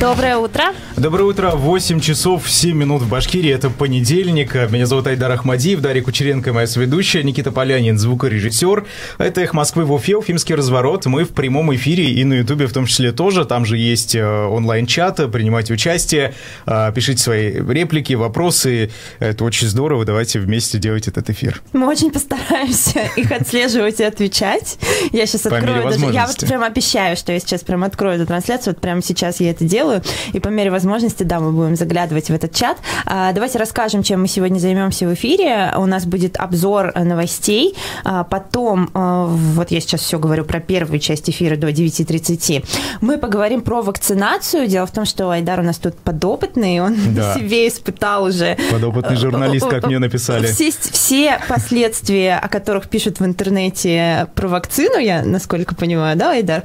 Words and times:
Доброе 0.00 0.36
утро. 0.36 0.74
Доброе 0.96 1.24
утро. 1.24 1.50
8 1.50 1.98
часов 1.98 2.48
7 2.48 2.76
минут 2.76 3.02
в 3.02 3.08
Башкирии. 3.08 3.50
Это 3.50 3.68
понедельник. 3.68 4.54
Меня 4.70 4.86
зовут 4.86 5.08
Айдар 5.08 5.32
Ахмадиев, 5.32 5.80
Дарья 5.80 6.02
Кучеренко, 6.02 6.52
моя 6.52 6.68
соведущая, 6.68 7.24
Никита 7.24 7.50
Полянин, 7.50 7.98
звукорежиссер. 7.98 8.86
Это 9.18 9.40
«Эх 9.40 9.54
Москвы» 9.54 9.84
в 9.84 9.92
Уфе, 9.92 10.16
Уфимский 10.16 10.54
разворот. 10.54 11.06
Мы 11.06 11.24
в 11.24 11.30
прямом 11.30 11.74
эфире 11.74 12.10
и 12.12 12.22
на 12.22 12.34
Ютубе 12.34 12.68
в 12.68 12.72
том 12.72 12.86
числе 12.86 13.10
тоже. 13.10 13.44
Там 13.44 13.64
же 13.64 13.76
есть 13.76 14.14
э, 14.14 14.24
онлайн-чат, 14.24 15.32
принимайте 15.32 15.74
участие, 15.74 16.34
э, 16.66 16.92
пишите 16.94 17.20
свои 17.20 17.52
реплики, 17.54 18.12
вопросы. 18.12 18.92
Это 19.18 19.44
очень 19.44 19.66
здорово. 19.66 20.04
Давайте 20.04 20.38
вместе 20.38 20.78
делать 20.78 21.08
этот 21.08 21.28
эфир. 21.30 21.60
Мы 21.72 21.88
очень 21.88 22.12
постараемся 22.12 23.00
их 23.16 23.32
отслеживать 23.32 23.98
и 23.98 24.04
отвечать. 24.04 24.78
Я 25.10 25.26
сейчас 25.26 25.46
открою 25.46 25.90
даже... 25.90 26.06
Я 26.06 26.28
вот 26.28 26.38
прям 26.38 26.62
обещаю, 26.62 27.16
что 27.16 27.32
я 27.32 27.40
сейчас 27.40 27.62
прям 27.62 27.82
открою 27.82 28.14
эту 28.14 28.26
трансляцию. 28.26 28.74
Вот 28.74 28.80
прямо 28.80 29.02
сейчас 29.02 29.40
я 29.40 29.50
это 29.50 29.64
делаю. 29.64 29.87
И 30.32 30.40
по 30.40 30.48
мере 30.48 30.70
возможности, 30.70 31.22
да, 31.22 31.40
мы 31.40 31.52
будем 31.52 31.76
заглядывать 31.76 32.28
в 32.28 32.34
этот 32.34 32.54
чат. 32.54 32.78
А, 33.06 33.32
давайте 33.32 33.58
расскажем, 33.58 34.02
чем 34.02 34.20
мы 34.20 34.28
сегодня 34.28 34.58
займемся 34.58 35.06
в 35.06 35.14
эфире. 35.14 35.72
У 35.76 35.86
нас 35.86 36.06
будет 36.06 36.36
обзор 36.36 36.92
новостей. 36.96 37.74
А, 38.04 38.24
потом, 38.24 38.90
а, 38.94 39.26
вот 39.26 39.70
я 39.70 39.80
сейчас 39.80 40.00
все 40.00 40.18
говорю 40.18 40.44
про 40.44 40.60
первую 40.60 40.98
часть 40.98 41.28
эфира 41.30 41.56
до 41.56 41.68
9.30. 41.68 42.64
Мы 43.00 43.18
поговорим 43.18 43.62
про 43.62 43.82
вакцинацию. 43.82 44.66
Дело 44.66 44.86
в 44.86 44.92
том, 44.92 45.04
что 45.04 45.30
Айдар 45.30 45.60
у 45.60 45.62
нас 45.62 45.78
тут 45.78 45.96
подопытный, 45.96 46.80
он 46.80 46.96
да. 47.14 47.34
себе 47.34 47.68
испытал 47.68 48.24
уже... 48.24 48.56
Подопытный 48.70 49.16
журналист, 49.16 49.66
как 49.66 49.86
мне 49.86 49.98
написали. 50.08 50.46
Все, 50.46 50.70
все 50.70 51.40
последствия, 51.48 52.36
о 52.36 52.48
которых 52.48 52.88
пишут 52.88 53.20
в 53.20 53.24
интернете 53.24 54.28
про 54.34 54.48
вакцину, 54.48 54.98
я 54.98 55.22
насколько 55.22 55.74
понимаю, 55.74 56.16
да, 56.16 56.32
Айдар? 56.32 56.64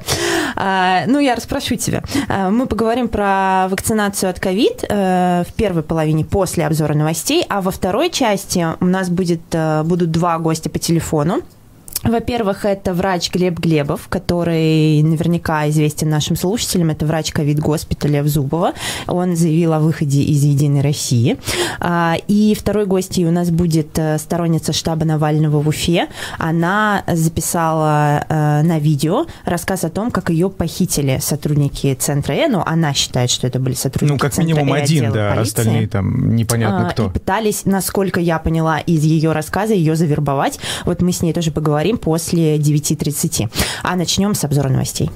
Ну, 1.06 1.18
я 1.18 1.34
расспрошу 1.34 1.76
тебя. 1.76 2.02
Мы 2.50 2.66
поговорим 2.66 3.08
про 3.14 3.68
вакцинацию 3.68 4.28
от 4.28 4.40
ковид 4.40 4.84
э, 4.88 5.44
в 5.48 5.52
первой 5.52 5.84
половине 5.84 6.24
после 6.24 6.66
обзора 6.66 6.94
новостей, 6.94 7.46
а 7.48 7.60
во 7.60 7.70
второй 7.70 8.10
части 8.10 8.66
у 8.80 8.84
нас 8.86 9.08
будет, 9.08 9.38
э, 9.52 9.84
будут 9.84 10.10
два 10.10 10.36
гостя 10.40 10.68
по 10.68 10.80
телефону. 10.80 11.42
Во-первых, 12.04 12.64
это 12.64 12.92
врач 12.92 13.30
Глеб 13.30 13.58
Глебов, 13.58 14.08
который 14.08 15.02
наверняка 15.02 15.68
известен 15.70 16.10
нашим 16.10 16.36
слушателям. 16.36 16.90
Это 16.90 17.06
врач 17.06 17.32
ковид-госпиталя 17.32 18.22
в 18.22 18.28
Зубово. 18.28 18.74
Он 19.06 19.36
заявил 19.36 19.72
о 19.72 19.80
выходе 19.80 20.22
из 20.22 20.42
«Единой 20.44 20.82
России». 20.82 21.38
А, 21.80 22.16
и 22.28 22.54
второй 22.54 22.86
гостьей 22.86 23.26
у 23.26 23.30
нас 23.30 23.50
будет 23.50 23.98
э, 23.98 24.18
сторонница 24.18 24.72
штаба 24.72 25.04
Навального 25.04 25.60
в 25.60 25.68
Уфе. 25.68 26.08
Она 26.38 27.04
записала 27.06 28.24
э, 28.28 28.62
на 28.62 28.78
видео 28.78 29.26
рассказ 29.44 29.84
о 29.84 29.90
том, 29.90 30.10
как 30.10 30.30
ее 30.30 30.50
похитили 30.50 31.18
сотрудники 31.20 31.94
Центра 31.94 32.34
Э. 32.34 32.48
Ну, 32.48 32.62
она 32.64 32.92
считает, 32.94 33.30
что 33.30 33.46
это 33.46 33.58
были 33.58 33.74
сотрудники 33.74 34.12
Ну, 34.12 34.18
как 34.18 34.32
Центра 34.32 34.54
минимум 34.54 34.74
э 34.74 34.82
один, 34.82 35.12
да, 35.12 35.34
полиции. 35.34 35.60
остальные 35.60 35.88
там 35.88 36.36
непонятно 36.36 36.88
а, 36.88 36.90
кто. 36.90 37.06
И 37.06 37.10
пытались, 37.10 37.64
насколько 37.64 38.20
я 38.20 38.38
поняла 38.38 38.78
из 38.78 39.02
ее 39.04 39.32
рассказа, 39.32 39.74
ее 39.74 39.96
завербовать. 39.96 40.58
Вот 40.84 41.00
мы 41.00 41.12
с 41.12 41.22
ней 41.22 41.32
тоже 41.32 41.50
поговорим 41.50 41.93
поговорим 41.94 41.98
после 41.98 42.56
9.30. 42.56 43.50
А 43.82 43.96
начнем 43.96 44.34
с 44.34 44.44
обзора 44.44 44.68
новостей. 44.68 45.10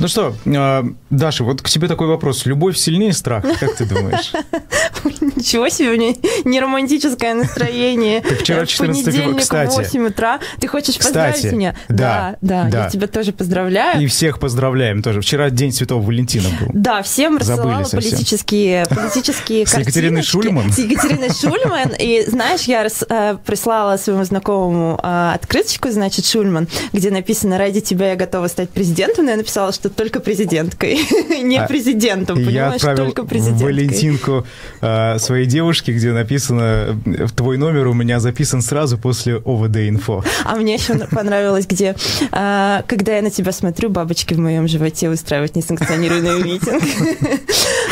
Ну 0.00 0.08
что, 0.08 0.34
а, 0.46 0.84
Даша, 1.08 1.44
вот 1.44 1.62
к 1.62 1.68
тебе 1.68 1.88
такой 1.88 2.08
вопрос. 2.08 2.46
Любовь 2.46 2.76
сильнее 2.76 3.12
страха, 3.12 3.56
как 3.58 3.76
ты 3.76 3.86
думаешь? 3.86 4.32
Ничего 5.36 5.68
себе, 5.68 5.90
у 5.90 5.92
меня 5.92 6.14
не 6.44 6.60
романтическое 6.60 7.34
настроение. 7.34 8.20
Ты 8.20 8.36
вчера 8.36 8.66
14 8.66 9.14
февраля, 9.14 9.38
кстати. 9.38 9.70
в 9.70 9.76
8 9.76 10.06
утра. 10.06 10.40
Ты 10.60 10.66
хочешь 10.66 10.96
поздравить 10.96 11.36
кстати, 11.36 11.54
меня? 11.54 11.76
Да, 11.88 12.36
да, 12.40 12.68
да. 12.70 12.84
Я 12.84 12.90
тебя 12.90 13.06
тоже 13.06 13.32
поздравляю. 13.32 14.02
И 14.02 14.06
всех 14.06 14.38
поздравляем 14.38 15.02
тоже. 15.02 15.20
Вчера 15.20 15.50
День 15.50 15.72
Святого 15.72 16.02
Валентина 16.02 16.48
был. 16.60 16.68
Да, 16.72 17.02
всем 17.02 17.36
рассылала 17.36 17.84
политические, 17.84 18.86
политические 18.86 19.66
С 19.66 19.76
Екатериной 19.76 20.22
Шульман? 20.22 20.72
С 20.72 20.78
Екатериной 20.78 21.30
Шульман. 21.30 21.92
И 21.98 22.24
знаешь, 22.26 22.62
я 22.62 22.86
э, 22.86 23.36
прислала 23.44 23.96
своему 23.96 24.24
знакомому 24.24 24.98
э, 25.02 25.32
открыточку, 25.34 25.90
значит, 25.90 26.26
Шульман, 26.26 26.68
где 26.92 27.10
написано 27.10 27.58
«Ради 27.58 27.80
тебя 27.80 28.10
я 28.10 28.16
готова 28.16 28.48
стать 28.48 28.70
президентом». 28.70 29.24
Но 29.26 29.32
я 29.32 29.36
написала, 29.36 29.72
что 29.72 29.90
только 29.90 30.20
президенткой, 30.20 30.98
не 31.42 31.58
а 31.58 31.66
президентом, 31.66 32.36
понимаешь, 32.36 32.80
только 32.80 33.24
президенткой. 33.24 33.64
Валентинку 33.64 34.46
э, 34.80 34.86
своей 35.18 35.46
девушке, 35.46 35.92
где 35.92 36.12
написано 36.12 37.00
«Твой 37.36 37.56
номер 37.58 37.88
у 37.88 37.94
меня 37.94 38.20
записан 38.20 38.62
сразу 38.62 38.98
после 38.98 39.36
ОВД-инфо». 39.36 40.24
А 40.44 40.56
мне 40.56 40.74
еще 40.74 40.94
понравилось, 41.10 41.66
где 41.66 41.94
э, 42.32 42.82
«Когда 42.86 43.16
я 43.16 43.22
на 43.22 43.30
тебя 43.30 43.52
смотрю, 43.52 43.90
бабочки 43.90 44.34
в 44.34 44.38
моем 44.38 44.68
животе 44.68 45.10
устраивают 45.10 45.56
несанкционированный 45.56 46.42
митинг». 46.42 46.82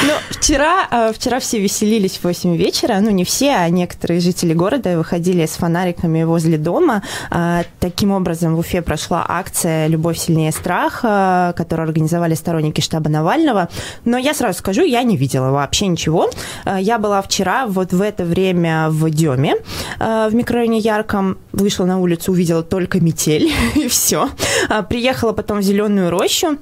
Ну, 0.05 0.15
вчера, 0.31 0.89
э, 0.91 1.13
вчера 1.15 1.39
все 1.39 1.61
веселились 1.61 2.19
в 2.19 2.25
8 2.25 2.57
вечера, 2.57 2.99
ну, 3.01 3.11
не 3.11 3.25
все, 3.25 3.53
а 3.53 3.69
некоторые 3.69 4.21
жители 4.21 4.53
города 4.53 4.97
выходили 4.99 5.47
с 5.47 5.51
фонариками 5.51 6.25
возле 6.25 6.59
дома. 6.59 7.03
Э, 7.31 7.63
таким 7.79 8.11
образом, 8.11 8.57
в 8.57 8.59
Уфе 8.59 8.83
прошла 8.83 9.25
акция 9.29 9.87
«Любовь 9.87 10.19
сильнее 10.19 10.51
страха», 10.51 11.55
которая 11.57 11.87
организовали 11.87 12.35
сторонники 12.35 12.81
штаба 12.81 13.11
Навального. 13.11 13.69
Но 14.05 14.19
я 14.19 14.35
сразу 14.35 14.59
скажу, 14.59 14.83
я 14.83 15.05
не 15.05 15.17
видела 15.17 15.51
вообще 15.51 15.87
ничего. 15.87 16.31
Э, 16.65 16.79
я 16.93 16.99
была 16.99 17.23
вчера 17.23 17.67
вот 17.67 17.93
в 17.93 18.03
это 18.03 18.25
время 18.25 18.91
в 18.91 19.09
Деме, 19.09 19.55
э, 19.99 20.29
в 20.31 20.35
микрорайоне 20.35 20.79
Ярком. 20.79 21.39
Вышла 21.53 21.87
на 21.87 21.99
улицу, 21.99 22.33
увидела 22.33 22.63
только 22.63 23.01
метель, 23.01 23.51
и 23.75 23.89
все. 23.89 24.29
Э, 24.69 24.83
приехала 24.83 25.33
потом 25.33 25.59
в 25.59 25.63
Зеленую 25.63 26.11
рощу, 26.11 26.59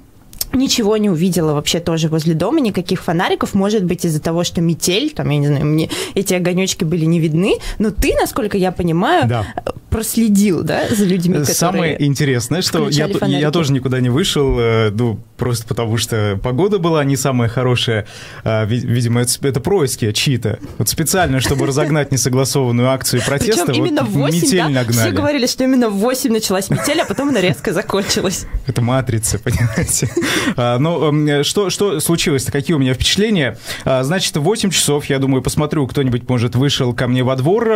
Ничего 0.53 0.97
не 0.97 1.11
увидела 1.11 1.55
вообще 1.55 1.81
тоже 1.81 2.09
возле 2.09 2.35
дома, 2.35 2.61
никаких 2.61 3.03
фонариков. 3.03 3.55
Может 3.55 3.85
быть, 3.85 4.05
из-за 4.05 4.21
того, 4.21 4.45
что 4.45 4.61
метель, 4.61 5.11
там, 5.11 5.31
я 5.31 5.39
не 5.39 5.47
знаю, 5.47 5.67
мне 5.67 5.91
эти 6.15 6.35
огонечки 6.35 6.85
были 6.85 7.05
не 7.05 7.21
видны. 7.21 7.55
Но 7.79 7.91
ты, 7.91 8.15
насколько 8.21 8.59
я 8.59 8.73
понимаю, 8.73 9.29
да. 9.29 9.47
проследил, 9.91 10.63
да, 10.63 10.83
за 10.91 11.05
людьми, 11.05 11.35
которые 11.35 11.55
Самое 11.55 12.05
интересное, 12.05 12.63
что 12.63 12.89
я, 12.89 13.07
я 13.27 13.51
тоже 13.51 13.73
никуда 13.73 14.01
не 14.01 14.11
вышел, 14.11 14.91
ну, 14.91 15.19
просто 15.37 15.67
потому 15.67 15.97
что 15.97 16.39
погода 16.43 16.79
была 16.79 17.05
не 17.05 17.17
самая 17.17 17.49
хорошая. 17.49 18.07
А, 18.45 18.65
видимо, 18.65 19.23
это, 19.23 19.33
это 19.47 19.61
происки 19.61 20.13
чьи-то. 20.13 20.59
Вот 20.79 20.89
специально, 20.89 21.41
чтобы 21.41 21.67
разогнать 21.67 22.13
несогласованную 22.13 22.91
акцию 22.91 23.23
протеста, 23.25 23.67
Причем 23.67 23.85
именно 23.85 24.03
вот 24.03 24.31
8, 24.31 24.37
метель 24.37 24.59
да? 24.59 24.69
нагнали. 24.69 25.09
Все 25.09 25.11
говорили, 25.11 25.47
что 25.47 25.65
именно 25.65 25.89
в 25.89 25.95
8 25.95 26.33
началась 26.33 26.71
метель, 26.71 27.01
а 27.01 27.05
потом 27.05 27.31
она 27.31 27.41
резко 27.41 27.73
закончилась. 27.73 28.47
Это 28.67 28.83
матрица, 28.83 29.39
понимаете. 29.45 30.11
А, 30.57 30.79
ну, 30.79 31.45
что, 31.45 31.71
что 31.71 32.01
случилось-то? 32.01 32.53
Какие 32.53 32.75
у 32.75 32.79
меня 32.79 32.95
впечатления? 32.95 33.59
А, 33.85 34.03
значит, 34.03 34.37
в 34.37 34.43
8 34.43 34.71
часов, 34.71 35.07
я 35.07 35.19
думаю, 35.19 35.43
посмотрю, 35.43 35.87
кто-нибудь, 35.87 36.29
может, 36.29 36.55
вышел 36.55 36.93
ко 36.95 37.09
мне 37.09 37.23
во 37.23 37.37
двор 37.37 37.69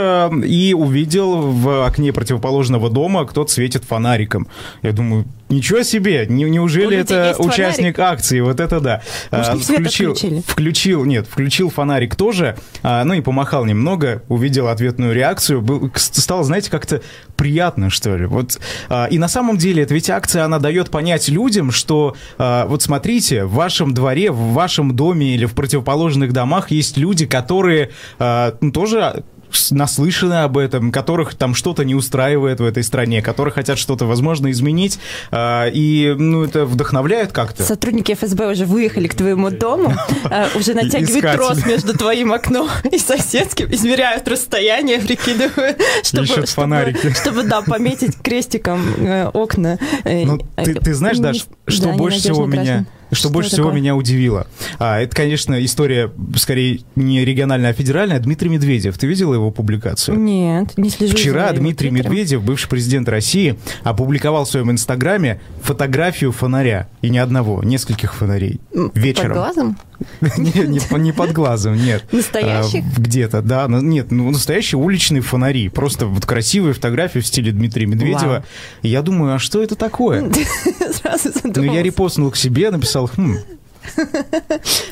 и 0.44 0.74
увидел 0.74 1.40
в 1.40 1.86
окне 1.86 2.12
противоположного 2.12 2.90
дома, 2.90 3.24
кто-то 3.24 3.50
светит 3.50 3.84
фонариком. 3.84 4.48
Я 4.82 4.92
думаю, 4.92 5.24
Ничего 5.50 5.82
себе! 5.82 6.26
Неужели 6.26 6.96
это 6.96 7.34
участник 7.38 7.96
фонарик? 7.96 7.98
акции? 7.98 8.40
Вот 8.40 8.60
это 8.60 8.80
да. 8.80 9.02
Может, 9.30 9.48
а, 9.52 9.56
включил, 9.56 10.14
включил, 10.46 11.04
нет, 11.04 11.26
включил 11.26 11.70
фонарик 11.70 12.16
тоже, 12.16 12.56
а, 12.82 13.04
ну 13.04 13.14
и 13.14 13.20
помахал 13.20 13.66
немного, 13.66 14.22
увидел 14.28 14.68
ответную 14.68 15.14
реакцию. 15.14 15.60
Был, 15.60 15.90
стало, 15.94 16.44
знаете, 16.44 16.70
как-то 16.70 17.02
приятно, 17.36 17.90
что 17.90 18.16
ли. 18.16 18.24
Вот, 18.26 18.58
а, 18.88 19.06
и 19.06 19.18
на 19.18 19.28
самом 19.28 19.58
деле, 19.58 19.82
это 19.82 19.92
ведь 19.92 20.08
акция, 20.08 20.44
она 20.44 20.58
дает 20.58 20.90
понять 20.90 21.28
людям, 21.28 21.70
что 21.70 22.16
а, 22.38 22.66
вот 22.66 22.82
смотрите, 22.82 23.44
в 23.44 23.52
вашем 23.52 23.92
дворе, 23.92 24.30
в 24.30 24.54
вашем 24.54 24.96
доме 24.96 25.34
или 25.34 25.44
в 25.44 25.54
противоположных 25.54 26.32
домах 26.32 26.70
есть 26.70 26.96
люди, 26.96 27.26
которые 27.26 27.90
а, 28.18 28.56
ну, 28.60 28.72
тоже 28.72 29.24
наслышаны 29.70 30.42
об 30.42 30.58
этом, 30.58 30.92
которых 30.92 31.34
там 31.34 31.54
что-то 31.54 31.84
не 31.84 31.94
устраивает 31.94 32.60
в 32.60 32.64
этой 32.64 32.82
стране, 32.82 33.22
которые 33.22 33.52
хотят 33.52 33.78
что-то, 33.78 34.06
возможно, 34.06 34.50
изменить, 34.50 34.98
а, 35.30 35.68
и, 35.68 36.14
ну, 36.16 36.44
это 36.44 36.64
вдохновляет 36.64 37.32
как-то. 37.32 37.62
Сотрудники 37.62 38.14
ФСБ 38.14 38.50
уже 38.52 38.66
выехали 38.66 39.08
к 39.08 39.14
твоему 39.14 39.50
дому, 39.50 39.94
а, 40.24 40.48
уже 40.54 40.74
натягивают 40.74 41.36
трос 41.36 41.64
между 41.64 41.96
твоим 41.96 42.32
окном 42.32 42.68
и 42.90 42.98
соседским, 42.98 43.72
измеряют 43.72 44.28
расстояние, 44.28 45.00
прикидывают, 45.00 45.80
чтобы, 46.02 46.26
чтобы, 46.26 46.94
чтобы, 47.14 47.42
да, 47.44 47.62
пометить 47.62 48.16
крестиком 48.22 48.82
э, 48.98 49.28
окна. 49.28 49.78
Э, 50.04 50.24
ну, 50.24 50.38
ты, 50.56 50.74
ты 50.74 50.94
знаешь, 50.94 51.18
Даш, 51.18 51.46
что 51.66 51.88
больше 51.92 52.18
всего 52.18 52.46
меня 52.46 52.86
что, 53.14 53.28
Что 53.28 53.34
больше 53.34 53.50
такое? 53.50 53.64
всего 53.66 53.76
меня 53.76 53.96
удивило. 53.96 54.46
А, 54.78 55.00
это, 55.00 55.14
конечно, 55.16 55.62
история 55.64 56.10
скорее 56.36 56.80
не 56.96 57.24
региональная, 57.24 57.70
а 57.70 57.72
федеральная. 57.72 58.18
Дмитрий 58.20 58.48
Медведев. 58.50 58.98
Ты 58.98 59.06
видела 59.06 59.34
его 59.34 59.50
публикацию? 59.50 60.18
Нет, 60.18 60.76
не 60.76 60.90
слежу. 60.90 61.16
Вчера 61.16 61.52
Дмитрий 61.52 61.90
твиттером. 61.90 62.12
Медведев, 62.12 62.42
бывший 62.42 62.68
президент 62.68 63.08
России, 63.08 63.58
опубликовал 63.82 64.44
в 64.44 64.50
своем 64.50 64.70
инстаграме 64.70 65.40
фотографию 65.62 66.32
фонаря. 66.32 66.88
И 67.02 67.08
не 67.10 67.18
одного, 67.18 67.62
нескольких 67.62 68.14
фонарей. 68.14 68.60
Вечером. 68.94 69.28
Под 69.28 69.36
глазом? 69.36 69.78
Не, 70.36 70.50
не 70.66 70.80
по- 70.80 70.96
не 70.96 71.12
под 71.12 71.32
глазом, 71.32 71.76
нет. 71.76 72.04
Настоящих? 72.12 72.82
А, 72.84 73.00
Где-то, 73.00 73.42
да. 73.42 73.68
Ну, 73.68 73.80
Нет, 73.80 74.10
ну 74.10 74.28
настоящие 74.30 74.78
уличные 74.78 75.22
фонари. 75.22 75.68
Просто 75.68 76.06
вот 76.06 76.26
красивые 76.26 76.74
фотографии 76.74 77.20
в 77.20 77.26
стиле 77.26 77.52
Дмитрия 77.52 77.86
Медведева. 77.86 78.44
Я 78.82 79.02
думаю, 79.02 79.34
а 79.36 79.38
что 79.38 79.62
это 79.62 79.76
такое? 79.76 80.30
Сразу 80.94 81.30
Ну, 81.44 81.62
я 81.62 81.80
репостнул 81.82 82.30
к 82.32 82.36
себе, 82.36 82.70
написал, 82.70 83.03
хм, 83.06 83.34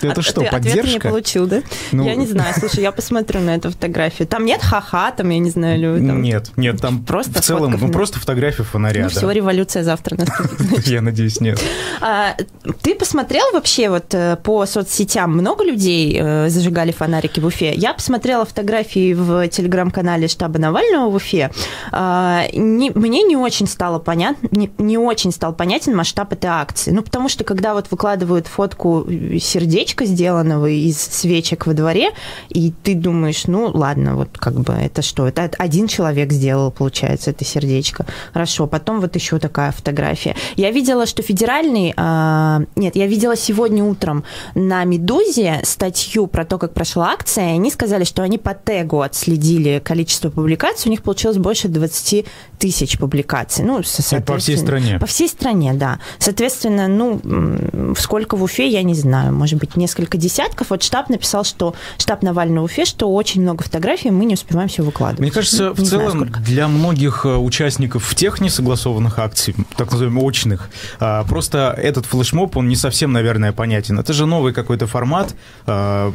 это 0.03 0.21
А 0.21 0.23
что, 0.23 0.41
ты 0.41 0.47
ответа 0.47 0.69
не 0.69 0.77
поддержка? 0.83 1.09
получил, 1.09 1.47
да? 1.47 1.62
Ну- 1.93 2.05
Я 2.05 2.15
не 2.15 2.27
знаю, 2.27 2.55
слушай, 2.59 2.81
я 2.83 2.93
посмотрю 2.93 3.41
на 3.41 3.55
эту 3.56 3.71
фотографию. 3.71 4.27
Там 4.29 4.44
нет 4.44 4.61
ха-ха, 4.62 5.11
там, 5.12 5.29
я 5.31 5.39
не 5.39 5.50
знаю, 5.50 5.79
или 5.79 6.06
там... 6.06 6.23
Нет, 6.23 6.50
нет, 6.56 6.81
там 6.81 7.05
Просто 7.05 7.41
в 7.41 7.44
целом, 7.44 7.77
ну 7.81 7.89
просто 7.91 8.19
фотография 8.21 8.62
фонаря, 8.62 9.05
Ну 9.05 9.09
да. 9.11 9.15
все, 9.17 9.31
революция 9.31 9.83
завтра 9.83 10.17
наступит. 10.17 10.87
Я 10.87 11.00
надеюсь, 11.03 11.41
нет. 11.41 11.61
А, 12.00 12.37
ты 12.83 12.94
посмотрел 12.94 13.44
вообще 13.53 13.89
вот 13.89 14.15
э, 14.15 14.37
по 14.43 14.65
соцсетям? 14.67 15.33
Много 15.33 15.65
людей 15.65 16.17
э, 16.21 16.49
зажигали 16.49 16.93
фонарики 16.93 17.41
в 17.41 17.47
Уфе? 17.47 17.75
Я 17.75 17.95
посмотрела 17.95 18.45
фотографии 18.45 19.15
в 19.15 19.49
телеграм-канале 19.49 20.29
штаба 20.29 20.59
Навального 20.59 21.11
в 21.11 21.15
Уфе. 21.17 21.50
А, 21.91 22.45
не- 22.53 22.91
мне 22.91 23.23
не 23.23 23.37
очень 23.37 23.67
стало 23.67 23.99
понятно, 23.99 24.49
не, 24.50 24.71
не 24.79 24.99
очень 24.99 25.33
стал 25.33 25.53
понятен 25.55 25.95
масштаб 25.97 26.33
этой 26.33 26.50
акции. 26.50 26.91
Ну, 26.91 27.03
потому 27.03 27.29
что 27.29 27.45
когда 27.45 27.75
вот 27.75 27.91
выкладывают 27.91 28.47
фотку 28.47 28.81
э, 28.84 29.38
сердечка, 29.38 30.05
сделанного 30.05 30.67
из 30.67 30.99
свечек 30.99 31.67
во 31.67 31.75
дворе, 31.75 32.11
и 32.49 32.73
ты 32.82 32.94
думаешь, 32.94 33.46
ну, 33.46 33.70
ладно, 33.73 34.17
вот 34.17 34.29
как 34.38 34.55
бы 34.55 34.73
это 34.73 35.02
что? 35.02 35.26
Это 35.26 35.50
один 35.58 35.88
человек 35.88 36.32
сделал, 36.32 36.70
получается, 36.70 37.31
это 37.31 37.44
сердечко. 37.44 38.06
Хорошо, 38.32 38.67
потом 38.67 39.00
вот 39.00 39.14
еще 39.14 39.38
такая 39.38 39.73
фотография. 39.73 40.34
Я 40.56 40.70
видела, 40.70 41.06
что 41.06 41.23
федеральный... 41.23 41.93
а, 41.96 42.62
нет, 42.76 42.96
я 42.96 43.06
видела 43.06 43.37
сегодня 43.37 43.84
утром 43.84 44.25
на 44.55 44.85
«Медузе» 44.85 45.61
статью 45.64 46.26
про 46.26 46.44
то, 46.44 46.58
как 46.58 46.75
прошла 46.75 47.11
акция, 47.11 47.52
и 47.52 47.55
они 47.55 47.70
сказали, 47.70 48.05
что 48.05 48.23
они 48.23 48.38
по 48.38 48.55
тегу 48.55 49.00
отследили 49.00 49.81
количество 49.85 50.31
публикаций, 50.31 50.88
у 50.88 50.90
них 50.90 51.02
получилось 51.02 51.38
больше 51.38 51.69
20 51.69 52.26
тысяч 52.58 52.99
публикаций. 52.99 53.64
Ну, 53.64 53.82
по 54.26 54.38
всей 54.38 54.56
стране? 54.56 54.99
По 54.99 55.06
всей 55.06 55.28
стране, 55.28 55.73
да. 55.75 55.99
Соответственно, 56.19 56.88
ну, 56.88 57.94
сколько 57.96 58.37
в 58.37 58.43
Уфе, 58.43 58.69
я 58.73 58.83
не 58.83 58.95
знаю, 58.95 59.33
может 59.33 59.59
быть, 59.59 59.77
несколько 59.77 60.17
десятков. 60.19 60.71
Вот 60.71 60.83
штаб 60.83 61.09
написал, 61.11 61.45
что 61.45 61.75
штаб 61.99 62.23
Навального 62.23 62.65
Уфе, 62.65 62.85
что 62.85 63.13
очень 63.13 63.43
много 63.43 63.63
фотографий, 63.65 64.11
мы 64.11 64.25
не 64.25 64.35
успеваем 64.35 64.69
все 64.69 64.83
выкладывать. 64.83 65.21
Мне 65.21 65.31
кажется, 65.31 65.69
Ну, 65.69 65.75
в 65.75 65.79
не 65.79 65.85
знаю, 65.87 66.11
целом 66.11 66.21
сколько. 66.27 66.41
для 66.41 66.69
многих 66.69 67.25
э, 67.27 67.37
участников 67.37 68.15
тех 68.15 68.41
несогласованных 68.41 69.19
акций, 69.19 69.55
так 69.77 69.91
называемых 69.93 70.23
очных, 70.25 70.71
а, 71.01 71.25
просто 71.25 71.75
этот 71.77 72.07
флешмоб, 72.07 72.57
он 72.57 72.69
не 72.69 72.77
совсем, 72.77 73.13
наверное, 73.13 73.53
понятен. 73.53 73.99
Это 73.99 74.13
же 74.13 74.27
новый 74.27 74.53
какой-то 74.53 74.87
формат. 74.87 75.35
М, 75.67 76.15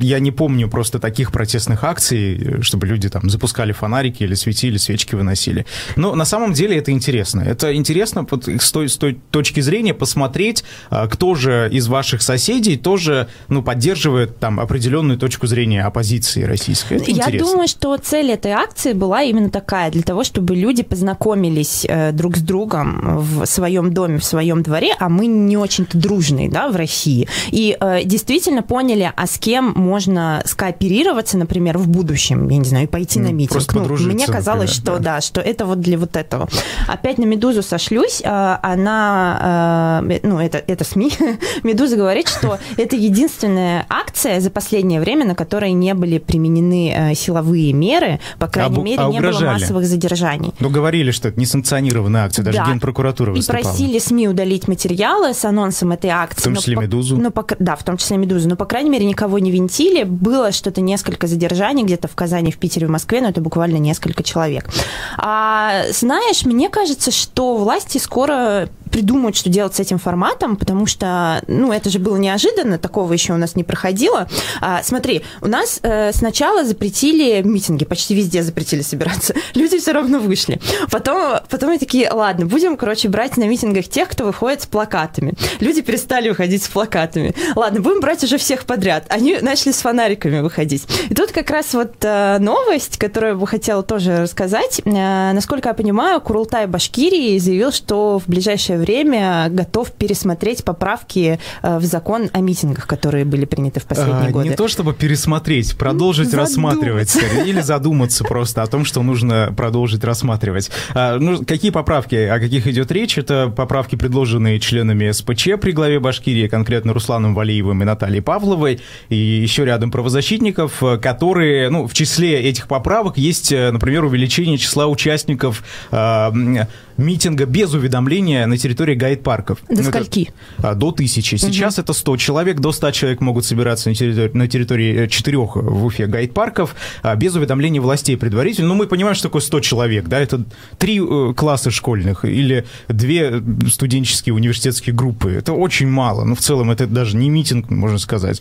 Я 0.00 0.18
не 0.20 0.30
помню 0.30 0.68
просто 0.68 0.98
таких 0.98 1.32
протестных 1.32 1.84
акций, 1.84 2.62
чтобы 2.62 2.86
люди 2.86 3.08
там 3.08 3.30
запускали 3.30 3.72
фонарики 3.72 4.22
или 4.24 4.34
светили, 4.34 4.76
свечки 4.78 5.14
выносили. 5.14 5.66
Но 5.96 6.14
на 6.14 6.24
самом 6.24 6.52
деле 6.52 6.76
это 6.76 6.90
интересно. 6.90 7.40
Это 7.42 7.74
интересно 7.74 8.26
с 8.60 8.72
той, 8.72 8.88
с 8.88 8.96
той 8.96 9.18
точки 9.30 9.60
зрения 9.60 9.94
посмотреть, 9.94 10.64
кто 11.10 11.34
же 11.34 11.57
из 11.66 11.88
ваших 11.88 12.22
соседей 12.22 12.76
тоже 12.76 13.28
ну, 13.48 13.62
поддерживает 13.62 14.38
там 14.38 14.60
определенную 14.60 15.18
точку 15.18 15.46
зрения 15.46 15.82
оппозиции 15.84 16.42
российской. 16.44 16.94
Это 16.94 17.10
Я 17.10 17.24
интересно. 17.24 17.50
думаю, 17.50 17.68
что 17.68 17.96
цель 17.96 18.30
этой 18.30 18.52
акции 18.52 18.92
была 18.92 19.22
именно 19.22 19.50
такая, 19.50 19.90
для 19.90 20.02
того, 20.02 20.24
чтобы 20.24 20.54
люди 20.54 20.82
познакомились 20.82 21.84
э, 21.88 22.12
друг 22.12 22.36
с 22.36 22.40
другом 22.40 23.18
в 23.20 23.46
своем 23.46 23.92
доме, 23.92 24.18
в 24.18 24.24
своем 24.24 24.62
дворе, 24.62 24.94
а 24.98 25.08
мы 25.08 25.26
не 25.26 25.56
очень-то 25.56 25.98
дружные, 25.98 26.48
да, 26.48 26.68
в 26.68 26.76
России. 26.76 27.28
И 27.50 27.76
э, 27.78 28.04
действительно 28.04 28.62
поняли, 28.62 29.12
а 29.14 29.26
с 29.26 29.38
кем 29.38 29.72
можно 29.74 30.42
скооперироваться, 30.46 31.38
например, 31.38 31.78
в 31.78 31.88
будущем, 31.88 32.48
я 32.48 32.58
не 32.58 32.64
знаю, 32.64 32.84
и 32.84 32.86
пойти 32.86 33.18
на 33.18 33.28
Ну, 33.30 33.34
митинг. 33.34 33.52
просто 33.52 33.78
Ну, 33.78 34.12
мне 34.12 34.26
казалось, 34.26 34.76
например, 34.78 34.96
что 34.98 35.04
да. 35.04 35.14
да, 35.16 35.20
что 35.20 35.40
это 35.40 35.66
вот 35.66 35.80
для 35.80 35.98
вот 35.98 36.16
этого. 36.16 36.48
Опять 36.86 37.18
на 37.18 37.24
Медузу 37.24 37.62
сошлюсь, 37.62 38.20
э, 38.24 38.56
она, 38.62 40.00
э, 40.02 40.20
ну, 40.22 40.38
это, 40.40 40.62
это 40.66 40.84
СМИ, 40.84 41.12
Медуза 41.62 41.96
говорит, 41.96 42.28
что 42.28 42.58
это 42.76 42.96
единственная 42.96 43.86
акция 43.88 44.40
за 44.40 44.50
последнее 44.50 45.00
время, 45.00 45.24
на 45.26 45.34
которой 45.34 45.72
не 45.72 45.94
были 45.94 46.18
применены 46.18 47.10
э, 47.12 47.14
силовые 47.14 47.72
меры, 47.72 48.20
по 48.38 48.46
крайней 48.48 48.78
А 48.78 48.82
мере, 48.82 49.02
а 49.02 49.08
не 49.08 49.20
было 49.20 49.40
массовых 49.40 49.84
задержаний. 49.86 50.52
Ну, 50.60 50.70
говорили, 50.70 51.10
что 51.10 51.28
это 51.28 51.38
несанкционированная 51.40 52.24
акция, 52.24 52.42
даже 52.44 52.58
Да. 52.58 52.66
Генпрокуратура 52.66 53.32
И 53.32 53.36
выступала. 53.36 53.62
просили 53.62 53.98
СМИ 53.98 54.28
удалить 54.28 54.68
материалы 54.68 55.34
с 55.34 55.44
анонсом 55.44 55.92
этой 55.92 56.10
акции. 56.10 56.40
В 56.40 56.44
том 56.44 56.52
но 56.54 56.60
числе 56.60 56.76
по- 56.76 56.80
«Медузу». 56.82 57.16
но 57.16 57.30
по- 57.30 57.46
да, 57.58 57.76
в 57.76 57.82
том 57.84 57.96
числе 57.96 58.16
«Медузу». 58.16 58.48
Но, 58.48 58.56
по 58.56 58.64
крайней 58.64 58.90
мере, 58.90 59.06
никого 59.06 59.38
не 59.38 59.50
винтили. 59.50 60.04
Было 60.04 60.52
что-то 60.52 60.80
несколько 60.80 61.26
задержаний 61.26 61.84
где-то 61.84 62.08
в 62.08 62.14
Казани, 62.14 62.50
в 62.52 62.58
Питере, 62.58 62.86
в 62.86 62.90
Москве, 62.90 63.20
но 63.20 63.28
это 63.28 63.40
буквально 63.40 63.76
несколько 63.76 64.22
человек. 64.22 64.68
А, 65.16 65.82
знаешь, 65.92 66.44
мне 66.44 66.68
кажется, 66.68 67.10
что 67.10 67.56
власти 67.56 67.98
скоро 67.98 68.68
придумают, 68.98 69.36
что 69.36 69.48
делать 69.48 69.76
с 69.76 69.80
этим 69.80 69.98
форматом, 69.98 70.56
потому 70.56 70.86
что, 70.86 71.40
ну, 71.46 71.72
это 71.72 71.88
же 71.88 72.00
было 72.00 72.16
неожиданно, 72.16 72.78
такого 72.78 73.12
еще 73.12 73.32
у 73.32 73.36
нас 73.36 73.54
не 73.54 73.62
проходило. 73.62 74.26
А, 74.60 74.82
смотри, 74.82 75.22
у 75.40 75.46
нас 75.46 75.78
э, 75.84 76.10
сначала 76.12 76.64
запретили 76.64 77.40
митинги, 77.42 77.84
почти 77.84 78.16
везде 78.16 78.42
запретили 78.42 78.82
собираться. 78.82 79.34
Люди 79.54 79.78
все 79.78 79.92
равно 79.92 80.18
вышли. 80.18 80.60
Потом, 80.90 81.38
потом 81.48 81.70
они 81.70 81.78
такие, 81.78 82.10
ладно, 82.10 82.46
будем, 82.46 82.76
короче, 82.76 83.08
брать 83.08 83.36
на 83.36 83.44
митингах 83.44 83.86
тех, 83.86 84.08
кто 84.08 84.24
выходит 84.24 84.62
с 84.62 84.66
плакатами. 84.66 85.34
Люди 85.60 85.80
перестали 85.80 86.30
выходить 86.30 86.64
с 86.64 86.68
плакатами. 86.68 87.36
Ладно, 87.54 87.80
будем 87.80 88.00
брать 88.00 88.24
уже 88.24 88.36
всех 88.36 88.64
подряд. 88.64 89.04
Они 89.10 89.38
начали 89.40 89.70
с 89.70 89.76
фонариками 89.76 90.40
выходить. 90.40 90.88
И 91.08 91.14
тут 91.14 91.30
как 91.30 91.50
раз 91.50 91.72
вот 91.72 91.92
э, 92.00 92.38
новость, 92.40 92.96
которую 92.96 93.34
я 93.34 93.38
бы 93.38 93.46
хотела 93.46 93.84
тоже 93.84 94.22
рассказать. 94.22 94.80
Э, 94.84 95.30
насколько 95.32 95.68
я 95.68 95.74
понимаю, 95.74 96.20
Курултай 96.20 96.66
Башкирии 96.66 97.38
заявил, 97.38 97.70
что 97.70 98.18
в 98.18 98.26
ближайшее 98.26 98.76
время 98.80 98.87
готов 98.92 99.92
пересмотреть 99.92 100.64
поправки 100.64 101.38
э, 101.62 101.78
в 101.78 101.84
закон 101.84 102.30
о 102.32 102.40
митингах, 102.40 102.86
которые 102.86 103.24
были 103.24 103.44
приняты 103.44 103.80
в 103.80 103.84
последние 103.84 104.28
А, 104.28 104.30
годы. 104.30 104.48
Не 104.48 104.54
то 104.56 104.68
чтобы 104.68 104.94
пересмотреть, 104.94 105.76
продолжить 105.76 106.30
Задуматься. 106.30 106.56
рассматривать, 106.60 107.16
или 107.46 107.60
задуматься 107.60 108.24
просто 108.24 108.62
о 108.62 108.66
том, 108.66 108.84
что 108.84 109.02
нужно 109.02 109.52
продолжить 109.56 110.04
рассматривать. 110.04 110.70
А, 110.94 111.18
ну, 111.18 111.44
какие 111.44 111.70
поправки, 111.70 112.14
о 112.14 112.38
каких 112.38 112.66
идет 112.66 112.90
речь? 112.92 113.18
Это 113.18 113.52
поправки, 113.54 113.96
предложенные 113.96 114.58
членами 114.60 115.10
СПЧ 115.10 115.48
при 115.60 115.72
главе 115.72 116.00
Башкирии, 116.00 116.48
конкретно 116.48 116.92
Русланом 116.92 117.34
Валиевым 117.34 117.82
и 117.82 117.84
Натальей 117.84 118.22
Павловой, 118.22 118.80
и 119.08 119.16
еще 119.16 119.64
рядом 119.64 119.90
правозащитников, 119.90 120.82
э, 120.82 120.96
которые, 120.98 121.68
ну, 121.70 121.86
в 121.86 121.94
числе 121.94 122.40
этих 122.40 122.68
поправок 122.68 123.18
есть, 123.18 123.52
э, 123.52 123.70
например, 123.70 124.04
увеличение 124.04 124.56
числа 124.58 124.86
участников 124.86 125.62
м, 125.90 126.58
митинга 126.96 127.44
без 127.46 127.72
уведомления 127.74 128.46
на 128.46 128.56
территории 128.56 128.67
гайд-парков. 128.74 129.58
До 129.68 129.74
Ну, 129.74 129.80
это- 129.80 129.90
скольки? 129.90 130.30
а, 130.58 130.74
До 130.74 130.92
тысячи. 130.92 131.36
Сейчас 131.36 131.78
это 131.78 131.92
100 131.92 132.16
человек, 132.16 132.60
до 132.60 132.72
100 132.72 132.90
человек 132.92 133.20
могут 133.20 133.44
собираться 133.44 133.88
на 133.88 133.94
территории, 133.94 134.30
на 134.34 134.48
территории 134.48 135.04
э, 135.04 135.08
четырех 135.08 135.56
в 135.56 135.84
Уфе 135.84 136.06
гайд-парков 136.06 136.74
а, 137.02 137.14
без 137.16 137.34
уведомления 137.34 137.80
властей 137.80 138.16
предварительно. 138.16 138.68
Ну, 138.68 138.74
мы 138.74 138.86
понимаем, 138.86 139.14
что 139.14 139.28
такое 139.28 139.42
100 139.42 139.60
человек, 139.60 140.06
да, 140.08 140.18
это 140.20 140.44
три 140.78 141.00
э, 141.00 141.34
класса 141.36 141.70
школьных 141.70 142.24
или 142.24 142.64
две 142.88 143.42
студенческие 143.70 144.34
университетские 144.34 144.94
группы. 144.94 145.32
Это 145.32 145.52
очень 145.52 145.88
мало. 145.88 146.24
Ну, 146.24 146.34
в 146.34 146.40
целом, 146.40 146.70
это 146.70 146.86
даже 146.86 147.16
не 147.16 147.30
митинг, 147.30 147.70
можно 147.70 147.98
сказать. 147.98 148.40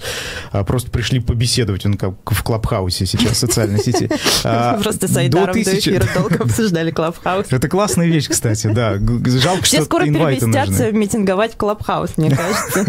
А 0.51 0.63
Просто 0.63 0.91
пришли 0.91 1.19
побеседовать, 1.19 1.85
он 1.85 1.95
как 1.95 2.13
в 2.25 2.43
Клабхаусе 2.43 3.05
сейчас 3.05 3.31
в 3.31 3.37
социальной 3.37 3.79
сети. 3.79 4.09
А, 4.43 4.77
Просто 4.81 5.07
с 5.07 5.17
Айдаром 5.17 5.53
до 5.61 5.77
эфира 5.77 6.05
долго 6.13 6.43
обсуждали 6.43 6.91
Клабхаус. 6.91 7.47
Это 7.49 7.67
классная 7.67 8.07
вещь, 8.07 8.27
кстати, 8.29 8.67
да. 8.67 8.97
Жалко, 8.97 9.65
что 9.65 9.83
скоро 9.83 10.05
переместятся 10.17 10.91
митинговать 10.91 11.53
в 11.53 11.57
Клабхаус, 11.57 12.17
мне 12.17 12.29
кажется. 12.29 12.85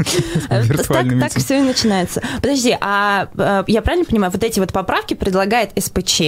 Так 1.18 1.32
все 1.36 1.58
и 1.58 1.62
начинается. 1.62 2.22
Подожди, 2.40 2.76
а 2.80 3.28
э, 3.36 3.64
я 3.66 3.82
правильно 3.82 4.04
понимаю, 4.04 4.32
вот 4.32 4.42
эти 4.42 4.60
вот 4.60 4.72
поправки 4.72 5.14
предлагает 5.14 5.70
СПЧ, 5.78 6.20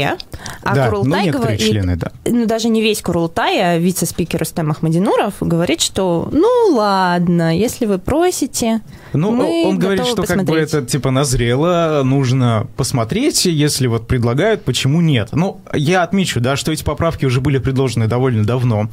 а 0.63 0.75
ну, 0.75 0.85
Курултай 0.85 1.31
говорит... 1.31 1.99
да. 1.99 2.13
Ну, 2.27 2.47
даже 2.47 2.69
не 2.69 2.83
весь 2.83 3.03
Курултай, 3.03 3.61
а 3.61 3.79
вице-спикер 3.79 4.41
Рустам 4.41 4.71
Ахмадинуров 4.71 5.35
говорит, 5.41 5.81
что 5.81 6.29
ну 6.33 6.75
ладно, 6.75 7.57
если 7.57 7.87
вы 7.87 7.99
просите, 7.99 8.81
Ну, 9.13 9.31
мы 9.31 9.67
он 9.67 9.79
говорит, 9.79 10.07
что 10.07 10.23
как 10.23 10.39
бы 10.39 10.45
посмотреть». 10.45 10.69
это 10.69 10.87
типа 10.87 11.11
назрело, 11.11 12.03
нужно 12.05 12.67
посмотреть, 12.77 13.47
если 13.47 13.87
вот 13.87 14.07
предлагают, 14.07 14.65
почему 14.65 15.01
нет. 15.01 15.31
Ну, 15.33 15.61
я 15.75 16.03
отмечу, 16.03 16.41
да, 16.41 16.57
что 16.57 16.73
эти 16.73 16.83
поправки 16.83 17.27
уже 17.27 17.41
были 17.41 17.59
предложены 17.59 18.07
довольно 18.07 18.45
давно, 18.45 18.89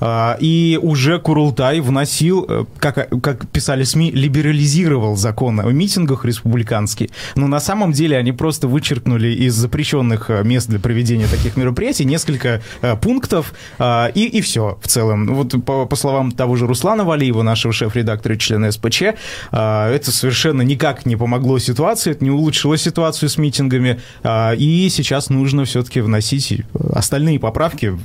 а, 0.00 0.36
и 0.40 0.78
уже 0.80 1.18
Курултай 1.18 1.41
Курултай 1.42 1.80
вносил, 1.80 2.46
э, 2.48 2.64
как, 2.78 3.08
как 3.20 3.48
писали 3.48 3.82
СМИ, 3.82 4.12
либерализировал 4.12 5.16
закон 5.16 5.58
о 5.58 5.70
митингах 5.72 6.24
республиканский. 6.24 7.10
Но 7.34 7.48
на 7.48 7.58
самом 7.58 7.90
деле 7.90 8.16
они 8.16 8.30
просто 8.30 8.68
вычеркнули 8.68 9.28
из 9.28 9.54
запрещенных 9.54 10.30
э, 10.30 10.44
мест 10.44 10.68
для 10.68 10.78
проведения 10.78 11.26
таких 11.26 11.56
мероприятий 11.56 12.04
несколько 12.04 12.62
э, 12.80 12.96
пунктов, 12.96 13.54
э, 13.80 14.12
и, 14.14 14.26
и 14.26 14.40
все 14.40 14.78
в 14.80 14.86
целом. 14.86 15.34
Вот 15.34 15.64
по, 15.64 15.84
по 15.84 15.96
словам 15.96 16.30
того 16.30 16.54
же 16.54 16.68
Руслана 16.68 17.04
Валиева, 17.04 17.42
нашего 17.42 17.72
шеф-редактора 17.72 18.36
и 18.36 18.38
члена 18.38 18.70
СПЧ, 18.70 19.02
э, 19.02 19.14
это 19.50 20.12
совершенно 20.12 20.62
никак 20.62 21.06
не 21.06 21.16
помогло 21.16 21.58
ситуации, 21.58 22.12
это 22.12 22.24
не 22.24 22.30
улучшило 22.30 22.78
ситуацию 22.78 23.28
с 23.28 23.36
митингами, 23.36 24.00
э, 24.22 24.56
и 24.56 24.88
сейчас 24.90 25.28
нужно 25.28 25.64
все-таки 25.64 26.02
вносить 26.02 26.62
остальные 26.92 27.40
поправки 27.40 27.98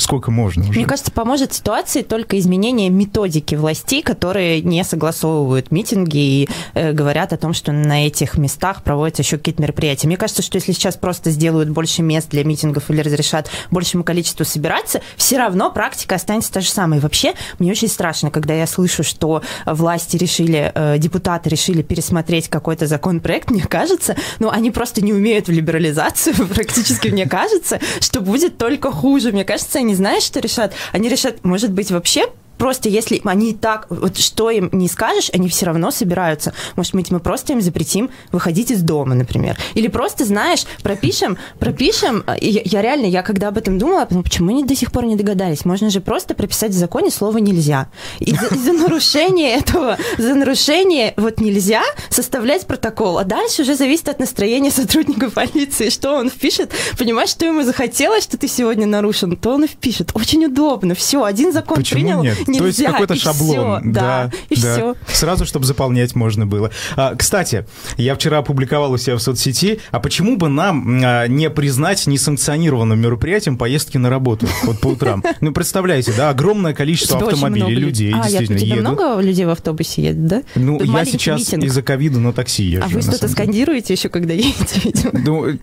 сколько 0.00 0.30
можно 0.30 0.62
уже. 0.64 0.78
Мне 0.78 0.86
кажется, 0.86 1.10
поможет 1.12 1.52
ситуации 1.52 2.02
только 2.02 2.38
изменение 2.38 2.90
методики 2.90 3.54
властей, 3.54 4.02
которые 4.02 4.62
не 4.62 4.82
согласовывают 4.84 5.70
митинги 5.70 6.16
и 6.18 6.48
э, 6.74 6.92
говорят 6.92 7.32
о 7.32 7.36
том, 7.36 7.52
что 7.52 7.72
на 7.72 8.06
этих 8.06 8.38
местах 8.38 8.82
проводятся 8.82 9.22
еще 9.22 9.38
какие-то 9.38 9.62
мероприятия. 9.62 10.06
Мне 10.06 10.16
кажется, 10.16 10.42
что 10.42 10.56
если 10.56 10.72
сейчас 10.72 10.96
просто 10.96 11.30
сделают 11.30 11.68
больше 11.70 12.02
мест 12.02 12.30
для 12.30 12.44
митингов 12.44 12.90
или 12.90 13.00
разрешат 13.00 13.50
большему 13.70 14.04
количеству 14.04 14.44
собираться, 14.44 15.00
все 15.16 15.38
равно 15.38 15.70
практика 15.70 16.14
останется 16.14 16.52
та 16.52 16.60
же 16.60 16.68
самая. 16.68 17.00
Вообще, 17.00 17.34
мне 17.58 17.70
очень 17.70 17.88
страшно, 17.88 18.30
когда 18.30 18.54
я 18.54 18.66
слышу, 18.66 19.02
что 19.02 19.42
власти 19.64 20.16
решили, 20.16 20.72
э, 20.74 20.98
депутаты 20.98 21.48
решили 21.50 21.82
пересмотреть 21.82 22.48
какой-то 22.48 22.86
законопроект, 22.86 23.50
мне 23.50 23.62
кажется, 23.62 24.16
ну, 24.38 24.50
они 24.50 24.70
просто 24.70 25.02
не 25.02 25.12
умеют 25.12 25.48
в 25.48 25.52
либерализацию, 25.52 26.34
практически 26.54 27.08
мне 27.08 27.26
кажется, 27.26 27.80
что 28.00 28.20
будет 28.20 28.58
только 28.58 28.90
хуже. 28.90 29.32
Мне 29.32 29.44
кажется, 29.44 29.78
не 29.86 29.94
знаешь, 29.94 30.22
что 30.24 30.40
решат? 30.40 30.74
Они 30.92 31.08
решат, 31.08 31.44
может 31.44 31.70
быть, 31.72 31.90
вообще 31.90 32.26
просто 32.58 32.88
если 32.88 33.20
они 33.24 33.54
так, 33.54 33.86
вот 33.90 34.16
что 34.18 34.50
им 34.50 34.70
не 34.72 34.88
скажешь, 34.88 35.30
они 35.32 35.48
все 35.48 35.66
равно 35.66 35.90
собираются. 35.90 36.52
Может 36.76 36.94
быть, 36.94 37.10
мы 37.10 37.20
просто 37.20 37.52
им 37.52 37.60
запретим 37.60 38.10
выходить 38.32 38.70
из 38.70 38.82
дома, 38.82 39.14
например. 39.14 39.56
Или 39.74 39.88
просто, 39.88 40.24
знаешь, 40.24 40.64
пропишем, 40.82 41.38
пропишем. 41.58 42.24
Я, 42.40 42.62
я 42.64 42.82
реально, 42.82 43.06
я 43.06 43.22
когда 43.22 43.48
об 43.48 43.58
этом 43.58 43.78
думала, 43.78 44.06
я 44.10 44.22
почему 44.22 44.50
они 44.50 44.64
до 44.64 44.74
сих 44.74 44.92
пор 44.92 45.06
не 45.06 45.16
догадались? 45.16 45.64
Можно 45.64 45.90
же 45.90 46.00
просто 46.00 46.34
прописать 46.34 46.72
в 46.72 46.76
законе 46.76 47.10
слово 47.10 47.38
«нельзя». 47.38 47.88
И 48.20 48.34
за, 48.34 48.54
за 48.54 48.72
нарушение 48.72 49.56
этого, 49.56 49.96
за 50.18 50.34
нарушение 50.34 51.14
вот 51.16 51.40
нельзя 51.40 51.82
составлять 52.10 52.66
протокол. 52.66 53.18
А 53.18 53.24
дальше 53.24 53.62
уже 53.62 53.74
зависит 53.74 54.08
от 54.08 54.18
настроения 54.18 54.70
сотрудника 54.70 55.30
полиции, 55.30 55.90
что 55.90 56.14
он 56.14 56.30
впишет. 56.30 56.72
Понимаешь, 56.98 57.30
что 57.30 57.46
ему 57.46 57.62
захотелось, 57.62 58.24
что 58.24 58.36
ты 58.36 58.48
сегодня 58.48 58.86
нарушен, 58.86 59.36
то 59.36 59.54
он 59.54 59.64
и 59.64 59.66
впишет. 59.66 60.10
Очень 60.14 60.46
удобно. 60.46 60.94
Все, 60.94 61.24
один 61.24 61.52
закон 61.52 61.78
Почему 61.78 62.00
принял. 62.00 62.22
Нет? 62.22 62.45
Нельзя, 62.46 62.60
То 62.60 62.66
есть 62.66 62.84
какой-то 62.84 63.14
шаблон. 63.16 63.80
Все, 63.80 63.90
да, 63.90 64.30
и 64.48 64.60
да. 64.60 64.72
все. 64.72 64.96
Сразу, 65.08 65.44
чтобы 65.44 65.66
заполнять 65.66 66.14
можно 66.14 66.46
было. 66.46 66.70
А, 66.96 67.14
кстати, 67.14 67.66
я 67.96 68.14
вчера 68.14 68.38
опубликовал 68.38 68.92
у 68.92 68.98
себя 68.98 69.16
в 69.16 69.22
соцсети, 69.22 69.80
а 69.90 70.00
почему 70.00 70.36
бы 70.36 70.48
нам 70.48 71.00
а, 71.04 71.26
не 71.26 71.50
признать 71.50 72.06
несанкционированным 72.06 72.98
мероприятием 73.00 73.56
поездки 73.56 73.96
на 73.98 74.10
работу 74.10 74.46
вот 74.64 74.80
по 74.80 74.88
утрам? 74.88 75.22
Ну, 75.40 75.52
представляете, 75.52 76.12
да, 76.16 76.30
огромное 76.30 76.74
количество 76.74 77.18
автомобилей, 77.18 77.74
людей 77.74 78.12
а, 78.14 78.28
действительно 78.28 78.58
едут. 78.58 78.80
много 78.80 79.20
людей 79.20 79.44
в 79.44 79.50
автобусе 79.50 80.02
едет, 80.02 80.26
да? 80.26 80.42
Ну, 80.54 80.82
я 80.82 81.04
сейчас 81.04 81.52
из-за 81.52 81.82
ковида 81.82 82.18
на 82.20 82.32
такси 82.32 82.64
езжу. 82.64 82.84
А 82.84 82.88
вы 82.88 83.02
что-то 83.02 83.28
скандируете 83.28 83.94
еще, 83.94 84.08
когда 84.08 84.34
едете, 84.34 84.80
видимо? 84.82 85.10
Ну, 85.12 85.58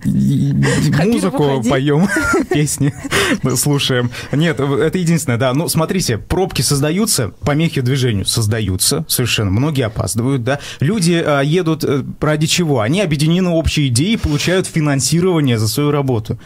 музыку 1.06 1.64
поем, 1.70 2.08
песни 2.50 2.94
слушаем. 3.56 4.12
Нет, 4.32 4.60
это 4.60 4.98
единственное, 4.98 5.38
да. 5.38 5.54
Ну, 5.54 5.68
смотрите, 5.68 6.18
пробки 6.18 6.62
создаются, 6.74 7.30
помехи 7.42 7.82
движению 7.82 8.26
создаются 8.26 9.06
совершенно. 9.08 9.52
Многие 9.52 9.86
опаздывают, 9.86 10.44
да. 10.44 10.60
Люди 10.80 11.24
а, 11.24 11.42
едут 11.42 11.84
э, 11.84 12.04
ради 12.20 12.48
чего? 12.48 12.80
Они 12.80 13.00
объединены 13.00 13.50
общей 13.50 13.90
идеей 13.90 14.14
и 14.14 14.18
получают 14.18 14.66
финансирование 14.66 15.60
за 15.60 15.68
свою 15.68 15.92
работу. 15.92 16.40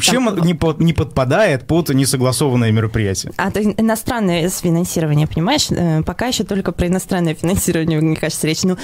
Чем 0.00 0.26
Там... 0.26 0.44
не, 0.44 0.54
под, 0.54 0.80
не 0.80 0.92
подпадает 0.92 1.66
под 1.66 1.90
несогласованное 1.90 2.72
мероприятие? 2.72 3.32
А 3.36 3.48
это 3.48 3.62
иностранное 3.62 4.50
финансирование, 4.50 5.28
понимаешь? 5.28 5.68
Э, 5.70 6.02
пока 6.02 6.26
еще 6.26 6.42
только 6.42 6.72
про 6.72 6.88
иностранное 6.88 7.34
финансирование, 7.34 8.00
мне 8.00 8.16
кажется, 8.16 8.46
речь. 8.48 8.64
Ну, 8.64 8.76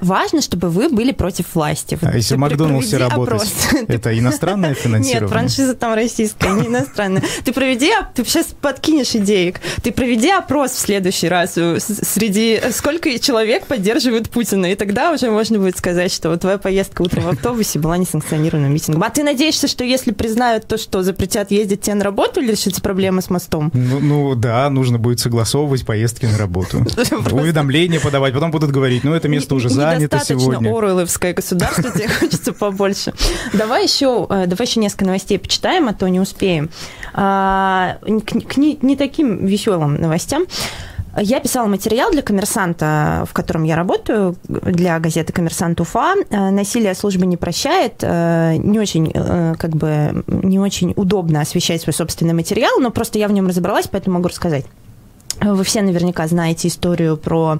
важно, 0.00 0.42
чтобы 0.42 0.68
вы 0.68 0.90
были 0.90 1.12
против 1.12 1.54
власти. 1.54 1.98
А 2.02 2.14
если 2.14 2.34
в 2.34 2.38
Макдональдсе 2.38 2.98
работать, 2.98 3.54
это 3.88 4.16
иностранное 4.18 4.74
финансирование? 4.74 5.20
Нет, 5.22 5.30
франшиза 5.30 5.74
там 5.74 5.94
российская, 5.94 6.52
не 6.52 6.66
иностранная. 6.66 7.22
Ты 7.42 7.52
проведи, 7.54 7.90
ты 8.14 8.24
сейчас 8.24 8.48
подкинешь 8.60 9.14
идеек. 9.14 9.60
Ты 9.82 9.92
проведи 9.92 10.28
опрос 10.42 10.72
в 10.72 10.78
следующий 10.78 11.28
раз 11.28 11.52
среди 11.54 12.60
сколько 12.72 13.18
человек 13.18 13.66
поддерживают 13.66 14.28
Путина, 14.28 14.66
и 14.66 14.74
тогда 14.74 15.12
уже 15.12 15.30
можно 15.30 15.58
будет 15.58 15.78
сказать, 15.78 16.12
что 16.12 16.30
вот 16.30 16.40
твоя 16.40 16.58
поездка 16.58 17.02
утром 17.02 17.24
в 17.24 17.28
автобусе 17.28 17.78
была 17.78 17.96
несанкционированным 17.96 18.72
митингом. 18.72 19.02
А 19.02 19.10
ты 19.10 19.22
надеешься, 19.22 19.68
что 19.68 19.84
если 19.84 20.12
признают 20.12 20.66
то, 20.66 20.78
что 20.78 21.02
запретят 21.02 21.50
ездить 21.50 21.82
тебе 21.82 21.94
на 21.94 22.04
работу 22.04 22.40
или 22.40 22.52
решится 22.52 22.80
проблема 22.80 23.22
с 23.22 23.30
мостом? 23.30 23.70
Ну, 23.72 24.00
ну 24.00 24.34
да, 24.34 24.68
нужно 24.70 24.98
будет 24.98 25.20
согласовывать 25.20 25.86
поездки 25.86 26.26
на 26.26 26.38
работу. 26.38 26.78
Уведомления 27.30 28.00
подавать, 28.00 28.34
потом 28.34 28.50
будут 28.50 28.70
говорить, 28.70 29.04
ну 29.04 29.14
это 29.14 29.28
место 29.28 29.54
уже 29.54 29.68
занято 29.68 30.20
сегодня. 30.24 30.70
Оруэлловское 30.70 31.34
государство, 31.34 31.90
тебе 31.90 32.08
хочется 32.20 32.52
побольше. 32.52 33.12
Давай 33.52 33.84
еще, 33.84 34.26
э, 34.28 34.46
давай 34.46 34.66
еще 34.66 34.80
несколько 34.80 35.04
новостей 35.04 35.38
почитаем, 35.38 35.88
а 35.88 35.94
то 35.94 36.08
не 36.08 36.20
успеем. 36.20 36.70
А, 37.14 37.98
к 38.02 38.56
не 38.56 38.96
таким 38.96 39.44
веселым 39.46 39.94
новостям. 39.94 40.31
Я 41.16 41.40
писала 41.40 41.66
материал 41.66 42.10
для 42.10 42.22
«Коммерсанта», 42.22 43.26
в 43.28 43.34
котором 43.34 43.64
я 43.64 43.76
работаю, 43.76 44.34
для 44.44 44.98
газеты 44.98 45.32
«Коммерсант 45.32 45.78
Уфа». 45.80 46.14
Насилие 46.30 46.94
службы 46.94 47.26
не 47.26 47.36
прощает. 47.36 48.02
Не 48.02 48.78
очень, 48.78 49.10
э, 49.14 49.54
как 49.58 49.76
бы, 49.76 50.24
не 50.26 50.58
очень 50.58 50.94
удобно 50.96 51.42
освещать 51.42 51.82
свой 51.82 51.92
собственный 51.92 52.32
материал, 52.32 52.80
но 52.80 52.90
просто 52.90 53.18
я 53.18 53.28
в 53.28 53.32
нем 53.32 53.46
разобралась, 53.46 53.88
поэтому 53.88 54.16
могу 54.16 54.28
рассказать. 54.28 54.64
Вы 55.40 55.64
все 55.64 55.82
наверняка 55.82 56.26
знаете 56.26 56.68
историю 56.68 57.16
про 57.16 57.58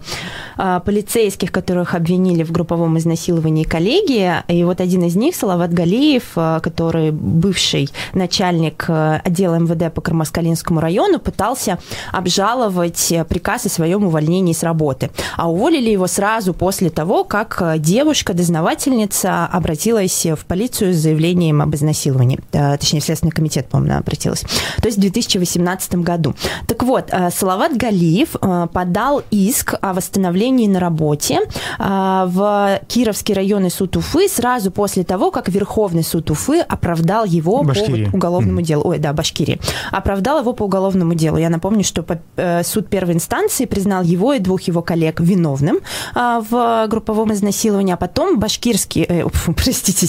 э, 0.58 0.80
полицейских, 0.84 1.50
которых 1.50 1.94
обвинили 1.94 2.42
в 2.42 2.52
групповом 2.52 2.98
изнасиловании 2.98 3.64
коллеги. 3.64 4.32
И 4.48 4.64
вот 4.64 4.80
один 4.80 5.04
из 5.04 5.16
них, 5.16 5.34
Салават 5.34 5.72
Галиев, 5.72 6.32
э, 6.36 6.60
который 6.62 7.10
бывший 7.10 7.88
начальник 8.14 8.84
э, 8.88 9.20
отдела 9.24 9.56
МВД 9.56 9.92
по 9.92 10.00
Кармаскалинскому 10.00 10.80
району, 10.80 11.18
пытался 11.18 11.78
обжаловать 12.12 13.12
приказ 13.28 13.66
о 13.66 13.68
своем 13.68 14.04
увольнении 14.04 14.52
с 14.52 14.62
работы. 14.62 15.10
А 15.36 15.50
уволили 15.50 15.90
его 15.90 16.06
сразу 16.06 16.54
после 16.54 16.90
того, 16.90 17.24
как 17.24 17.62
девушка-дознавательница 17.78 19.46
обратилась 19.46 20.26
в 20.26 20.44
полицию 20.46 20.94
с 20.94 20.96
заявлением 20.96 21.62
об 21.62 21.74
изнасиловании. 21.74 22.40
Э, 22.52 22.76
точнее, 22.76 23.00
в 23.00 23.04
Следственный 23.04 23.32
комитет, 23.32 23.68
по-моему, 23.68 23.98
обратилась. 23.98 24.40
То 24.80 24.86
есть 24.86 24.98
в 24.98 25.00
2018 25.00 25.94
году. 25.96 26.34
Так 26.66 26.82
вот, 26.82 27.08
э, 27.10 27.30
Салават 27.30 27.61
Мурат 27.62 27.76
Галиев 27.76 28.34
э, 28.40 28.66
подал 28.72 29.22
иск 29.30 29.74
о 29.80 29.92
восстановлении 29.92 30.66
на 30.66 30.80
работе 30.80 31.42
э, 31.78 32.24
в 32.26 32.80
Кировский 32.88 33.36
районный 33.36 33.70
суд 33.70 33.96
Уфы 33.96 34.28
сразу 34.28 34.72
после 34.72 35.04
того, 35.04 35.30
как 35.30 35.48
Верховный 35.48 36.02
суд 36.02 36.28
Уфы 36.32 36.58
оправдал 36.58 37.24
его 37.24 37.62
Башкирия. 37.62 38.10
по 38.10 38.16
уголовному 38.16 38.60
mm. 38.60 38.64
делу. 38.64 38.82
Ой, 38.88 38.98
да, 38.98 39.12
Башкирии. 39.12 39.60
Оправдал 39.92 40.40
его 40.40 40.54
по 40.54 40.64
уголовному 40.64 41.14
делу. 41.14 41.36
Я 41.36 41.50
напомню, 41.50 41.84
что 41.84 42.04
э, 42.36 42.64
суд 42.64 42.88
первой 42.88 43.14
инстанции 43.14 43.66
признал 43.66 44.02
его 44.02 44.32
и 44.32 44.40
двух 44.40 44.62
его 44.62 44.82
коллег 44.82 45.20
виновным 45.20 45.78
в 46.14 46.86
групповом 46.88 47.32
изнасиловании, 47.32 47.94
а 47.94 47.96
потом 47.96 48.40
башкирский, 48.40 49.06
э, 49.08 49.24
простите, 49.56 50.08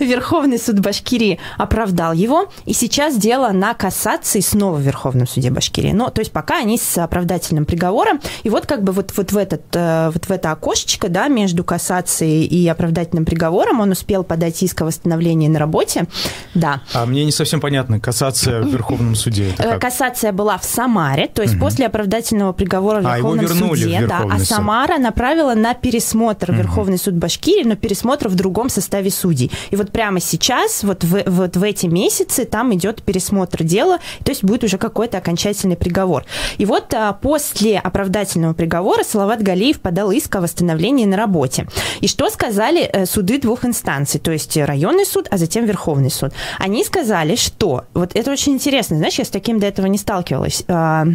Верховный 0.00 0.58
суд 0.58 0.80
Башкирии 0.80 1.38
оправдал 1.58 2.14
его, 2.14 2.48
и 2.64 2.72
сейчас 2.72 3.18
дело 3.18 3.50
на 3.50 3.74
кассации 3.74 4.40
снова 4.40 4.76
в 4.76 4.80
Верховном 4.80 5.26
суде 5.26 5.50
Башкирии. 5.50 5.92
Но, 5.92 6.08
то 6.08 6.20
есть 6.20 6.32
пока 6.32 6.60
они 6.60 6.78
с 6.94 7.02
оправдательным 7.02 7.64
приговором. 7.64 8.20
И 8.44 8.50
вот 8.50 8.66
как 8.66 8.82
бы 8.82 8.92
вот, 8.92 9.12
вот, 9.16 9.32
в, 9.32 9.36
этот, 9.36 9.62
э, 9.72 10.10
вот 10.12 10.24
в 10.26 10.30
это 10.30 10.52
окошечко, 10.52 11.08
да, 11.08 11.28
между 11.28 11.64
кассацией 11.64 12.44
и 12.44 12.68
оправдательным 12.68 13.24
приговором 13.24 13.80
он 13.80 13.90
успел 13.90 14.24
подать 14.24 14.62
иск 14.62 14.82
о 14.82 14.84
восстановлении 14.84 15.48
на 15.48 15.58
работе. 15.58 16.06
Да. 16.54 16.82
А 16.92 17.06
мне 17.06 17.24
не 17.24 17.32
совсем 17.32 17.60
понятно, 17.60 18.00
кассация 18.00 18.62
в 18.62 18.68
Верховном 18.68 19.14
суде. 19.14 19.54
Это 19.58 19.78
Кассация 19.78 20.32
была 20.32 20.56
в 20.58 20.64
Самаре, 20.64 21.26
то 21.26 21.42
есть 21.42 21.54
угу. 21.54 21.64
после 21.64 21.86
оправдательного 21.86 22.52
приговора 22.52 23.00
в 23.00 23.04
Верховном 23.04 23.44
а 23.44 23.48
суде, 23.48 24.00
в 24.00 24.08
да, 24.08 24.24
а 24.30 24.38
Самара 24.38 24.98
направила 24.98 25.54
на 25.54 25.74
пересмотр 25.74 26.50
угу. 26.50 26.58
Верховный 26.58 26.98
суд 26.98 27.14
Башкирии, 27.14 27.64
но 27.64 27.74
пересмотр 27.76 28.28
в 28.28 28.34
другом 28.34 28.68
составе 28.68 29.10
судей. 29.10 29.50
И 29.70 29.76
вот 29.76 29.90
прямо 29.90 30.20
сейчас, 30.20 30.84
вот 30.84 31.02
в, 31.04 31.22
вот 31.26 31.56
в 31.56 31.62
эти 31.62 31.86
месяцы, 31.86 32.44
там 32.44 32.72
идет 32.74 33.02
пересмотр 33.02 33.64
дела, 33.64 33.98
то 34.24 34.30
есть 34.30 34.44
будет 34.44 34.64
уже 34.64 34.78
какой-то 34.78 35.18
окончательный 35.18 35.76
приговор. 35.76 36.24
И 36.58 36.66
вот 36.66 36.83
а, 36.92 37.12
после 37.12 37.78
оправдательного 37.78 38.52
приговора 38.52 39.04
Салават 39.04 39.42
Галиев 39.42 39.80
подал 39.80 40.10
иск 40.10 40.34
о 40.36 40.40
восстановлении 40.40 41.04
на 41.04 41.16
работе. 41.16 41.66
И 42.00 42.08
что 42.08 42.28
сказали 42.28 42.82
э, 42.82 43.06
суды 43.06 43.38
двух 43.38 43.64
инстанций, 43.64 44.20
то 44.20 44.32
есть 44.32 44.56
районный 44.56 45.06
суд, 45.06 45.28
а 45.30 45.38
затем 45.38 45.64
Верховный 45.64 46.10
суд? 46.10 46.32
Они 46.58 46.84
сказали, 46.84 47.36
что, 47.36 47.84
вот 47.94 48.14
это 48.14 48.30
очень 48.30 48.54
интересно, 48.54 48.96
знаешь, 48.96 49.18
я 49.18 49.24
с 49.24 49.30
таким 49.30 49.60
до 49.60 49.66
этого 49.66 49.86
не 49.86 49.98
сталкивалась, 49.98 50.64
а, 50.68 51.06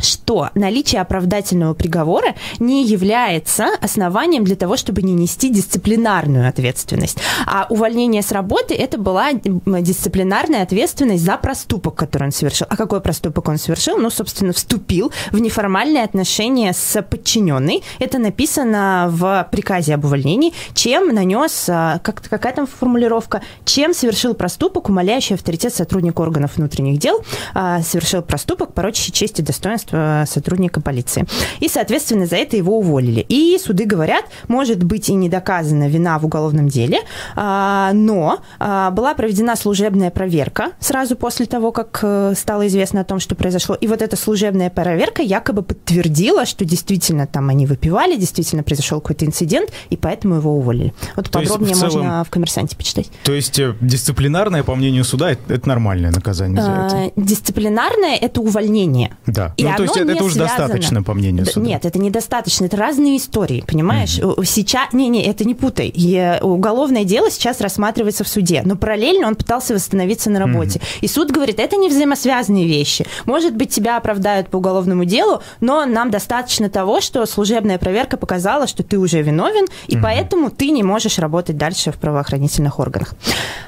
что 0.00 0.50
наличие 0.54 1.00
оправдательного 1.00 1.74
приговора 1.74 2.34
не 2.58 2.84
является 2.84 3.68
основанием 3.80 4.44
для 4.44 4.56
того, 4.56 4.76
чтобы 4.76 5.02
не 5.02 5.12
нести 5.12 5.48
дисциплинарную 5.50 6.48
ответственность. 6.48 7.18
А 7.46 7.66
увольнение 7.70 8.22
с 8.22 8.32
работы 8.32 8.74
это 8.74 8.98
была 8.98 9.32
дисциплинарная 9.32 10.62
ответственность 10.62 11.24
за 11.24 11.36
проступок, 11.36 11.94
который 11.94 12.24
он 12.24 12.32
совершил. 12.32 12.66
А 12.70 12.76
какой 12.76 13.00
проступок 13.00 13.48
он 13.48 13.58
совершил? 13.58 13.96
Ну, 13.98 14.10
собственно, 14.10 14.52
вступил 14.52 15.12
в 15.32 15.40
неформальные 15.40 16.04
отношения 16.04 16.72
с 16.72 17.02
подчиненной. 17.02 17.82
Это 17.98 18.18
написано 18.18 19.08
в 19.10 19.48
приказе 19.50 19.94
об 19.94 20.04
увольнении. 20.04 20.52
Чем 20.74 21.14
нанес, 21.14 21.66
а, 21.68 21.98
как, 22.00 22.22
какая 22.28 22.52
там 22.52 22.66
формулировка, 22.66 23.42
чем 23.64 23.94
совершил 23.94 24.34
проступок, 24.34 24.88
умаляющий 24.88 25.34
авторитет 25.34 25.74
сотрудника 25.74 26.20
органов 26.20 26.56
внутренних 26.56 26.98
дел, 26.98 27.24
а, 27.54 27.82
совершил 27.82 28.22
проступок, 28.22 28.74
порочащий 28.74 29.12
честь 29.12 29.38
и 29.40 29.42
достоинство 29.42 29.87
Э, 29.90 30.24
сотрудника 30.26 30.80
полиции. 30.80 31.26
И, 31.60 31.68
соответственно, 31.68 32.26
за 32.26 32.36
это 32.36 32.56
его 32.56 32.78
уволили. 32.78 33.24
И 33.28 33.58
суды 33.58 33.84
говорят, 33.84 34.24
может 34.46 34.82
быть 34.82 35.08
и 35.08 35.14
не 35.14 35.28
доказана 35.28 35.88
вина 35.88 36.18
в 36.18 36.26
уголовном 36.26 36.68
деле, 36.68 36.98
а, 37.36 37.92
но 37.92 38.40
а, 38.58 38.90
была 38.90 39.14
проведена 39.14 39.56
служебная 39.56 40.10
проверка 40.10 40.72
сразу 40.80 41.16
после 41.16 41.46
того, 41.46 41.72
как 41.72 42.00
э, 42.02 42.34
стало 42.36 42.66
известно 42.66 43.00
о 43.00 43.04
том, 43.04 43.18
что 43.18 43.34
произошло. 43.34 43.74
И 43.74 43.86
вот 43.86 44.02
эта 44.02 44.16
служебная 44.16 44.70
проверка 44.70 45.22
якобы 45.22 45.62
подтвердила, 45.62 46.44
что 46.44 46.64
действительно 46.64 47.26
там 47.26 47.48
они 47.48 47.66
выпивали, 47.66 48.16
действительно 48.16 48.62
произошел 48.62 49.00
какой-то 49.00 49.24
инцидент, 49.24 49.70
и 49.90 49.96
поэтому 49.96 50.36
его 50.36 50.56
уволили. 50.56 50.92
Вот 51.16 51.30
то 51.30 51.38
подробнее 51.38 51.74
в 51.74 51.78
целом, 51.78 51.94
можно 51.94 52.24
в 52.24 52.30
«Коммерсанте» 52.30 52.76
почитать. 52.76 53.10
То 53.24 53.32
есть 53.32 53.58
э, 53.58 53.74
дисциплинарное, 53.80 54.62
по 54.62 54.74
мнению 54.74 55.04
суда, 55.04 55.30
это, 55.30 55.54
это 55.54 55.68
нормальное 55.68 56.10
наказание 56.10 56.62
за 56.62 56.70
это? 56.70 56.96
А, 56.96 57.12
дисциплинарное– 57.16 58.16
это 58.20 58.40
увольнение. 58.40 59.16
Да. 59.26 59.54
И 59.56 59.64
ну, 59.64 59.77
то 59.78 59.82
есть 59.84 59.96
это, 59.96 60.12
это 60.12 60.24
уже 60.24 60.34
связано. 60.34 60.58
достаточно, 60.58 61.02
по 61.02 61.14
мнению 61.14 61.46
суда. 61.46 61.66
Нет, 61.66 61.84
это 61.84 61.98
недостаточно. 61.98 62.66
Это 62.66 62.76
разные 62.76 63.16
истории, 63.16 63.64
понимаешь? 63.66 64.18
Mm-hmm. 64.18 64.44
Сейчас... 64.44 64.92
Не-не, 64.92 65.26
это 65.26 65.44
не 65.44 65.54
путай. 65.54 65.90
И 65.94 66.38
уголовное 66.42 67.04
дело 67.04 67.30
сейчас 67.30 67.60
рассматривается 67.60 68.24
в 68.24 68.28
суде, 68.28 68.62
но 68.64 68.76
параллельно 68.76 69.26
он 69.26 69.36
пытался 69.36 69.74
восстановиться 69.74 70.30
на 70.30 70.38
работе. 70.38 70.78
Mm-hmm. 70.78 70.98
И 71.02 71.08
суд 71.08 71.30
говорит, 71.30 71.58
это 71.60 71.76
не 71.76 71.88
взаимосвязанные 71.88 72.66
вещи. 72.66 73.06
Может 73.24 73.54
быть, 73.54 73.70
тебя 73.70 73.96
оправдают 73.96 74.48
по 74.48 74.56
уголовному 74.56 75.04
делу, 75.04 75.42
но 75.60 75.84
нам 75.86 76.10
достаточно 76.10 76.68
того, 76.68 77.00
что 77.00 77.24
служебная 77.26 77.78
проверка 77.78 78.16
показала, 78.16 78.66
что 78.66 78.82
ты 78.82 78.98
уже 78.98 79.22
виновен, 79.22 79.66
и 79.86 79.96
mm-hmm. 79.96 80.02
поэтому 80.02 80.50
ты 80.50 80.70
не 80.70 80.82
можешь 80.82 81.18
работать 81.18 81.56
дальше 81.56 81.92
в 81.92 81.96
правоохранительных 81.96 82.78
органах. 82.78 83.14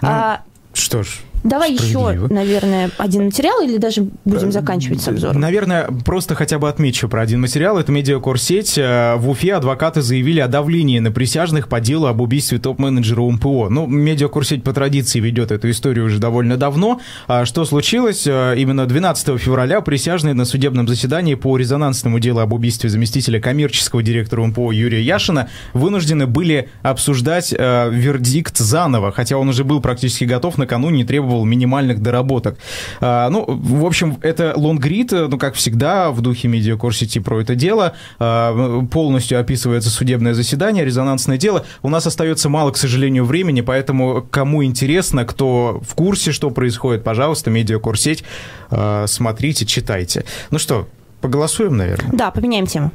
Ну, 0.03 0.09
а, 0.11 0.43
что 0.73 1.03
ж, 1.03 1.21
Давай 1.43 1.73
еще, 1.73 2.29
наверное, 2.29 2.91
один 2.99 3.25
материал 3.27 3.63
или 3.63 3.79
даже 3.79 4.07
будем 4.25 4.49
э, 4.49 4.53
заканчивать 4.53 5.01
с 5.01 5.09
обзором? 5.09 5.41
Наверное, 5.41 5.89
просто 6.05 6.35
хотя 6.35 6.59
бы 6.59 6.69
отмечу 6.69 7.09
про 7.09 7.23
один 7.23 7.41
материал. 7.41 7.79
Это 7.79 7.91
медиакорсеть. 7.91 8.77
Э, 8.77 9.17
в 9.17 9.29
Уфе 9.31 9.55
адвокаты 9.55 10.03
заявили 10.03 10.41
о 10.41 10.49
давлении 10.49 10.99
на 10.99 11.11
присяжных 11.11 11.69
по 11.69 11.81
делу 11.81 12.07
об 12.07 12.21
убийстве 12.21 12.59
топ-менеджера 12.59 13.23
УМПО. 13.23 13.69
Ну, 13.71 13.87
медиакорсеть 13.87 14.63
по 14.63 14.75
традиции 14.75 15.19
ведет 15.19 15.51
эту 15.51 15.71
историю 15.71 16.07
уже 16.07 16.19
довольно 16.19 16.59
давно. 16.59 17.01
А 17.27 17.47
что 17.47 17.65
случилось? 17.65 18.27
Э, 18.27 18.55
именно 18.59 18.85
12 18.85 19.41
февраля 19.41 19.81
присяжные 19.81 20.35
на 20.35 20.45
судебном 20.45 20.87
заседании 20.89 21.37
по 21.37 21.57
резонансному 21.57 22.19
делу 22.19 22.41
об 22.41 22.53
убийстве 22.53 22.91
заместителя 22.91 23.41
коммерческого 23.41 24.03
директора 24.03 24.43
УМПО 24.43 24.73
Юрия 24.73 25.03
Яшина 25.03 25.49
вынуждены 25.73 26.27
были 26.27 26.69
обсуждать 26.83 27.53
вердикт 27.53 28.59
заново, 28.59 29.13
хотя 29.13 29.37
он 29.39 29.49
уже 29.49 29.65
был 29.65 29.81
практически 29.81 30.25
готов 30.25 30.59
накануне, 30.59 31.05
требовал 31.05 31.30
требовал 31.31 31.45
минимальных 31.45 32.03
доработок. 32.03 32.59
А, 33.01 33.29
ну, 33.31 33.45
в 33.47 33.87
общем, 33.87 34.19
это 34.23 34.53
лонгрид, 34.57 35.13
ну, 35.13 35.39
как 35.39 35.55
всегда, 35.55 36.11
в 36.11 36.21
духе 36.21 36.49
Media 36.49 36.93
сети 36.93 37.21
про 37.21 37.41
это 37.41 37.55
дело. 37.55 37.93
А, 38.19 38.83
полностью 38.91 39.39
описывается 39.39 39.91
судебное 39.91 40.35
заседание, 40.35 40.85
резонансное 40.85 41.39
дело. 41.39 41.65
У 41.83 41.89
нас 41.89 42.07
остается 42.07 42.49
мало, 42.49 42.73
к 42.73 42.77
сожалению, 42.77 43.25
времени, 43.25 43.61
поэтому 43.61 44.27
кому 44.31 44.65
интересно, 44.65 45.25
кто 45.25 45.81
в 45.89 45.95
курсе, 45.95 46.33
что 46.33 46.51
происходит, 46.51 47.05
пожалуйста, 47.05 47.51
медиакорсеть, 47.51 48.25
а, 48.71 49.07
смотрите, 49.07 49.67
читайте. 49.67 50.25
Ну 50.51 50.59
что, 50.59 50.89
поголосуем, 51.21 51.77
наверное? 51.77 52.11
Да, 52.13 52.31
поменяем 52.31 52.67
тему. 52.67 52.91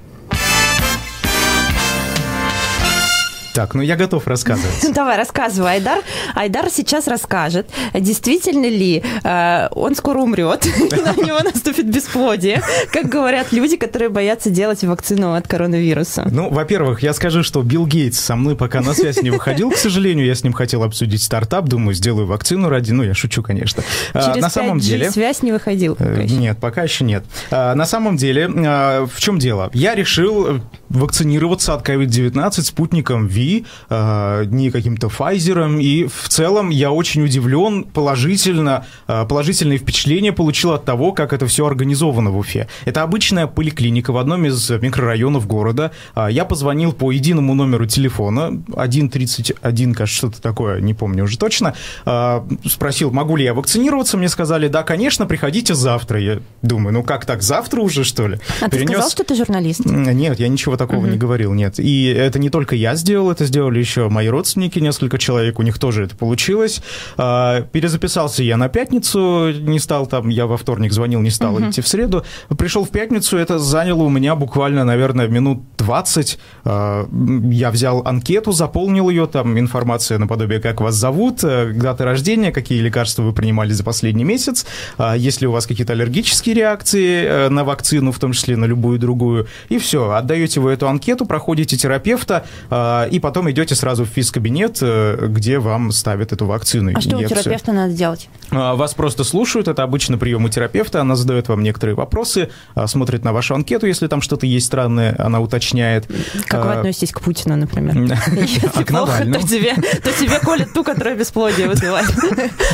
Так, 3.56 3.74
ну 3.74 3.82
я 3.82 3.96
готов 3.96 4.28
рассказывать. 4.28 4.86
Давай, 4.94 5.16
рассказывай, 5.16 5.76
Айдар. 5.76 6.00
Айдар 6.36 6.70
сейчас 6.70 7.08
расскажет, 7.08 7.70
действительно 7.94 8.66
ли 8.66 9.02
э, 9.24 9.68
он 9.72 9.96
скоро 9.96 10.20
умрет, 10.20 10.66
на 10.80 11.24
него 11.24 11.40
наступит 11.40 11.90
бесплодие, 11.90 12.62
как 12.92 13.08
говорят 13.08 13.54
люди, 13.54 13.78
которые 13.78 14.10
боятся 14.10 14.50
делать 14.50 14.84
вакцину 14.84 15.36
от 15.36 15.48
коронавируса. 15.48 16.28
Ну, 16.30 16.50
во-первых, 16.50 17.02
я 17.02 17.14
скажу, 17.14 17.44
что 17.44 17.62
Билл 17.62 17.88
Гейтс 17.88 18.20
со 18.20 18.36
мной 18.36 18.58
пока 18.58 18.82
на 18.82 18.94
связь 18.94 19.22
не 19.22 19.30
выходил, 19.30 19.72
к 19.72 19.78
сожалению. 19.78 20.26
Я 20.26 20.36
с 20.36 20.44
ним 20.44 20.52
хотел 20.52 20.84
обсудить 20.84 21.24
стартап, 21.24 21.70
думаю, 21.70 21.94
сделаю 21.94 22.28
вакцину 22.28 22.68
ради... 22.68 22.92
Ну, 22.92 23.04
я 23.04 23.14
шучу, 23.14 23.42
конечно. 23.42 23.84
А, 24.14 24.32
Через 24.32 24.42
на 24.42 24.50
самом 24.50 24.80
деле... 24.80 25.10
связь 25.12 25.42
не 25.44 25.54
выходил? 25.54 25.96
Пока 25.96 26.12
э, 26.12 26.26
нет, 26.26 26.58
пока 26.58 26.84
еще 26.84 27.06
нет. 27.06 27.24
А, 27.52 27.74
на 27.74 27.86
самом 27.86 28.18
деле, 28.18 28.50
а, 28.54 29.06
в 29.06 29.18
чем 29.22 29.40
дело? 29.40 29.70
Я 29.74 29.96
решил 29.96 30.60
вакцинироваться 30.90 31.74
от 31.74 31.88
COVID-19 31.88 32.62
спутником 32.62 33.28
V, 33.28 33.45
э, 33.90 34.46
не 34.48 34.72
каким-то 34.72 35.08
Pfizer, 35.08 35.82
и 35.82 36.08
в 36.08 36.30
целом 36.30 36.70
я 36.70 36.92
очень 36.92 37.24
удивлен, 37.24 37.84
положительно, 37.84 38.86
э, 39.08 39.26
положительные 39.28 39.78
впечатления 39.78 40.32
получил 40.32 40.72
от 40.72 40.86
того, 40.86 41.12
как 41.12 41.34
это 41.34 41.48
все 41.48 41.66
организовано 41.66 42.32
в 42.32 42.38
Уфе. 42.38 42.68
Это 42.86 43.04
обычная 43.04 43.48
поликлиника 43.48 44.12
в 44.12 44.18
одном 44.18 44.46
из 44.46 44.70
микрорайонов 44.70 45.48
города. 45.48 45.92
Э, 46.16 46.28
я 46.30 46.46
позвонил 46.46 46.94
по 46.94 47.12
единому 47.12 47.54
номеру 47.54 47.86
телефона, 47.86 48.62
131, 48.70 49.94
кажется, 49.94 50.18
что-то 50.18 50.42
такое, 50.42 50.82
не 50.82 50.94
помню 50.94 51.24
уже 51.24 51.38
точно, 51.38 51.74
спросил, 52.66 53.12
могу 53.12 53.36
ли 53.36 53.44
я 53.44 53.54
вакцинироваться, 53.54 54.18
мне 54.18 54.30
сказали, 54.30 54.68
да, 54.68 54.84
конечно, 54.84 55.26
приходите 55.26 55.74
завтра. 55.76 56.20
Я 56.20 56.40
думаю, 56.62 56.94
ну 56.94 57.04
как 57.04 57.26
так, 57.26 57.42
завтра 57.42 57.82
уже, 57.82 58.04
что 58.04 58.28
ли? 58.28 58.40
А 58.62 58.70
Перенес... 58.70 58.88
ты 58.88 58.94
сказал, 58.94 59.10
что 59.10 59.24
ты 59.24 59.36
журналист? 59.36 59.86
Нет, 59.86 60.40
я 60.40 60.48
ничего 60.48 60.78
такого 60.78 61.00
угу. 61.00 61.08
не 61.08 61.18
говорил, 61.18 61.54
нет. 61.54 61.80
И 61.80 62.06
это 62.06 62.40
не 62.40 62.50
только 62.50 62.76
я 62.76 62.96
сделал, 62.96 63.32
это 63.36 63.46
сделали 63.46 63.80
еще 63.80 64.10
мои 64.10 64.28
родственники, 64.28 64.80
несколько 64.80 65.18
человек, 65.18 65.60
у 65.60 65.62
них 65.62 65.78
тоже 65.78 66.04
это 66.06 66.16
получилось. 66.16 66.82
А, 67.18 67.62
перезаписался 67.62 68.44
я 68.44 68.58
на 68.58 68.70
пятницу, 68.70 69.52
не 69.52 69.80
стал 69.80 70.08
там, 70.08 70.30
я 70.30 70.48
во 70.48 70.58
вторник 70.58 70.94
звонил, 70.94 71.22
не 71.22 71.30
стал 71.30 71.56
угу. 71.56 71.70
идти 71.70 71.82
в 71.82 71.88
среду. 71.88 72.24
Пришел 72.58 72.86
в 72.86 72.90
пятницу, 72.90 73.38
это 73.38 73.60
заняло 73.60 74.04
у 74.04 74.10
меня 74.10 74.36
буквально, 74.36 74.86
наверное, 74.86 75.28
минут 75.28 75.64
20. 75.78 76.40
А, 76.64 77.08
я 77.52 77.72
взял 77.72 78.02
анкету, 78.06 78.52
заполнил 78.52 79.10
ее, 79.10 79.28
там 79.28 79.60
информация 79.60 80.18
наподобие, 80.18 80.60
как 80.60 80.82
вас 80.82 80.96
зовут, 80.96 81.44
э, 81.44 81.74
дата 81.74 82.06
рождения, 82.06 82.52
какие 82.52 82.80
лекарства 82.80 83.24
вы 83.24 83.34
принимали 83.34 83.74
за 83.74 83.84
последний 83.84 84.24
месяц, 84.24 84.66
а, 84.98 85.16
есть 85.16 85.42
ли 85.42 85.48
у 85.48 85.52
вас 85.52 85.68
какие-то 85.68 85.94
аллергические 85.94 86.56
реакции 86.56 87.26
э, 87.26 87.50
на 87.50 87.64
вакцину, 87.64 88.12
в 88.12 88.20
том 88.20 88.32
числе 88.32 88.56
на 88.56 88.66
любую 88.66 88.98
другую, 88.98 89.48
и 89.70 89.78
все, 89.78 90.12
отдаете 90.12 90.62
вы 90.62 90.72
эту 90.72 90.88
анкету, 90.88 91.26
проходите 91.26 91.76
терапевта, 91.76 92.46
и 93.12 93.20
потом 93.26 93.50
идете 93.50 93.74
сразу 93.74 94.06
в 94.06 94.08
физкабинет, 94.10 94.78
э, 94.84 95.26
где 95.30 95.58
вам 95.58 95.92
ставят 95.92 96.32
эту 96.32 96.46
вакцину. 96.46 96.92
А 96.94 97.02
что 97.02 97.18
у 97.18 97.24
терапевта 97.24 97.72
надо 97.72 97.92
делать? 97.92 98.30
А, 98.52 98.76
вас 98.76 98.94
просто 98.94 99.24
слушают, 99.24 99.68
это 99.68 99.84
обычно 99.84 100.18
прием 100.18 100.46
у 100.46 100.50
терапевта, 100.50 101.02
она 101.02 101.16
задает 101.16 101.48
вам 101.48 101.64
некоторые 101.64 101.96
вопросы, 101.96 102.50
а, 102.74 102.88
смотрит 102.88 103.24
на 103.24 103.34
вашу 103.34 103.56
анкету, 103.56 103.88
если 103.88 104.08
там 104.08 104.22
что-то 104.22 104.46
есть 104.46 104.68
странное, 104.68 105.16
она 105.18 105.40
уточняет. 105.40 106.08
Как 106.48 106.66
вы 106.66 106.74
относитесь 106.74 107.12
к 107.12 107.22
Путину, 107.22 107.56
например? 107.56 107.96
Если 108.36 108.84
плохо, 108.84 109.26
то 109.26 109.48
тебе, 109.48 110.40
колят 110.40 110.74
ту, 110.74 110.84
которая 110.84 111.16
бесплодие 111.16 111.68
вызывает. 111.68 112.10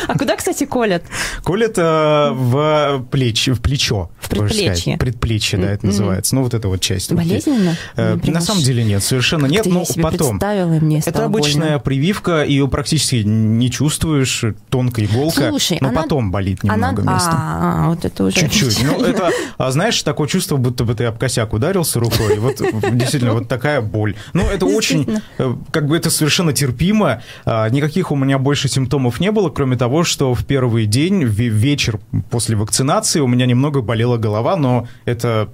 А 0.07 0.17
куда, 0.17 0.35
кстати, 0.35 0.65
колят? 0.65 1.03
Колят 1.43 1.77
в 1.77 3.05
плечо. 3.11 4.09
В 4.19 4.29
предплечье. 4.29 4.97
Предплечье, 4.97 5.59
да, 5.59 5.71
это 5.71 5.85
называется. 5.85 6.35
Ну, 6.35 6.43
вот 6.43 6.53
эта 6.53 6.67
вот 6.67 6.81
часть. 6.81 7.11
Болезненно? 7.13 7.77
Э, 7.95 8.17
на 8.23 8.41
самом 8.41 8.61
деле 8.61 8.83
нет, 8.83 9.03
совершенно 9.03 9.45
нет. 9.45 9.65
Но 9.65 9.83
потом. 10.01 10.39
мне 10.79 10.99
Это 11.05 11.25
обычная 11.25 11.79
прививка, 11.79 12.43
ее 12.43 12.67
практически 12.67 13.17
не 13.23 13.71
чувствуешь, 13.71 14.43
тонкая 14.69 15.05
иголка. 15.05 15.51
Слушай, 15.61 15.77
но 15.81 15.91
потом 15.91 16.31
болит 16.31 16.63
немного 16.63 17.01
места. 17.01 17.31
А, 17.33 17.89
вот 17.89 18.05
это 18.05 18.23
уже. 18.23 18.35
Чуть-чуть. 18.35 18.83
Ну, 18.83 19.03
это, 19.05 19.29
а 19.57 19.71
знаешь, 19.71 20.01
такое 20.01 20.27
чувство, 20.27 20.57
будто 20.57 20.83
бы 20.83 20.95
ты 20.95 21.05
об 21.05 21.17
косяк 21.17 21.53
ударился 21.53 21.99
рукой. 21.99 22.37
Вот 22.39 22.57
действительно, 22.93 23.33
вот 23.33 23.47
такая 23.47 23.81
боль. 23.81 24.15
Ну, 24.33 24.43
это 24.43 24.65
очень, 24.65 25.21
э, 25.37 25.55
как 25.71 25.87
бы 25.87 25.97
это 25.97 26.09
совершенно 26.09 26.53
терпимо. 26.53 27.21
А, 27.45 27.69
никаких 27.69 28.11
у 28.11 28.15
меня 28.15 28.37
больше 28.37 28.67
симптомов 28.67 29.19
не 29.19 29.31
было, 29.31 29.49
кроме 29.49 29.77
того, 29.77 30.03
что 30.03 30.33
в 30.33 30.45
первый 30.45 30.85
день, 30.85 31.23
вечер 31.23 31.99
после 32.29 32.55
вакцинации 32.55 33.19
у 33.19 33.27
меня 33.27 33.45
немного 33.45 33.81
болела 33.81 34.17
голова, 34.17 34.55
но 34.55 34.87
это 35.05 35.49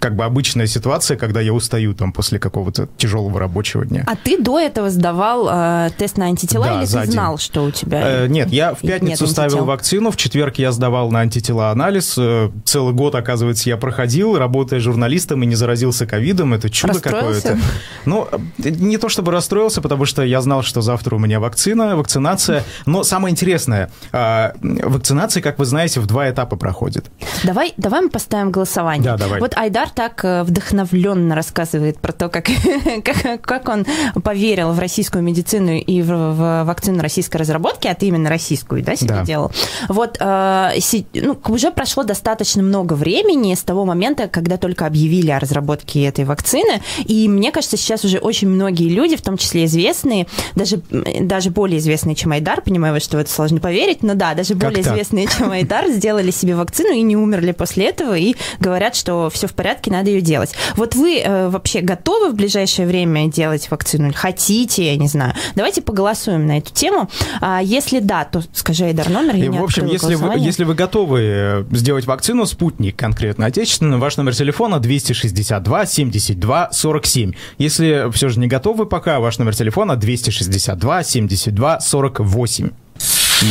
как 0.00 0.16
бы 0.16 0.24
обычная 0.24 0.66
ситуация, 0.66 1.16
когда 1.16 1.40
я 1.40 1.52
устаю 1.52 1.94
там 1.94 2.12
после 2.12 2.38
какого-то 2.38 2.88
тяжелого 2.96 3.38
рабочего 3.38 3.84
дня. 3.86 4.04
А 4.06 4.16
ты 4.16 4.36
до 4.40 4.58
этого 4.58 4.90
сдавал 4.90 5.48
э, 5.50 5.90
тест 5.96 6.16
на 6.16 6.26
антитела 6.26 6.66
Да, 6.66 6.78
или 6.80 6.86
ты 6.86 6.92
день. 7.02 7.12
знал, 7.12 7.38
что 7.38 7.64
у 7.64 7.70
тебя? 7.70 8.24
Э, 8.24 8.26
Нет, 8.28 8.50
я 8.50 8.74
в 8.74 8.82
Нет 8.82 8.92
пятницу 8.94 9.24
антител. 9.24 9.28
ставил 9.28 9.64
вакцину, 9.64 10.10
в 10.10 10.16
четверг 10.16 10.56
я 10.56 10.72
сдавал 10.72 11.10
на 11.10 11.20
антитела 11.20 11.70
анализ. 11.70 12.16
Э, 12.18 12.50
Целый 12.64 12.92
год, 12.94 13.14
оказывается, 13.14 13.68
я 13.68 13.76
проходил, 13.76 14.36
работая 14.36 14.80
журналистом 14.80 15.42
и 15.42 15.46
не 15.46 15.54
заразился 15.54 16.06
ковидом. 16.06 16.54
Это 16.54 16.70
чудо 16.70 17.00
какое-то. 17.00 17.56
Ну, 18.04 18.28
э, 18.32 18.68
не 18.70 18.98
то 18.98 19.08
чтобы 19.08 19.32
расстроился, 19.32 19.80
потому 19.80 20.04
что 20.06 20.22
я 20.22 20.40
знал, 20.40 20.62
что 20.62 20.80
завтра 20.80 21.14
у 21.16 21.18
меня 21.18 21.40
вакцина, 21.40 21.96
вакцинация. 21.96 22.64
Но 22.86 23.04
самое 23.04 23.32
интересное, 23.32 23.90
а, 24.12 24.54
вакцинация, 24.62 25.42
как 25.42 25.58
вы 25.58 25.64
знаете, 25.64 26.00
в 26.00 26.06
два 26.06 26.28
этапа 26.30 26.56
проходит. 26.56 27.06
Давай, 27.44 27.74
давай 27.76 28.00
мы 28.02 28.08
поставим 28.10 28.50
голосование. 28.50 29.04
Да, 29.04 29.16
давай. 29.16 29.40
Вот 29.40 29.54
Айдар 29.68 29.90
так 29.90 30.24
э, 30.24 30.44
вдохновленно 30.44 31.34
рассказывает 31.34 31.98
про 31.98 32.12
то, 32.12 32.30
как, 32.30 32.46
как, 33.04 33.42
как 33.42 33.68
он 33.68 33.84
поверил 34.24 34.72
в 34.72 34.78
российскую 34.78 35.22
медицину 35.22 35.72
и 35.72 36.00
в, 36.00 36.06
в 36.06 36.64
вакцину 36.64 37.02
российской 37.02 37.36
разработки, 37.36 37.86
а 37.86 37.94
ты 37.94 38.06
именно 38.06 38.30
российскую, 38.30 38.82
да, 38.82 38.96
себе 38.96 39.08
Да. 39.10 39.24
делал. 39.24 39.52
Вот 39.90 40.16
э, 40.20 40.70
си- 40.80 41.06
ну, 41.12 41.38
уже 41.48 41.70
прошло 41.70 42.02
достаточно 42.02 42.62
много 42.62 42.94
времени 42.94 43.52
с 43.54 43.60
того 43.60 43.84
момента, 43.84 44.26
когда 44.26 44.56
только 44.56 44.86
объявили 44.86 45.30
о 45.30 45.38
разработке 45.38 46.04
этой 46.04 46.24
вакцины, 46.24 46.80
и 47.04 47.28
мне 47.28 47.52
кажется, 47.52 47.76
сейчас 47.76 48.04
уже 48.06 48.18
очень 48.18 48.48
многие 48.48 48.88
люди, 48.88 49.16
в 49.16 49.22
том 49.22 49.36
числе 49.36 49.66
известные, 49.66 50.26
даже, 50.54 50.78
даже 51.20 51.50
более 51.50 51.78
известные, 51.78 52.14
чем 52.16 52.32
Айдар, 52.32 52.62
понимаю, 52.62 52.98
что 53.02 53.18
в 53.18 53.20
это 53.20 53.30
сложно 53.30 53.60
поверить, 53.60 54.02
но 54.02 54.14
да, 54.14 54.32
даже 54.32 54.54
более 54.54 54.82
так? 54.82 54.94
известные, 54.94 55.26
чем 55.26 55.50
Айдар, 55.50 55.88
сделали 55.90 56.30
себе 56.30 56.54
вакцину 56.56 56.92
и 56.94 57.02
не 57.02 57.16
умерли 57.18 57.52
после 57.52 57.86
этого, 57.88 58.16
и 58.16 58.34
говорят, 58.60 58.96
что 58.96 59.28
все 59.30 59.46
в 59.46 59.52
порядке, 59.58 59.90
надо 59.90 60.08
ее 60.10 60.20
делать. 60.20 60.54
Вот 60.76 60.94
вы 60.94 61.18
э, 61.18 61.48
вообще 61.48 61.80
готовы 61.80 62.30
в 62.30 62.36
ближайшее 62.36 62.86
время 62.86 63.28
делать 63.28 63.68
вакцину? 63.70 64.12
Хотите, 64.14 64.86
я 64.86 64.96
не 64.96 65.08
знаю. 65.08 65.34
Давайте 65.56 65.82
поголосуем 65.82 66.46
на 66.46 66.58
эту 66.58 66.72
тему. 66.72 67.10
А 67.40 67.60
если 67.60 67.98
да, 67.98 68.24
то 68.24 68.40
скажи 68.52 68.84
Айдар 68.84 69.10
номер, 69.10 69.34
я 69.34 69.50
в 69.50 69.64
общем, 69.64 69.86
если 69.86 70.14
вы, 70.14 70.38
если 70.38 70.62
вы 70.62 70.74
готовы 70.74 71.20
э, 71.22 71.64
сделать 71.72 72.06
вакцину 72.06 72.46
«Спутник», 72.46 72.94
конкретно 72.96 73.46
отечественную, 73.46 74.00
ваш 74.00 74.16
номер 74.16 74.34
телефона 74.34 74.78
262 74.78 75.86
72 75.86 76.68
47. 76.72 77.32
Если 77.58 78.10
все 78.12 78.28
же 78.28 78.38
не 78.38 78.46
готовы 78.46 78.86
пока, 78.86 79.18
ваш 79.18 79.38
номер 79.38 79.56
телефона 79.56 79.96
262 79.96 81.02
72 81.02 81.80
48. 81.80 82.70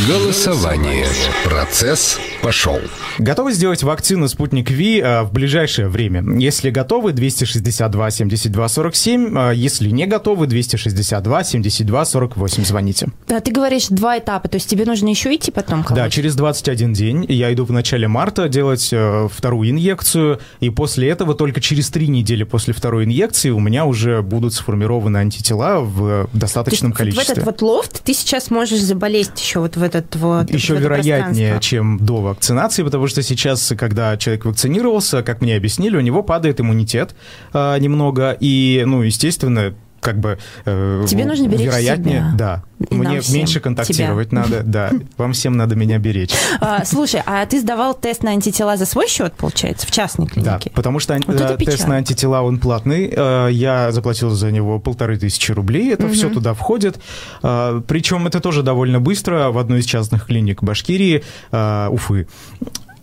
Голосование. 0.06 1.06
Процесс 1.44 2.20
пошел. 2.42 2.78
Готовы 3.18 3.52
сделать 3.52 3.82
вакцину 3.82 4.28
«Спутник 4.28 4.70
Ви» 4.70 5.00
э, 5.00 5.22
в 5.22 5.32
ближайшее 5.32 5.88
время? 5.88 6.38
Если 6.38 6.68
готовы, 6.68 7.12
262 7.12 8.10
72 8.10 8.68
47. 8.68 9.38
э, 9.38 9.52
Если 9.54 9.88
не 9.88 10.04
готовы, 10.06 10.46
262 10.46 11.42
72 11.42 12.04
48. 12.04 12.64
Звоните. 12.66 13.08
Да, 13.26 13.40
ты 13.40 13.50
говоришь 13.50 13.86
два 13.88 14.18
этапа, 14.18 14.46
то 14.48 14.56
есть 14.56 14.68
тебе 14.68 14.84
нужно 14.84 15.08
еще 15.08 15.34
идти 15.34 15.50
потом? 15.50 15.82
Да, 15.88 16.10
через 16.10 16.34
21 16.36 16.92
день 16.92 17.24
я 17.26 17.50
иду 17.54 17.64
в 17.64 17.72
начале 17.72 18.08
марта 18.08 18.50
делать 18.50 18.90
э, 18.92 19.26
вторую 19.32 19.70
инъекцию, 19.70 20.38
и 20.60 20.68
после 20.68 21.08
этого 21.08 21.34
только 21.34 21.62
через 21.62 21.88
три 21.88 22.08
недели 22.08 22.44
после 22.44 22.74
второй 22.74 23.04
инъекции 23.04 23.48
у 23.48 23.58
меня 23.58 23.86
уже 23.86 24.20
будут 24.20 24.52
сформированы 24.52 25.16
антитела 25.16 25.80
в 25.80 26.28
достаточном 26.34 26.92
количестве. 26.92 27.24
в 27.24 27.30
этот 27.30 27.44
вот 27.46 27.62
лофт 27.62 28.02
ты 28.04 28.12
сейчас 28.12 28.50
можешь 28.50 28.80
заболеть 28.80 29.30
еще 29.40 29.60
вот 29.60 29.77
в 29.78 29.82
этот 29.82 30.14
вот 30.16 30.50
Еще 30.50 30.74
это 30.74 30.82
вероятнее, 30.82 31.58
чем 31.60 31.98
до 31.98 32.20
вакцинации, 32.20 32.82
потому 32.82 33.06
что 33.06 33.22
сейчас, 33.22 33.72
когда 33.78 34.16
человек 34.16 34.44
вакцинировался, 34.44 35.22
как 35.22 35.40
мне 35.40 35.56
объяснили, 35.56 35.96
у 35.96 36.00
него 36.00 36.22
падает 36.22 36.60
иммунитет 36.60 37.14
э, 37.52 37.78
немного, 37.78 38.36
и, 38.38 38.82
ну, 38.86 39.02
естественно, 39.02 39.74
как 40.08 40.20
бы 40.20 40.38
э, 40.64 41.04
Тебе 41.06 41.26
нужно 41.26 41.48
беречь 41.48 41.66
вероятнее, 41.66 42.18
себя. 42.20 42.32
да. 42.34 42.62
И 42.88 42.94
Мне 42.94 43.20
меньше 43.30 43.60
контактировать 43.60 44.30
Тебя. 44.30 44.40
надо, 44.40 44.62
да. 44.64 44.90
Вам 45.18 45.34
всем 45.34 45.56
надо 45.58 45.76
меня 45.76 45.98
беречь. 45.98 46.30
А, 46.60 46.84
слушай, 46.86 47.20
а 47.26 47.44
ты 47.44 47.60
сдавал 47.60 47.92
тест 47.92 48.22
на 48.22 48.30
антитела 48.30 48.78
за 48.78 48.86
свой 48.86 49.06
счет, 49.08 49.34
получается, 49.34 49.86
в 49.86 49.90
частной 49.90 50.26
Да, 50.28 50.32
клинике? 50.32 50.70
потому 50.70 50.98
что 50.98 51.18
Вот 51.26 51.38
э, 51.40 51.56
тест 51.58 51.86
на 51.86 51.96
антитела, 51.96 52.40
он 52.40 52.58
платный. 52.58 53.12
Э, 53.14 53.48
Я 53.50 53.92
заплатил 53.92 54.30
за 54.30 54.50
него 54.50 54.78
полторы 54.78 55.18
тысячи 55.18 55.52
рублей. 55.52 55.92
Это 55.92 56.08
все 56.08 56.30
туда 56.30 56.54
входит. 56.54 56.98
Э, 57.42 57.82
Причем 57.86 58.26
это 58.26 58.40
тоже 58.40 58.62
довольно 58.62 58.98
быстро 59.00 59.50
в 59.50 59.58
одной 59.58 59.80
из 59.80 59.84
частных 59.84 60.24
клиник 60.26 60.62
Башкирии, 60.62 61.22
Уфы. 61.52 62.26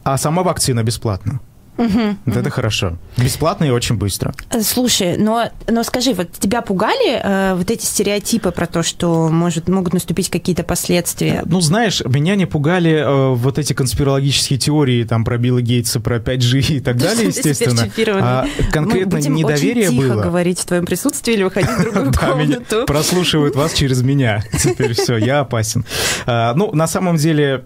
А 0.04 0.18
сама 0.18 0.42
вакцина 0.44 0.84
бесплатна. 0.84 1.40
Вот 1.78 2.36
Это 2.38 2.50
хорошо. 2.50 2.98
Бесплатно 3.18 3.66
и 3.66 3.70
очень 3.70 3.96
быстро. 3.98 4.34
Э, 4.52 4.62
Слушай, 4.62 5.18
но, 5.18 5.50
но 5.68 5.84
скажи, 5.84 6.14
вот 6.14 6.32
тебя 6.34 6.62
пугали 6.62 7.20
э, 7.22 7.56
вот 7.56 7.70
эти 7.72 7.86
стереотипы 7.86 8.52
про 8.52 8.66
то, 8.66 8.84
что 8.84 9.30
может, 9.30 9.68
могут 9.68 9.94
наступить 9.94 10.30
какие-то 10.30 10.64
последствия? 10.64 11.44
Ну, 11.46 11.62
знаешь, 11.62 12.02
меня 12.06 12.36
не 12.36 12.46
пугали 12.46 12.92
э, 12.92 13.34
вот 13.34 13.58
эти 13.60 13.74
конспирологические 13.74 14.58
теории 14.60 15.04
там 15.04 15.26
про 15.26 15.38
Билла 15.38 15.62
Гейтса, 15.62 16.00
про 16.00 16.18
5G 16.18 16.76
и 16.78 16.80
так 16.82 16.98
далее, 16.98 17.28
естественно. 17.28 17.90
А 18.22 18.46
конкретно 18.72 19.16
Мы 19.16 19.22
будем 19.22 19.36
недоверие 19.36 19.90
очень 19.90 20.00
тихо 20.02 20.14
было. 20.14 20.22
говорить 20.24 20.60
в 20.60 20.66
твоем 20.66 20.86
присутствии 20.86 21.34
или 21.34 21.44
выходить 21.44 21.70
в 21.72 21.82
другую 21.82 22.14
комнату. 22.20 22.86
прослушивают 22.88 23.56
вас 23.56 23.74
через 23.74 24.02
меня. 24.02 24.44
Теперь 24.62 24.94
все, 24.94 25.18
я 25.18 25.42
опасен. 25.42 25.86
А, 26.26 26.54
Ну, 26.56 26.72
на 26.74 26.88
самом 26.88 27.18
деле, 27.18 27.44
э, 27.46 27.62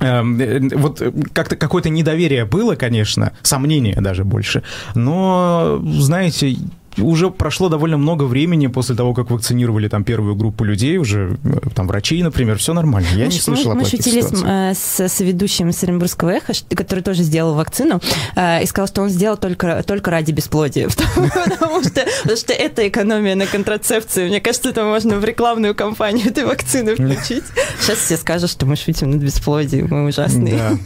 вот 0.00 1.00
э, 1.00 1.12
как-то 1.32 1.56
какое-то 1.56 1.88
недоверие 1.88 2.44
было, 2.44 2.74
конечно, 2.74 3.32
сомнение 3.42 4.00
даже 4.00 4.24
больше. 4.24 4.62
Но, 4.94 5.80
знаете, 5.84 6.56
уже 6.98 7.30
прошло 7.30 7.68
довольно 7.68 7.96
много 7.96 8.24
времени 8.24 8.66
после 8.66 8.94
того, 8.94 9.14
как 9.14 9.30
вакцинировали 9.30 9.88
там 9.88 10.04
первую 10.04 10.34
группу 10.34 10.64
людей, 10.64 10.98
уже 10.98 11.36
э, 11.44 11.68
там 11.74 11.86
врачей, 11.86 12.22
например, 12.22 12.58
все 12.58 12.72
нормально. 12.74 13.08
Я 13.14 13.26
Мы 13.26 13.32
не 13.32 13.38
ш- 13.38 13.42
слышал 13.42 13.74
мы, 13.74 13.80
мы 13.80 13.86
шутили 13.86 14.20
с, 14.20 14.32
э, 14.44 14.74
с, 14.74 15.00
с 15.00 15.20
ведущим 15.20 15.70
Оренбургского 15.82 16.30
эхо, 16.30 16.52
который 16.74 17.00
тоже 17.00 17.22
сделал 17.22 17.54
вакцину, 17.54 18.00
э, 18.34 18.62
и 18.62 18.66
сказал, 18.66 18.88
что 18.88 19.02
он 19.02 19.08
сделал 19.10 19.36
только, 19.36 19.82
только 19.86 20.10
ради 20.10 20.32
бесплодия. 20.32 20.88
Потому, 21.14 21.82
что, 21.82 22.52
это 22.52 22.88
экономия 22.88 23.34
на 23.34 23.46
контрацепции. 23.46 24.28
Мне 24.28 24.40
кажется, 24.40 24.70
это 24.70 24.84
можно 24.84 25.18
в 25.18 25.24
рекламную 25.24 25.74
кампанию 25.74 26.28
этой 26.28 26.44
вакцины 26.44 26.94
включить. 26.94 27.44
Сейчас 27.80 27.98
все 27.98 28.16
скажут, 28.16 28.50
что 28.50 28.66
мы 28.66 28.76
шутим 28.76 29.10
над 29.10 29.20
бесплодием, 29.20 29.88
мы 29.90 30.06
ужасные. 30.06 30.78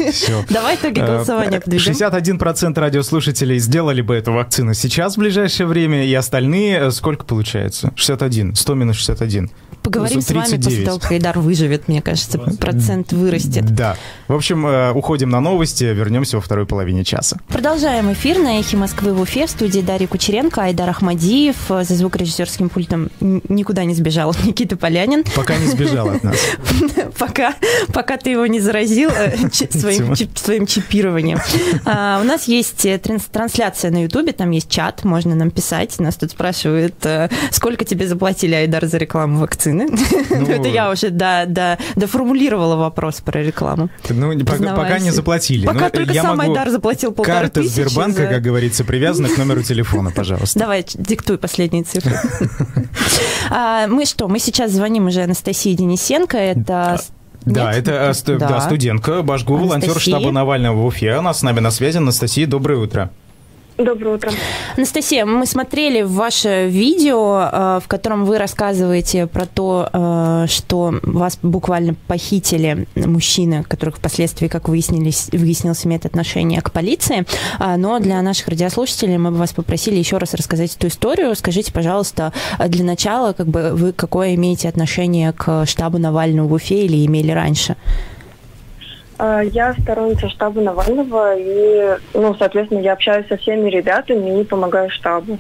Давай 0.49 0.77
итоги 0.77 1.01
голосования 1.01 1.61
подведем. 1.61 1.93
61% 1.93 2.79
радиослушателей 2.79 3.59
сделали 3.59 4.03
бы 4.03 4.15
эту 4.15 4.33
вакцину 4.33 4.75
сейчас 4.75 5.17
в 5.17 5.19
ближайшее 5.19 5.67
время, 5.67 6.00
и 6.07 6.15
остальные 6.15 6.79
э, 6.79 6.91
сколько 6.91 7.25
получается? 7.25 7.93
61. 7.97 8.55
100 8.55 8.75
минус 8.75 8.97
61. 8.97 9.51
Поговорим 9.83 10.21
с 10.21 10.29
вами 10.31 10.43
после 10.43 10.59
39. 10.59 10.85
того, 10.85 10.99
как 10.99 11.13
Айдар 11.13 11.39
выживет, 11.39 11.89
мне 11.89 12.03
кажется, 12.03 12.39
процент 12.39 13.13
вырастет. 13.13 13.65
Да. 13.75 13.97
В 14.29 14.35
общем, 14.35 14.67
э, 14.67 14.93
уходим 14.93 15.31
на 15.31 15.41
новости, 15.41 15.85
вернемся 15.85 16.37
во 16.37 16.43
второй 16.43 16.67
половине 16.67 17.05
часа. 17.05 17.39
Продолжаем 17.49 18.13
эфир 18.13 18.39
на 18.39 18.61
«Эхе 18.61 18.77
Москвы» 18.77 19.15
в 19.15 19.21
Уфе 19.21 19.47
в 19.47 19.51
студии 19.51 19.81
Дарья 19.81 20.07
Кучеренко, 20.07 20.63
Айдар 20.63 20.89
Ахмадиев. 20.91 21.57
За 21.69 21.95
звукорежиссерским 21.95 22.69
пультом 22.69 23.11
никуда 23.21 23.85
не 23.85 23.95
сбежал 23.95 24.35
Никита 24.45 24.77
Полянин. 24.77 25.25
Пока 25.35 25.57
не 25.57 25.67
сбежал 25.67 26.11
от 26.11 26.23
нас. 26.23 26.37
Пока, 27.19 27.55
пока 27.93 28.17
ты 28.17 28.31
его 28.31 28.47
не 28.47 28.61
заразил 28.61 29.11
э, 29.11 29.37
своим, 29.71 30.15
своим 30.35 30.67
чипированием. 30.67 31.39
А, 31.85 32.21
у 32.21 32.25
нас 32.25 32.45
есть 32.49 32.85
э, 32.87 32.99
транс- 32.99 33.29
трансляция 33.31 33.91
на 33.91 34.03
Ютубе, 34.05 34.33
там 34.33 34.51
есть 34.51 34.71
чат, 34.71 35.05
можно 35.05 35.35
нам 35.35 35.51
писать. 35.51 35.99
Нас 35.99 36.17
тут 36.17 36.31
спрашивают, 36.31 36.95
э, 37.05 37.29
сколько 37.51 37.85
тебе 37.85 38.07
заплатили, 38.07 38.55
Айдар, 38.55 38.87
за 38.87 38.99
рекламу 38.99 39.41
вакцины? 39.41 39.70
Ну, 40.31 40.47
это 40.47 40.69
я 40.69 40.91
уже 40.91 41.11
да, 41.11 41.45
да, 41.47 41.79
доформулировала 41.97 42.77
вопрос 42.77 43.21
про 43.21 43.43
рекламу. 43.43 43.91
Ну, 44.09 44.39
пока, 44.45 44.75
пока 44.75 44.99
не 44.99 45.11
заплатили. 45.11 45.67
Пока 45.67 45.81
Но 45.81 45.91
только 45.91 46.13
я 46.13 46.23
сам 46.23 46.37
могу- 46.39 46.51
Айдар 46.53 46.71
заплатил 46.71 47.13
полторы 47.13 47.41
Карта 47.41 47.63
тысячи 47.63 47.73
Сбербанка, 47.75 48.23
за- 48.23 48.27
как 48.29 48.43
говорится, 48.43 48.85
привязана 48.85 49.29
к 49.29 49.37
номеру 49.39 49.63
телефона, 49.63 50.11
пожалуйста. 50.15 50.59
Давай, 50.59 50.85
диктуй 50.95 51.39
последние 51.39 51.85
цифры. 51.85 52.17
А, 53.51 53.87
Мы 53.89 54.05
что, 54.07 54.29
мы 54.29 54.39
сейчас 54.39 54.71
звоним 54.73 55.07
уже 55.07 55.23
Анастасии 55.23 55.75
Денисенко, 55.75 56.37
это... 56.37 56.99
с- 57.03 57.11
Да, 57.45 57.73
Нет? 57.73 57.89
это 57.89 58.13
э, 58.15 58.37
Да. 58.39 58.49
да, 58.49 58.61
студентка, 58.61 59.23
Башгу, 59.23 59.57
волонтер 59.57 59.91
Анастасия. 59.91 60.17
штаба 60.19 60.31
Навального 60.31 60.77
в 60.83 60.87
Уфе. 60.87 61.13
Она 61.13 61.33
с 61.35 61.43
нами 61.43 61.61
на 61.61 61.71
связи. 61.71 61.97
Анастасия, 61.97 62.47
доброе 62.47 62.79
утро. 62.79 63.11
Доброе 63.81 64.17
утро. 64.17 64.31
Анастасия, 64.77 65.25
мы 65.25 65.47
смотрели 65.47 66.03
ваше 66.03 66.69
видео, 66.69 67.49
э, 67.51 67.81
в 67.83 67.89
котором 67.89 68.27
вы 68.27 68.37
рассказываете 68.37 69.27
про 69.27 69.47
то, 69.47 69.89
э, 69.91 70.47
что 70.49 70.95
вас 71.03 71.39
буквально 71.43 71.95
похитили 72.07 72.87
мужчины, 72.95 73.65
которых 73.65 73.97
впоследствии, 73.97 74.49
как 74.49 74.69
выяснились, 74.69 75.31
выяснилось, 75.33 75.87
имеет 75.87 76.05
отношение 76.05 76.61
к 76.61 76.73
полиции. 76.73 77.25
А, 77.59 77.79
Но 77.79 77.99
для 78.01 78.21
наших 78.21 78.49
радиослушателей 78.49 79.17
мы 79.17 79.31
бы 79.31 79.39
вас 79.39 79.55
попросили 79.55 79.97
еще 79.97 80.19
раз 80.19 80.35
рассказать 80.35 80.77
эту 80.77 80.89
историю. 80.89 81.35
Скажите, 81.35 81.73
пожалуйста, 81.73 82.35
э, 82.59 82.69
для 82.69 82.85
начала, 82.85 83.33
как 83.33 83.47
бы 83.47 83.71
вы 83.73 83.93
какое 83.93 84.35
имеете 84.35 84.69
отношение 84.69 85.33
к 85.33 85.65
штабу 85.65 85.97
Навального 85.97 86.47
в 86.47 86.53
Уфе 86.53 86.85
или 86.85 87.07
имели 87.07 87.33
раньше? 87.33 87.77
А, 89.23 89.43
Я 89.43 89.75
сторонница 89.75 90.31
штаба 90.31 90.63
Навального, 90.63 91.37
и, 91.37 91.99
ну, 92.15 92.35
соответственно, 92.39 92.79
я 92.79 92.95
общаюсь 92.95 93.29
со 93.29 93.37
всеми 93.37 93.69
ребятами 93.69 94.41
и 94.41 94.45
помогаю 94.45 94.89
штабу. 94.89 95.39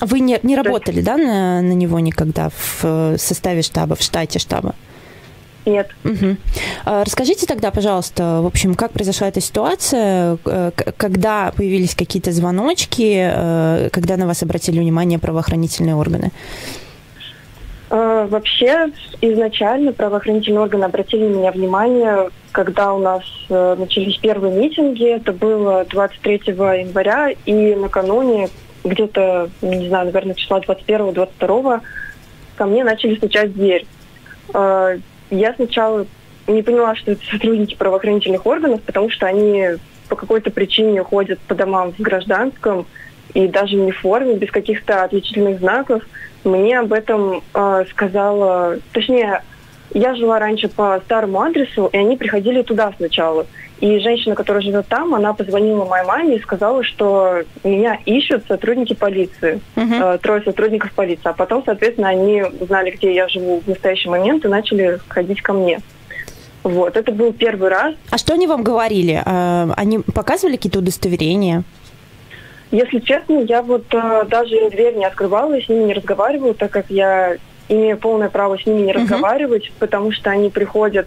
Вы 0.00 0.18
не, 0.18 0.40
не 0.42 0.56
работали, 0.56 1.00
да, 1.00 1.16
на, 1.16 1.62
на 1.62 1.72
него 1.72 2.00
никогда 2.00 2.48
в 2.48 2.80
э, 2.82 3.16
составе 3.18 3.62
штаба, 3.62 3.94
в 3.94 4.02
штате 4.02 4.40
штаба? 4.40 4.74
Нет. 5.64 5.90
А, 6.84 7.04
Расскажите 7.04 7.46
тогда, 7.46 7.70
пожалуйста, 7.70 8.40
в 8.42 8.46
общем, 8.46 8.74
как 8.74 8.90
произошла 8.90 9.28
эта 9.28 9.40
ситуация, 9.40 10.36
э, 10.44 10.72
когда 10.96 11.52
появились 11.54 11.94
какие-то 11.94 12.32
звоночки, 12.32 13.30
э, 13.32 13.90
когда 13.92 14.16
на 14.16 14.26
вас 14.26 14.42
обратили 14.42 14.80
внимание 14.80 15.20
правоохранительные 15.20 15.94
органы? 15.94 16.32
А, 16.32 16.89
Вообще, 17.90 18.92
изначально 19.20 19.92
правоохранительные 19.92 20.60
органы 20.60 20.84
обратили 20.84 21.26
на 21.26 21.36
меня 21.38 21.50
внимание, 21.50 22.30
когда 22.52 22.92
у 22.94 23.00
нас 23.00 23.24
э, 23.48 23.76
начались 23.76 24.16
первые 24.18 24.54
митинги. 24.54 25.08
Это 25.08 25.32
было 25.32 25.84
23 25.84 26.42
января, 26.46 27.30
и 27.46 27.74
накануне, 27.74 28.48
где-то, 28.84 29.50
не 29.60 29.88
знаю, 29.88 30.06
наверное, 30.06 30.34
числа 30.34 30.60
21-22, 30.60 31.80
ко 32.56 32.66
мне 32.66 32.84
начали 32.84 33.16
стучать 33.16 33.50
в 33.50 33.54
дверь. 33.54 33.86
А, 34.54 34.94
Я 35.30 35.54
сначала 35.54 36.06
не 36.46 36.62
поняла, 36.62 36.94
что 36.94 37.12
это 37.12 37.24
сотрудники 37.30 37.74
правоохранительных 37.74 38.46
органов, 38.46 38.82
потому 38.82 39.10
что 39.10 39.26
они 39.26 39.64
по 40.08 40.16
какой-то 40.16 40.50
причине 40.50 41.02
ходят 41.02 41.38
по 41.40 41.54
домам 41.54 41.92
в 41.92 42.00
гражданском 42.00 42.86
и 43.34 43.46
даже 43.46 43.76
в 43.76 43.82
униформе, 43.82 44.34
без 44.34 44.50
каких-то 44.50 45.04
отличительных 45.04 45.60
знаков. 45.60 46.02
Мне 46.44 46.78
об 46.78 46.92
этом 46.92 47.42
э, 47.54 47.84
сказала, 47.90 48.78
точнее, 48.92 49.42
я 49.92 50.14
жила 50.14 50.38
раньше 50.38 50.68
по 50.68 51.00
старому 51.04 51.40
адресу, 51.42 51.88
и 51.92 51.96
они 51.96 52.16
приходили 52.16 52.62
туда 52.62 52.92
сначала. 52.96 53.46
И 53.80 53.98
женщина, 53.98 54.34
которая 54.34 54.62
живет 54.62 54.86
там, 54.88 55.14
она 55.14 55.32
позвонила 55.32 55.84
моей 55.86 56.04
маме 56.06 56.36
и 56.36 56.40
сказала, 56.40 56.84
что 56.84 57.42
меня 57.64 57.98
ищут 58.04 58.44
сотрудники 58.46 58.94
полиции, 58.94 59.60
Мгм. 59.76 59.92
э, 60.02 60.18
трое 60.18 60.42
сотрудников 60.42 60.92
полиции. 60.92 61.28
А 61.28 61.32
потом, 61.32 61.62
соответственно, 61.64 62.08
они 62.08 62.42
узнали, 62.60 62.90
где 62.90 63.14
я 63.14 63.26
живу 63.28 63.60
в 63.60 63.68
настоящий 63.68 64.08
момент, 64.10 64.44
и 64.44 64.48
начали 64.48 64.98
ходить 65.08 65.40
ко 65.42 65.52
мне. 65.54 65.80
Вот, 66.62 66.94
это 66.98 67.10
был 67.12 67.32
первый 67.32 67.70
раз. 67.70 67.94
А 68.10 68.18
что 68.18 68.34
они 68.34 68.46
вам 68.46 68.62
говорили? 68.62 69.22
А, 69.24 69.70
Они 69.78 69.98
показывали 70.00 70.56
какие-то 70.56 70.80
удостоверения? 70.80 71.62
Если 72.70 73.00
честно, 73.00 73.40
я 73.40 73.62
вот 73.62 73.84
э, 73.92 74.24
даже 74.28 74.70
дверь 74.70 74.94
не 74.94 75.04
открывала, 75.04 75.54
и 75.54 75.64
с 75.64 75.68
ними 75.68 75.84
не 75.84 75.94
разговаривала, 75.94 76.54
так 76.54 76.70
как 76.70 76.86
я 76.88 77.36
имею 77.68 77.98
полное 77.98 78.28
право 78.28 78.58
с 78.58 78.66
ними 78.66 78.80
не 78.82 78.92
Мгм. 78.92 79.02
разговаривать, 79.02 79.72
потому 79.78 80.12
что 80.12 80.30
они 80.30 80.50
приходят 80.50 81.06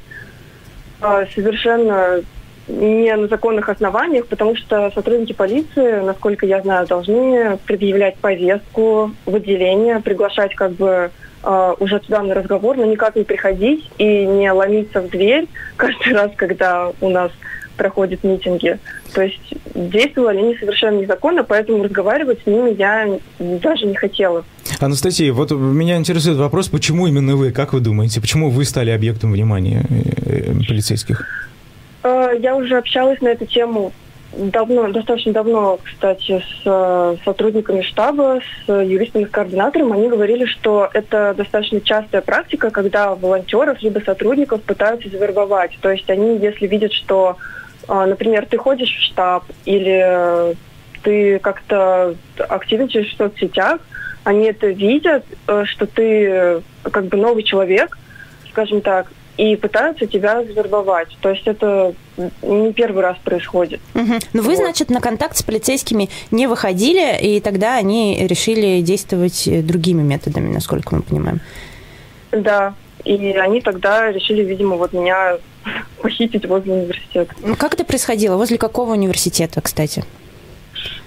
э, 1.02 1.26
совершенно 1.34 2.22
не 2.68 3.14
на 3.16 3.28
законных 3.28 3.68
основаниях, 3.70 4.28
потому 4.28 4.56
что 4.56 4.90
сотрудники 4.96 5.34
полиции, 5.34 6.00
насколько 6.02 6.46
я 6.46 6.62
знаю, 6.62 6.88
должны 6.88 7.58
предъявлять 7.66 8.16
повестку 8.18 9.12
в 9.26 9.36
отделение, 9.36 10.00
приглашать 10.00 10.56
как 10.56 10.72
бы 10.72 11.12
э, 11.44 11.74
уже 11.80 12.00
туда 12.00 12.24
на 12.24 12.34
разговор, 12.34 12.78
но 12.78 12.86
никак 12.86 13.16
не 13.18 13.24
приходить 13.24 13.90
и 13.98 14.26
не 14.26 14.50
ломиться 14.52 15.02
в 15.02 15.10
дверь 15.10 15.48
каждый 15.78 16.14
раз, 16.14 16.32
когда 16.36 16.92
у 17.02 17.10
нас 17.10 17.32
проходят 17.76 18.24
митинги. 18.24 18.80
То 19.14 19.22
есть 19.22 19.54
действовали 19.76 20.38
они 20.40 20.56
совершенно 20.58 21.00
незаконно, 21.00 21.44
поэтому 21.44 21.84
разговаривать 21.84 22.40
с 22.44 22.46
ними 22.46 22.76
я 22.78 23.20
даже 23.40 23.86
не 23.86 23.96
хотела. 23.96 24.44
Анастасия, 24.80 25.32
вот 25.34 25.52
меня 25.52 25.98
интересует 25.98 26.38
вопрос, 26.38 26.68
почему 26.68 27.08
именно 27.08 27.36
вы, 27.36 27.52
как 27.52 27.74
вы 27.74 27.80
думаете, 27.80 28.22
почему 28.22 28.50
вы 28.50 28.66
стали 28.66 28.92
объектом 28.92 29.32
внимания 29.32 29.84
э, 29.90 30.52
э, 30.52 30.54
полицейских? 30.68 31.26
Э, 32.04 32.32
Я 32.40 32.56
уже 32.56 32.78
общалась 32.78 33.22
на 33.22 33.30
эту 33.30 33.46
тему 33.46 33.92
давно, 34.36 34.88
достаточно 34.92 35.32
давно, 35.32 35.80
кстати, 35.84 36.44
с 36.64 37.20
сотрудниками 37.24 37.82
штаба, 37.82 38.40
с 38.66 38.68
юристами, 38.68 39.26
с 39.26 39.30
координатором. 39.30 39.94
Они 39.94 40.10
говорили, 40.10 40.46
что 40.46 40.90
это 40.92 41.34
достаточно 41.38 41.82
частая 41.82 42.22
практика, 42.22 42.72
когда 42.72 43.14
волонтеров 43.16 43.82
либо 43.82 44.00
сотрудников 44.00 44.62
пытаются 44.64 45.10
завербовать. 45.10 45.78
То 45.82 45.92
есть 45.92 46.10
они, 46.10 46.38
если 46.40 46.68
видят, 46.68 46.94
что, 46.94 47.38
например, 47.88 48.46
ты 48.46 48.58
ходишь 48.58 48.96
в 48.96 49.04
штаб 49.04 49.44
или 49.66 50.02
э, 50.06 50.54
ты 51.04 51.40
как-то 51.40 52.16
активничаешь 52.38 53.14
в 53.14 53.18
соцсетях, 53.18 53.82
они 54.24 54.46
это 54.46 54.68
видят, 54.68 55.26
э, 55.48 55.66
что 55.66 55.86
ты 55.86 56.28
э, 56.30 56.62
как 56.84 57.06
бы 57.06 57.18
новый 57.18 57.44
человек, 57.44 57.98
скажем 58.50 58.82
так, 58.82 59.12
и 59.36 59.56
пытаются 59.56 60.06
тебя 60.06 60.44
завербовать. 60.44 61.10
То 61.22 61.32
есть 61.32 61.48
это 61.48 61.94
не 62.44 62.72
первый 62.72 63.02
раз 63.02 63.18
происходит. 63.24 63.82
Мгм. 63.96 64.20
Ну, 64.34 64.42
вы, 64.44 64.50
Вот. 64.50 64.58
значит, 64.58 64.90
на 64.90 65.02
контакт 65.02 65.36
с 65.36 65.44
полицейскими 65.44 66.10
не 66.30 66.48
выходили, 66.48 67.20
и 67.20 67.40
тогда 67.42 67.76
они 67.76 68.28
решили 68.28 68.82
действовать 68.82 69.50
другими 69.66 70.04
методами, 70.04 70.54
насколько 70.54 70.96
мы 70.96 71.02
понимаем. 71.02 71.42
Да. 72.32 72.76
И 73.06 73.32
они 73.32 73.62
тогда 73.62 74.12
решили, 74.12 74.44
видимо, 74.44 74.76
вот 74.76 74.94
меня 74.94 75.38
похитить 76.02 76.46
возле 76.46 76.74
университета. 76.74 77.34
Ну, 77.42 77.56
как 77.56 77.74
это 77.74 77.84
происходило? 77.84 78.38
Возле 78.38 78.58
какого 78.58 78.92
университета, 78.94 79.62
кстати? 79.62 80.04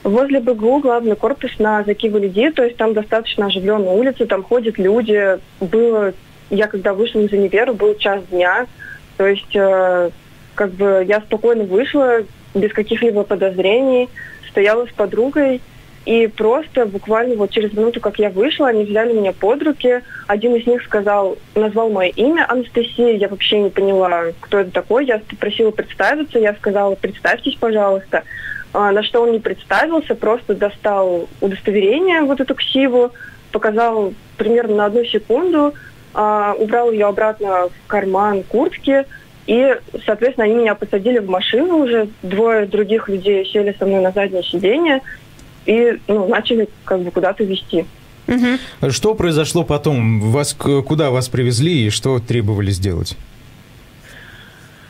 Возле 0.03 0.41
БГУ 0.41 0.81
главный 0.81 1.17
корпус 1.17 1.51
на 1.59 1.83
Закивалиди, 1.83 2.51
то 2.51 2.63
есть 2.63 2.77
там 2.77 2.95
достаточно 2.95 3.47
оживленная 3.47 3.93
улица, 3.93 4.27
там 4.27 4.43
ходят 4.43 4.79
люди. 4.79 5.39
Было, 5.61 6.15
я 6.49 6.69
когда 6.69 6.95
вышла 6.95 7.21
из 7.21 7.33
универа, 7.33 7.73
был 7.73 7.97
час 7.97 8.23
дня, 8.31 8.67
то 9.17 9.27
есть 9.27 9.55
э, 9.55 10.11
как 10.55 10.73
бы 10.73 11.05
я 11.07 11.21
спокойно 11.21 11.65
вышла, 11.65 12.21
без 12.55 12.73
каких-либо 12.73 13.25
подозрений, 13.25 14.09
стояла 14.49 14.87
с 14.87 14.93
подругой, 14.93 15.61
и 16.07 16.29
просто 16.29 16.87
буквально 16.87 17.35
вот 17.35 17.51
через 17.51 17.73
минуту, 17.73 18.01
как 18.01 18.21
я 18.21 18.31
вышла, 18.31 18.69
они 18.69 18.85
взяли 18.85 19.13
меня 19.13 19.33
под 19.33 19.63
руки. 19.65 20.03
Один 20.29 20.55
из 20.55 20.65
них 20.65 20.85
сказал, 20.85 21.37
назвал 21.57 21.91
мое 21.91 22.11
имя 22.11 22.47
Анастасия. 22.49 23.17
Я 23.17 23.29
вообще 23.29 23.59
не 23.59 23.71
поняла, 23.71 24.27
кто 24.39 24.61
это 24.61 24.71
такой. 24.71 25.05
Я 25.05 25.19
попросила 25.19 25.73
представиться. 25.73 26.39
Я 26.39 26.55
сказала, 26.55 26.95
представьтесь, 26.95 27.57
пожалуйста. 27.57 28.23
А, 28.73 28.93
на 28.93 29.03
что 29.03 29.23
он 29.23 29.33
не 29.33 29.41
представился, 29.41 30.15
просто 30.15 30.55
достал 30.55 31.29
удостоверение, 31.41 32.21
вот 32.23 32.41
эту 32.41 32.55
ксиву, 32.55 33.11
показал 33.51 34.15
примерно 34.37 34.77
на 34.77 34.85
одну 34.87 35.05
секунду, 35.05 35.75
а, 36.15 36.55
убрал 36.57 36.93
ее 36.93 37.07
обратно 37.07 37.69
в 37.69 37.87
карман 37.87 38.43
куртки, 38.43 39.07
и, 39.47 39.77
соответственно, 40.05 40.45
они 40.45 40.57
меня 40.57 40.75
посадили 40.75 41.19
в 41.19 41.29
машину 41.29 41.79
уже, 41.79 42.09
двое 42.23 42.67
других 42.67 43.09
людей 43.09 43.47
сели 43.47 43.75
со 43.79 43.87
мной 43.87 44.03
на 44.03 44.11
заднее 44.11 44.43
сиденье 44.43 45.01
и 45.67 45.99
ну, 46.09 46.29
начали 46.29 46.69
как 46.85 47.01
бы 47.01 47.11
куда-то 47.11 47.45
везти. 47.45 47.85
Мгм. 48.27 48.59
Что 48.91 49.15
произошло 49.15 49.63
потом? 49.63 50.21
Вас 50.33 50.55
к- 50.55 50.83
куда 50.83 51.11
вас 51.11 51.29
привезли 51.29 51.87
и 51.87 51.91
что 51.91 52.19
требовали 52.19 52.71
сделать? 52.71 53.17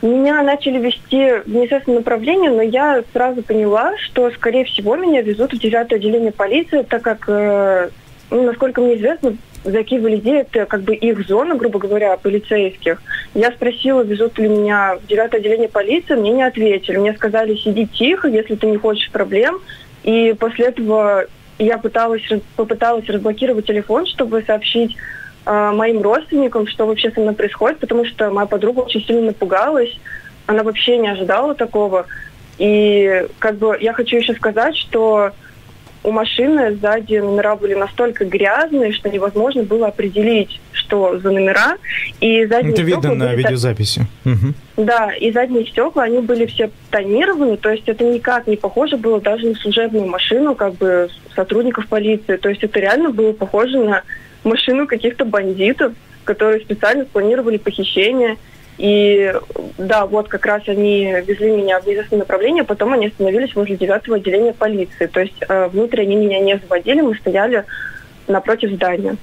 Меня 0.03 0.43
начали 0.43 0.79
вести 0.79 1.41
в 1.45 1.49
неизвестном 1.49 1.97
направлении, 1.97 2.49
но 2.49 2.62
я 2.62 3.03
сразу 3.12 3.43
поняла, 3.43 3.97
что, 3.99 4.31
скорее 4.31 4.65
всего, 4.65 4.95
меня 4.97 5.23
везут 5.23 5.53
в 5.53 5.59
девятое 5.59 5.99
отделение 5.99 6.33
полиции, 6.33 6.83
так 6.83 7.03
как, 7.03 7.25
э, 7.29 7.89
ну, 8.31 8.43
насколько 8.43 8.81
мне 8.81 8.97
известно, 8.97 9.37
Заки 9.65 9.99
Валиди– 9.99 10.31
это 10.31 10.65
как 10.67 10.83
бы 10.83 10.95
их 10.95 11.27
зона, 11.27 11.57
грубо 11.57 11.81
говоря, 11.81 12.17
полицейских. 12.17 13.03
Я 13.35 13.51
спросила, 13.51 14.03
везут 14.03 14.39
ли 14.39 14.49
меня 14.49 14.97
в 15.03 15.07
девятое 15.09 15.41
отделение 15.41 15.69
полиции, 15.69 16.15
мне 16.15 16.31
не 16.31 16.43
ответили. 16.45 16.99
Мне 16.99 17.12
сказали, 17.15 17.57
сиди 17.57 17.87
тихо, 17.87 18.29
если 18.29 18.55
ты 18.55 18.67
не 18.69 18.77
хочешь 18.77 19.11
проблем. 19.11 19.61
И 20.07 20.35
после 20.38 20.66
этого 20.66 21.27
я 21.59 21.79
пыталась, 21.79 22.23
попыталась 22.55 23.07
разблокировать 23.07 23.66
телефон, 23.66 24.07
чтобы 24.07 24.42
сообщить 24.47 24.97
э, 25.45 25.71
моим 25.73 26.01
родственникам, 26.01 26.66
что 26.69 26.87
вообще 26.87 27.11
со 27.11 27.21
мной 27.21 27.35
происходит, 27.35 27.81
потому 27.81 28.05
что 28.07 28.31
моя 28.31 28.47
подруга 28.47 28.81
очень 28.81 29.05
сильно 29.05 29.23
напугалась. 29.23 29.99
Она 30.47 30.62
вообще 30.62 30.97
не 30.97 31.09
ожидала 31.09 31.55
такого. 31.55 32.07
И 32.59 33.27
как 33.40 33.57
бы 33.57 33.77
я 33.81 33.92
хочу 33.92 34.16
еще 34.16 34.33
сказать, 34.35 34.77
что 34.77 35.33
у 36.07 36.12
машины 36.12 36.77
сзади 36.77 37.16
номера 37.16 37.57
были 37.57 37.75
настолько 37.75 38.25
грязные, 38.25 38.92
что 38.92 39.11
невозможно 39.11 39.64
было 39.64 39.88
определить, 39.88 40.61
что 40.71 41.19
за 41.19 41.33
номера. 41.33 41.79
И 42.21 42.47
задние 42.47 42.75
Это 42.75 42.83
видно 42.83 43.14
на 43.14 43.25
были 43.27 43.38
видеозаписи. 43.38 44.07
Мгм. 44.25 44.55
да, 44.77 45.12
и 45.12 45.33
задние 45.33 45.66
стекла, 45.66 46.05
они 46.05 46.21
были 46.21 46.47
все 46.47 46.71
тонированы, 46.92 47.57
то 47.57 47.71
есть 47.71 47.88
это 47.88 48.05
никак 48.05 48.47
не 48.47 48.57
похоже 48.57 48.97
было 48.97 49.21
даже 49.21 49.49
на 49.49 49.55
служебную 49.57 50.07
машину 50.07 50.55
как 50.55 50.75
бы 50.75 51.09
сотрудников 51.35 51.88
полиции. 51.88 52.37
То 52.37 52.51
есть 52.51 52.62
это 52.62 52.79
реально 52.79 53.11
было 53.11 53.33
похоже 53.33 53.79
на 53.79 54.03
машину 54.45 54.87
каких-то 54.87 55.25
бандитов, 55.25 55.92
которые 56.23 56.61
специально 56.61 57.05
спланировали 57.05 57.57
похищение. 57.57 58.37
И 58.79 59.33
да, 59.79 60.07
вот 60.07 60.29
как 60.29 60.45
раз 60.45 60.62
они 60.67 61.15
везли 61.27 61.51
меня 61.51 61.81
в 61.81 61.87
неизвестное 61.87 62.19
направление, 62.21 62.65
потом 62.65 62.93
они 62.93 63.07
остановились 63.07 63.55
возле 63.55 63.77
девятого 63.77 64.17
отделения 64.17 64.53
полиции. 64.53 65.07
То 65.07 65.21
есть 65.21 65.37
э, 65.49 65.69
внутрь 65.69 66.03
они 66.03 66.17
меня 66.17 66.41
не 66.41 66.59
заводили, 66.59 67.01
мы 67.01 67.15
стояли 67.15 67.65
напротив 68.29 68.73
здания. 68.73 69.17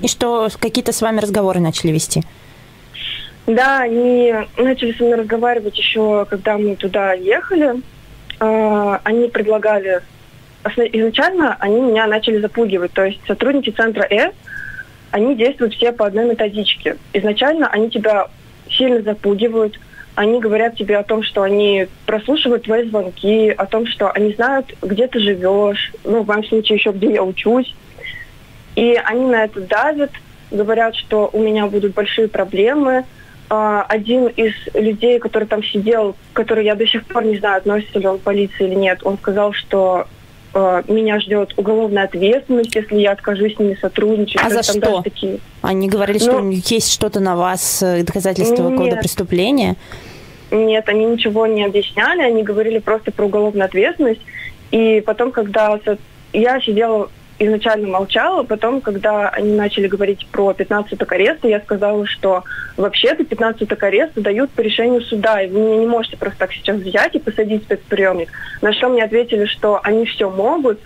И 0.00 0.08
что, 0.08 0.48
какие-то 0.60 0.92
с 0.92 1.02
вами 1.02 1.20
разговоры 1.20 1.60
начали 1.60 1.90
вести? 1.90 2.22
Да, 3.46 3.80
они 3.80 4.32
начали 4.56 4.92
со 4.92 5.02
мной 5.02 5.20
разговаривать 5.20 5.76
еще, 5.76 6.26
когда 6.28 6.56
мы 6.56 6.76
туда 6.76 7.14
ехали. 7.14 7.82
А, 8.38 9.00
они 9.02 9.28
предлагали... 9.28 10.02
Изначально 10.76 11.56
они 11.58 11.80
меня 11.80 12.06
начали 12.06 12.38
запугивать. 12.38 12.92
То 12.92 13.06
есть 13.06 13.20
сотрудники 13.26 13.70
центра 13.70 14.06
С, 14.08 14.32
они 15.10 15.34
действуют 15.34 15.74
все 15.74 15.90
по 15.90 16.06
одной 16.06 16.26
методичке. 16.26 16.96
Изначально 17.12 17.68
они 17.68 17.90
тебя 17.90 18.28
сильно 18.80 19.02
запугивают, 19.02 19.78
они 20.14 20.40
говорят 20.40 20.76
тебе 20.76 20.96
о 20.96 21.04
том, 21.04 21.22
что 21.22 21.42
они 21.42 21.86
прослушивают 22.06 22.64
твои 22.64 22.88
звонки, 22.88 23.50
о 23.50 23.66
том, 23.66 23.86
что 23.86 24.10
они 24.10 24.32
знают, 24.32 24.74
где 24.82 25.06
ты 25.06 25.20
живешь, 25.20 25.92
ну, 26.04 26.22
в 26.22 26.26
моем 26.26 26.44
случае 26.44 26.78
еще, 26.78 26.90
где 26.90 27.12
я 27.12 27.22
учусь. 27.22 27.74
И 28.74 28.94
они 29.04 29.26
на 29.26 29.44
это 29.44 29.60
давят, 29.60 30.10
говорят, 30.50 30.96
что 30.96 31.28
у 31.32 31.40
меня 31.40 31.66
будут 31.66 31.94
большие 31.94 32.28
проблемы. 32.28 33.04
А, 33.50 33.82
один 33.82 34.28
из 34.28 34.52
людей, 34.74 35.18
который 35.18 35.46
там 35.46 35.62
сидел, 35.62 36.16
который 36.32 36.64
я 36.64 36.74
до 36.74 36.86
сих 36.86 37.04
пор 37.06 37.24
не 37.24 37.38
знаю, 37.38 37.58
относится 37.58 37.98
ли 37.98 38.06
он 38.06 38.18
к 38.18 38.22
полиции 38.22 38.66
или 38.66 38.74
нет, 38.74 39.00
он 39.04 39.18
сказал, 39.18 39.52
что 39.52 40.06
а, 40.52 40.82
меня 40.88 41.20
ждет 41.20 41.54
уголовная 41.56 42.04
ответственность, 42.04 42.74
если 42.74 42.96
я 42.96 43.12
откажусь 43.12 43.54
с 43.54 43.58
ними 43.58 43.76
сотрудничать. 43.80 44.40
А 44.42 44.50
за 44.50 44.62
что? 44.62 45.02
Такие... 45.02 45.38
Они 45.62 45.88
говорили, 45.88 46.18
что 46.18 46.40
ну, 46.40 46.50
есть 46.50 46.92
что-то 46.92 47.20
на 47.20 47.36
вас, 47.36 47.82
э, 47.82 48.02
доказательства 48.02 48.70
какого-то 48.70 48.96
преступления? 48.96 49.76
Нет, 50.50 50.88
они 50.88 51.04
ничего 51.04 51.46
не 51.46 51.64
объясняли, 51.64 52.22
они 52.22 52.42
говорили 52.42 52.78
просто 52.78 53.12
про 53.12 53.26
уголовную 53.26 53.64
ответственность. 53.64 54.20
И 54.72 55.00
потом, 55.06 55.30
когда 55.30 55.78
я 56.32 56.60
сидела 56.60 57.10
изначально 57.40 57.88
молчала, 57.88 58.42
потом, 58.42 58.80
когда 58.80 59.30
они 59.30 59.52
начали 59.56 59.88
говорить 59.88 60.26
про 60.30 60.52
15 60.52 60.90
суток 60.90 61.10
ареста, 61.12 61.48
я 61.48 61.60
сказала, 61.60 62.06
что 62.06 62.44
вообще-то 62.76 63.24
15 63.24 63.60
суток 63.60 63.82
ареста 63.82 64.20
дают 64.20 64.50
по 64.50 64.60
решению 64.60 65.00
суда, 65.00 65.42
и 65.42 65.48
вы 65.48 65.60
меня 65.60 65.76
не 65.78 65.86
можете 65.86 66.16
просто 66.18 66.38
так 66.38 66.52
сейчас 66.52 66.76
взять 66.76 67.14
и 67.14 67.18
посадить 67.18 67.62
в 67.62 67.64
спецприемник. 67.64 68.28
На 68.60 68.72
что 68.72 68.90
мне 68.90 69.02
ответили, 69.02 69.46
что 69.46 69.80
они 69.82 70.04
все 70.04 70.30
могут, 70.30 70.78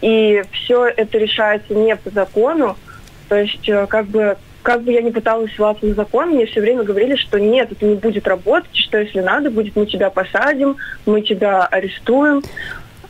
и 0.00 0.42
все 0.52 0.86
это 0.86 1.16
решается 1.16 1.74
не 1.74 1.94
по 1.94 2.10
закону, 2.10 2.76
то 3.28 3.36
есть 3.36 3.68
э, 3.68 3.86
как 3.86 4.06
бы 4.06 4.36
как 4.62 4.82
бы 4.82 4.92
я 4.92 5.00
ни 5.00 5.10
пыталась 5.10 5.52
ссылаться 5.54 5.86
на 5.86 5.94
закон, 5.94 6.30
мне 6.30 6.46
все 6.46 6.60
время 6.60 6.82
говорили, 6.82 7.16
что 7.16 7.40
нет, 7.40 7.72
это 7.72 7.86
не 7.86 7.94
будет 7.94 8.28
работать, 8.28 8.76
что 8.76 8.98
если 8.98 9.20
надо 9.20 9.50
будет, 9.50 9.74
мы 9.74 9.86
тебя 9.86 10.10
посадим, 10.10 10.76
мы 11.06 11.22
тебя 11.22 11.64
арестуем. 11.64 12.42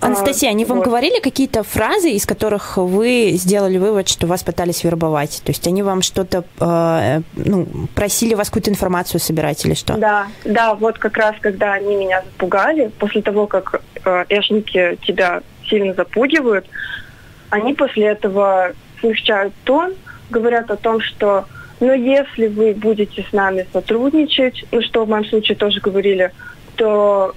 Анастасия, 0.01 0.51
они 0.51 0.65
вам 0.65 0.79
вот. 0.79 0.87
говорили 0.87 1.21
какие-то 1.21 1.63
фразы, 1.63 2.11
из 2.11 2.27
которых 2.27 2.77
вы 2.77 3.33
сделали 3.35 3.79
вывод, 3.79 4.09
что 4.09 4.27
вас 4.27 4.43
пытались 4.43 4.83
вербовать? 4.83 5.43
То 5.45 5.51
есть 5.51 5.67
они 5.67 5.83
вам 5.83 6.03
что-то, 6.03 6.45
э, 6.59 7.21
ну, 7.37 7.67
просили 7.95 8.35
вас 8.35 8.49
какую-то 8.49 8.71
информацию 8.71 9.21
собирать 9.21 9.65
или 9.65 9.75
что? 9.75 9.95
Да, 9.97 10.29
да, 10.45 10.75
вот 10.75 10.99
как 10.99 11.17
раз 11.17 11.35
когда 11.41 11.75
они 11.75 11.97
меня 11.97 12.23
запугали, 12.23 12.91
после 12.99 13.23
того, 13.23 13.47
как 13.47 13.83
э, 14.05 14.25
эшники 14.29 14.99
тебя 15.07 15.43
сильно 15.69 15.95
запугивают, 15.95 16.67
они 17.51 17.75
после 17.75 18.07
этого 18.07 18.73
смягчают 19.01 19.53
тон, 19.65 19.95
говорят 20.31 20.71
о 20.71 20.77
том, 20.77 21.01
что 21.01 21.45
но 21.81 21.95
если 21.95 22.47
вы 22.47 22.75
будете 22.75 23.25
с 23.29 23.33
нами 23.33 23.67
сотрудничать, 23.73 24.65
ну 24.71 24.83
что 24.83 25.05
в 25.05 25.09
моем 25.09 25.25
случае 25.25 25.57
тоже 25.57 25.81
говорили, 25.81 26.31
то 26.77 27.35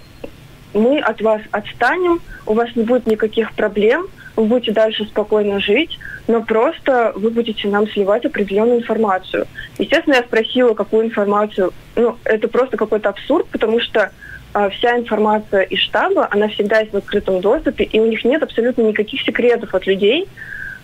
мы 0.74 1.00
от 1.00 1.22
вас 1.22 1.42
отстанем, 1.52 2.22
у 2.46 2.54
вас 2.54 2.70
не 2.76 2.84
будет 2.84 3.08
никаких 3.08 3.54
проблем, 3.54 4.08
вы 4.36 4.46
будете 4.46 4.72
дальше 4.72 5.06
спокойно 5.06 5.60
жить, 5.60 6.00
но 6.28 6.42
просто 6.42 7.14
вы 7.16 7.30
будете 7.30 7.68
нам 7.68 7.88
сливать 7.88 8.26
определенную 8.26 8.80
информацию. 8.80 9.48
Естественно, 9.78 10.16
я 10.16 10.24
спросила, 10.24 10.74
какую 10.74 11.06
информацию. 11.06 11.74
Ну, 11.96 12.18
это 12.24 12.48
просто 12.48 12.78
какой-то 12.78 13.10
абсурд, 13.10 13.48
потому 13.48 13.80
что 13.80 14.12
а, 14.54 14.70
вся 14.70 14.98
информация 14.98 15.62
из 15.62 15.80
штаба, 15.80 16.28
она 16.32 16.48
всегда 16.50 16.80
есть 16.80 16.94
в 16.94 16.98
открытом 16.98 17.42
доступе, 17.42 17.84
и 17.84 18.00
у 18.00 18.06
них 18.06 18.24
нет 18.24 18.42
абсолютно 18.42 18.82
никаких 18.84 19.22
секретов 19.22 19.74
от 19.74 19.86
людей. 19.86 20.28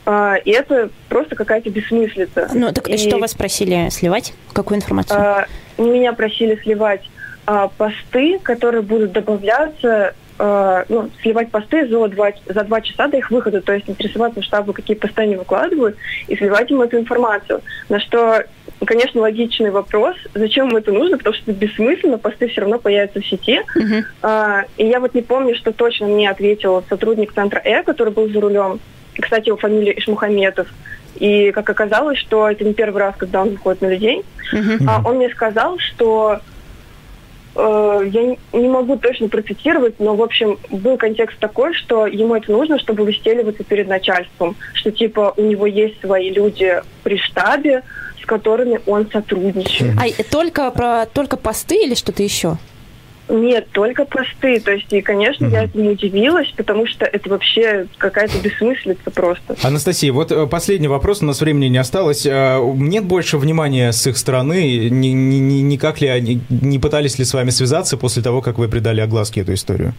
А, 0.06 0.36
и 0.36 0.52
это 0.52 0.89
просто 1.08 1.36
какая-то 1.36 1.69
бессмыслица. 1.69 2.49
Ну, 2.54 2.71
так 2.71 2.88
и 2.89 2.97
что 2.97 3.17
вас 3.17 3.34
просили 3.34 3.89
сливать? 3.89 4.34
Какую 4.54 4.78
информацию? 4.78 5.19
А, 5.19 5.45
меня 5.78 6.13
просили 6.13 6.60
сливать 6.63 7.02
а, 7.50 7.68
посты, 7.68 8.38
которые 8.44 8.84
будут 8.84 9.12
добавляться, 9.12 10.14
а, 10.38 10.86
ну, 10.88 11.10
сливать 11.24 11.50
посты 11.50 11.88
за 11.88 12.08
два, 12.08 12.32
за 12.46 12.64
два 12.64 12.80
часа 12.80 13.08
до 13.08 13.18
их 13.18 13.32
выхода, 13.32 13.60
то 13.60 13.74
есть 13.74 13.90
интересоваться 13.90 14.44
штабу, 14.44 14.72
какие 14.72 14.96
посты 14.96 15.24
они 15.24 15.36
выкладывают, 15.36 15.98
и 16.28 16.36
сливать 16.36 16.70
им 16.70 16.82
эту 16.82 17.00
информацию. 17.00 17.62
На 17.90 18.00
что, 18.00 18.44
конечно, 18.86 19.22
логичный 19.22 19.72
вопрос, 19.72 20.16
зачем 20.36 20.70
им 20.70 20.78
это 20.78 20.92
нужно, 20.92 21.18
потому 21.18 21.36
что 21.36 21.50
это 21.50 21.60
бессмысленно, 21.60 22.20
посты 22.20 22.50
все 22.50 22.62
равно 22.62 22.78
появятся 22.78 23.20
в 23.20 23.26
сети. 23.26 23.62
Uh-huh. 23.76 24.04
А, 24.22 24.66
и 24.78 24.86
я 24.86 25.00
вот 25.00 25.16
не 25.16 25.24
помню, 25.24 25.56
что 25.56 25.72
точно 25.72 26.06
мне 26.06 26.30
ответил 26.30 26.84
сотрудник 26.88 27.34
центра 27.34 27.60
Э, 27.66 27.82
который 27.82 28.14
был 28.14 28.30
за 28.30 28.40
рулем. 28.40 28.80
Кстати, 29.20 29.48
его 29.48 29.58
фамилия 29.58 29.98
Ишмухаметов. 29.98 30.68
И 31.16 31.52
как 31.52 31.68
оказалось, 31.68 32.20
что 32.20 32.48
это 32.48 32.64
не 32.64 32.76
первый 32.76 33.00
раз, 33.00 33.16
когда 33.18 33.42
он 33.42 33.50
выходит 33.50 33.82
на 33.82 33.88
людей. 33.88 34.24
Uh-huh. 34.54 34.86
А, 34.88 35.02
он 35.04 35.16
мне 35.16 35.30
сказал, 35.30 35.80
что 35.80 36.42
я 38.02 38.36
не 38.54 38.68
могу 38.68 38.98
точно 38.98 39.30
процитировать, 39.30 40.00
но, 40.00 40.16
в 40.16 40.22
общем, 40.22 40.58
был 40.70 40.98
контекст 40.98 41.38
такой, 41.40 41.74
что 41.74 42.08
ему 42.08 42.36
это 42.36 42.52
нужно, 42.52 42.80
чтобы 42.80 43.04
выстеливаться 43.04 43.64
перед 43.64 43.88
начальством, 43.88 44.56
что, 44.74 44.92
типа, 44.92 45.34
у 45.38 45.42
него 45.42 45.66
есть 45.66 46.00
свои 46.02 46.30
люди 46.30 46.82
при 47.04 47.18
штабе, 47.18 47.84
с 48.22 48.26
которыми 48.26 48.80
он 48.86 49.10
сотрудничает. 49.12 49.96
А 50.00 50.24
только, 50.24 50.70
про, 50.72 51.06
только 51.06 51.38
посты 51.38 51.84
или 51.84 51.96
что-то 51.96 52.24
еще? 52.24 52.58
Нет, 53.30 53.68
только 53.72 54.06
посты. 54.06 54.60
То 54.60 54.72
есть, 54.72 54.92
и, 54.92 55.02
конечно, 55.02 55.46
угу. 55.46 55.56
я 55.56 55.63
этому 55.63 55.92
удивилась, 55.92 56.52
потому 56.58 56.88
что 56.88 57.06
это 57.06 57.30
вообще 57.30 57.86
какая-то 57.98 58.39
бессмыслица 58.39 59.12
просто. 59.12 59.56
Анастасия, 59.62 60.12
вот 60.12 60.32
э, 60.32 60.48
последний 60.48 60.88
вопрос, 60.88 61.22
у 61.22 61.26
нас 61.26 61.39
времени 61.39 61.68
не 61.68 61.78
осталось. 61.78 62.26
Э, 62.26 62.60
нет 62.76 63.06
больше 63.06 63.38
внимания 63.38 63.92
с 63.92 64.06
их 64.08 64.18
стороны? 64.18 64.89
Ни, 64.89 65.10
ни, 65.10 65.62
никак 65.62 66.02
ли 66.02 66.08
они, 66.08 66.42
не 66.50 66.80
пытались 66.80 67.20
ли 67.20 67.26
с 67.26 67.34
вами 67.34 67.52
связаться 67.52 67.98
после 67.98 68.24
того, 68.24 68.42
как 68.42 68.58
вы 68.58 68.68
придали 68.68 69.00
огласке 69.00 69.42
эту 69.42 69.54
историю? 69.54 69.94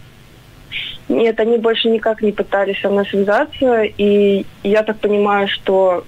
Нет, 1.07 1.39
они 1.39 1.57
больше 1.57 1.89
никак 1.89 2.21
не 2.21 2.31
пытались 2.31 2.79
со 2.81 2.89
мной 2.89 3.05
связаться, 3.05 3.83
и 3.83 4.45
я 4.63 4.83
так 4.83 4.99
понимаю, 4.99 5.47
что, 5.47 6.05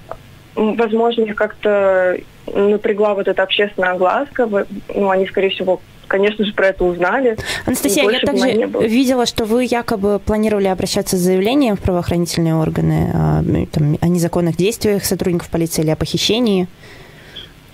возможно, 0.54 1.22
их 1.22 1.34
как-то 1.36 2.18
напрягла 2.46 3.14
вот 3.14 3.28
эта 3.28 3.42
общественная 3.42 3.92
огласка, 3.92 4.46
ну, 4.94 5.10
они, 5.10 5.26
скорее 5.26 5.50
всего, 5.50 5.80
конечно 6.06 6.44
же, 6.44 6.52
про 6.52 6.68
это 6.68 6.84
узнали. 6.84 7.36
Анастасия, 7.66 8.08
я 8.08 8.20
также 8.20 8.52
видела, 8.86 9.26
что 9.26 9.44
вы 9.44 9.64
якобы 9.64 10.18
планировали 10.18 10.68
обращаться 10.68 11.16
с 11.16 11.20
заявлением 11.20 11.76
в 11.76 11.80
правоохранительные 11.80 12.54
органы 12.54 13.10
о, 13.14 13.42
ну, 13.42 13.66
там, 13.66 13.96
о 14.00 14.08
незаконных 14.08 14.56
действиях 14.56 15.04
сотрудников 15.04 15.48
полиции 15.48 15.82
или 15.82 15.90
о 15.90 15.96
похищении. 15.96 16.68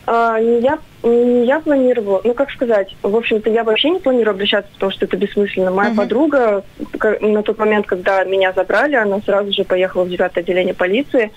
А, 0.07 0.39
я, 0.39 0.79
не 1.05 1.47
я 1.47 1.61
планировала, 1.61 2.21
ну 2.25 2.35
как 2.35 2.51
сказать, 2.51 2.97
в 3.03 3.15
общем-то 3.15 3.49
я 3.49 3.63
вообще 3.63 3.91
не 3.91 4.01
планирую 4.01 4.35
обращаться, 4.35 4.71
потому 4.73 4.91
что 4.91 5.05
это 5.05 5.17
бессмысленно. 5.17 5.71
Моя 5.71 5.91
uh-huh. 5.91 5.97
подруга 5.97 6.65
на 7.21 7.43
тот 7.43 7.59
момент, 7.59 7.87
когда 7.87 8.25
меня 8.25 8.53
забрали, 8.53 8.97
она 8.97 9.21
сразу 9.21 9.53
же 9.53 9.63
поехала 9.63 10.05
в 10.05 10.09
девятое 10.09 10.43
отделение 10.43 10.75
полиции, 10.75 11.31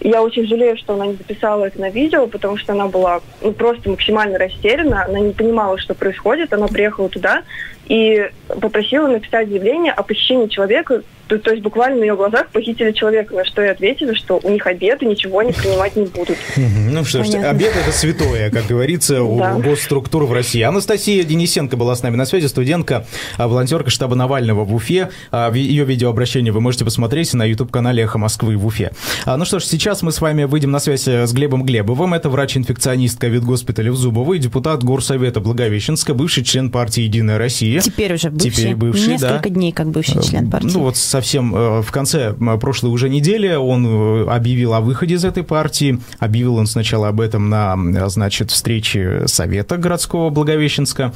я 0.00 0.22
очень 0.22 0.46
жалею, 0.46 0.76
что 0.76 0.94
она 0.94 1.06
не 1.06 1.14
записала 1.14 1.64
это 1.64 1.80
на 1.80 1.90
видео, 1.90 2.26
потому 2.26 2.56
что 2.56 2.72
она 2.72 2.86
была 2.86 3.20
ну, 3.42 3.52
просто 3.52 3.90
максимально 3.90 4.38
растеряна, 4.38 5.04
она 5.04 5.20
не 5.20 5.32
понимала, 5.32 5.78
что 5.78 5.94
происходит, 5.94 6.52
она 6.52 6.68
приехала 6.68 7.08
туда 7.08 7.42
и 7.86 8.30
попросила 8.60 9.08
написать 9.08 9.48
заявление 9.48 9.92
о 9.92 10.02
похищении 10.02 10.46
человека, 10.46 11.02
то, 11.28 11.38
то 11.38 11.50
есть 11.50 11.62
буквально 11.62 11.98
на 11.98 12.04
ее 12.04 12.16
глазах 12.16 12.48
похитили 12.48 12.92
человека, 12.92 13.34
на 13.34 13.44
что 13.44 13.62
я 13.62 13.72
ответила, 13.72 14.14
что 14.14 14.40
у 14.42 14.50
них 14.50 14.66
обед 14.66 15.02
и 15.02 15.06
ничего 15.06 15.40
они 15.40 15.52
принимать 15.52 15.94
не 15.94 16.06
будут. 16.06 16.36
Ну 16.56 17.04
что 17.04 17.22
ж, 17.22 17.34
обед 17.34 17.74
это 17.76 17.92
святое, 17.92 18.50
как 18.50 18.66
говорится, 18.66 19.22
у 19.22 19.38
госструктур 19.60 20.24
в 20.24 20.32
России. 20.32 20.62
Анастасия 20.62 21.22
Денисенко 21.22 21.76
была 21.76 21.94
с 21.94 22.02
нами 22.02 22.16
на 22.16 22.24
связи, 22.24 22.46
студентка, 22.46 23.06
а, 23.36 23.46
волонтерка 23.46 23.90
штаба 23.90 24.16
Навального 24.16 24.64
в 24.64 24.74
Уфе. 24.74 25.10
А, 25.30 25.52
ее 25.52 25.84
видеообращение 25.84 26.52
вы 26.52 26.60
можете 26.60 26.84
посмотреть 26.84 27.34
на 27.34 27.44
YouTube-канале 27.44 28.04
«Эхо 28.04 28.18
Москвы» 28.18 28.56
в 28.56 28.66
Уфе. 28.66 28.92
А, 29.26 29.36
ну 29.36 29.44
что 29.44 29.58
ж, 29.58 29.64
сейчас 29.64 30.02
мы 30.02 30.12
с 30.12 30.20
вами 30.20 30.44
выйдем 30.44 30.70
на 30.70 30.78
связь 30.78 31.06
э, 31.06 31.26
с 31.26 31.32
Глебом 31.32 31.64
Глебовым. 31.64 32.14
Это 32.14 32.30
врач-инфекционист 32.30 33.20
ковид-госпиталя 33.20 33.92
в 33.92 33.96
Зубово 33.96 34.34
и 34.34 34.38
депутат 34.38 34.82
Горсовета 34.82 35.40
Благовещенска, 35.40 36.14
бывший 36.14 36.44
член 36.44 36.70
партии 36.70 37.02
«Единая 37.02 37.38
Россия». 37.38 37.80
Теперь 37.80 38.14
уже 38.14 38.30
бывший. 38.30 38.50
Теперь 38.50 38.74
бывший, 38.74 39.08
Несколько 39.08 39.48
да. 39.48 39.50
дней 39.50 39.72
как 39.72 39.90
бывший 39.90 40.22
член 40.22 40.48
э, 40.48 40.50
партии. 40.50 40.70
Ну 40.72 40.80
вот 40.80 40.96
совсем 41.18 41.54
э, 41.54 41.82
в 41.82 41.90
конце 41.90 42.32
прошлой 42.60 42.90
уже 42.90 43.08
недели 43.08 43.52
он 43.54 43.86
э, 43.86 44.28
объявил 44.28 44.74
о 44.74 44.80
выходе 44.80 45.16
из 45.16 45.24
этой 45.24 45.42
партии. 45.42 45.98
Объявил 46.20 46.56
он 46.56 46.66
сначала 46.66 47.08
об 47.08 47.20
этом 47.20 47.48
на, 47.48 48.08
значит, 48.08 48.50
встрече 48.50 49.26
Совета 49.26 49.76
городского 49.76 50.30
Благовещенска. 50.30 51.12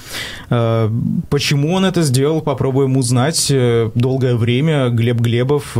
Почему 0.48 1.74
он 1.74 1.84
это 1.84 2.02
сделал, 2.02 2.40
попробуем 2.40 2.96
узнать. 2.96 3.52
Долгое 3.94 4.36
время 4.36 4.88
Глеб 4.88 5.20
Глебов 5.20 5.76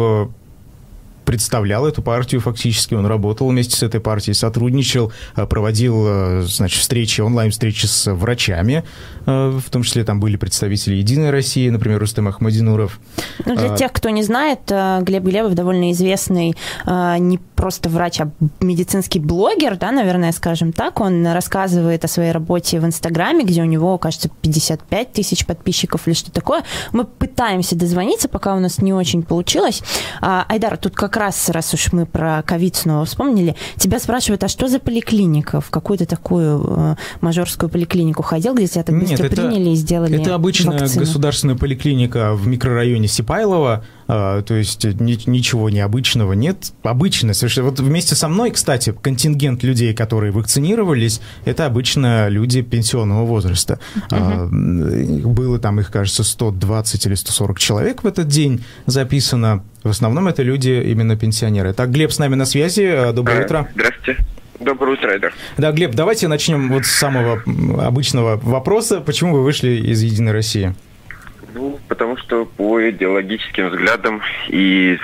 представлял 1.25 1.87
эту 1.87 2.03
партию 2.03 2.41
фактически, 2.41 2.95
он 2.95 3.07
работал 3.07 3.49
вместе 3.49 3.77
с 3.77 3.83
этой 3.83 4.01
партией, 4.01 4.35
сотрудничал, 4.35 5.13
э, 5.37 5.47
проводил, 5.47 6.05
э, 6.07 6.43
значит, 6.43 6.81
встречи, 6.81 7.21
онлайн-встречи 7.21 7.87
с 7.87 8.13
врачами, 8.13 8.85
э, 9.27 9.61
в 9.65 9.71
том 9.71 9.83
числе 9.83 10.05
там 10.05 10.21
были 10.21 10.37
представители 10.37 10.95
«Единой 10.95 11.31
России», 11.31 11.69
например, 11.69 12.01
Рустем 12.01 12.29
Ахмадинуров. 12.29 13.01
Ну, 13.45 13.57
для 13.57 13.73
А, 13.73 13.77
тех, 13.77 13.93
кто 13.93 14.11
не 14.11 14.23
знает, 14.23 14.61
Глеб 14.67 15.25
Глебов 15.25 15.55
довольно 15.55 15.93
известный 15.93 16.55
не 16.87 17.39
просто 17.63 17.89
врач, 17.89 18.21
а 18.21 18.31
медицинский 18.61 19.21
блогер, 19.21 19.77
да, 19.77 19.93
наверное, 19.93 20.33
скажем 20.33 20.73
так. 20.73 21.01
Он 21.01 21.27
рассказывает 21.29 22.05
о 22.05 22.09
своей 22.09 22.33
работе 22.33 22.81
в 22.81 22.85
Инстаграме, 22.85 23.45
где 23.45 23.63
у 23.63 23.67
него, 23.67 23.97
кажется, 23.99 24.29
55 24.29 25.13
тысяч 25.13 25.47
подписчиков 25.47 26.07
или 26.07 26.15
что 26.15 26.33
такое. 26.33 26.65
Мы 26.91 27.05
пытаемся 27.05 27.77
дозвониться, 27.77 28.29
пока 28.29 28.55
у 28.55 28.59
нас 28.59 28.79
не 28.79 28.93
очень 28.93 29.23
получилось. 29.23 29.83
А, 30.21 30.45
Айдар, 30.49 30.77
тут 30.77 30.97
как 30.97 31.12
раз, 31.17 31.49
раз 31.51 31.73
уж 31.75 31.93
мы 31.93 32.07
про 32.07 32.43
ковид 32.43 32.77
снова 32.77 33.05
вспомнили, 33.05 33.55
тебя 33.77 33.99
спрашивают, 33.99 34.43
а 34.45 34.49
что 34.49 34.69
за 34.69 34.79
поликлиника? 34.79 35.61
В 35.61 35.71
какую-то 35.71 36.07
такую 36.07 36.65
э, 36.67 36.97
мажорскую 37.21 37.69
поликлинику 37.69 38.23
ходил, 38.23 38.55
где 38.55 38.67
тебя 38.67 38.83
так 38.85 38.95
Нет, 38.95 39.09
быстро 39.11 39.27
это- 39.27 39.37
приняли 39.37 39.71
и 39.71 39.75
сделали 39.75 40.21
Это 40.21 40.35
обычная 40.35 40.79
вакцину? 40.79 41.01
государственная 41.05 41.57
поликлиника 41.57 42.35
в 42.35 42.47
микрорайоне 42.47 43.09
Сипайлова, 43.09 43.85
то 44.07 44.45
есть 44.49 44.85
ни- 44.85 45.31
ничего 45.31 45.71
необычного 45.71 46.33
нет. 46.33 46.73
Обычно 46.83 47.35
совершенно. 47.35 47.71
Вот 47.71 47.81
вместе 47.81 48.15
со 48.15 48.29
мной, 48.29 48.51
кстати, 48.51 48.93
контингент 49.01 49.63
людей, 49.63 49.95
которые 49.95 50.33
вакцинировались, 50.33 51.21
это 51.45 51.67
обычно 51.67 52.29
люди 52.29 52.63
пенсионного 52.63 53.25
возраста. 53.25 53.79
А, 54.11 54.45
м, 54.47 55.21
Было 55.33 55.59
там 55.59 55.81
их, 55.81 55.91
кажется, 55.91 56.25
120 56.25 57.07
или 57.07 57.15
140 57.15 57.59
человек 57.59 58.03
в 58.03 58.07
этот 58.07 58.29
день 58.29 58.65
записано. 58.87 59.63
В 59.83 59.89
основном 59.89 60.29
это 60.29 60.43
люди 60.43 60.71
именно 60.71 61.17
пенсионеры. 61.17 61.73
Так, 61.73 61.91
Глеб 61.91 62.13
с 62.13 62.19
нами 62.19 62.35
на 62.35 62.45
связи. 62.45 62.83
А, 62.83 63.13
Доброе 63.13 63.41
Э, 63.41 63.45
утро. 63.45 63.69
Здравствуйте. 63.75 64.25
Доброе 64.61 64.93
утро, 64.93 65.11
Айдар. 65.11 65.33
Да, 65.59 65.73
Глеб, 65.73 65.95
давайте 65.95 66.29
начнем 66.29 66.71
вот 66.73 66.85
с 66.85 66.91
самого 66.91 67.43
обычного 67.85 68.37
вопроса. 68.37 69.01
Почему 69.01 69.35
вы 69.35 69.43
вышли 69.43 69.71
из 69.71 70.03
«Единой 70.03 70.33
России»? 70.33 70.75
Ну, 71.55 71.79
потому 71.89 72.17
что 72.17 72.45
по 72.45 72.89
идеологическим 72.91 73.69
взглядам 73.69 74.23
и 74.49 74.99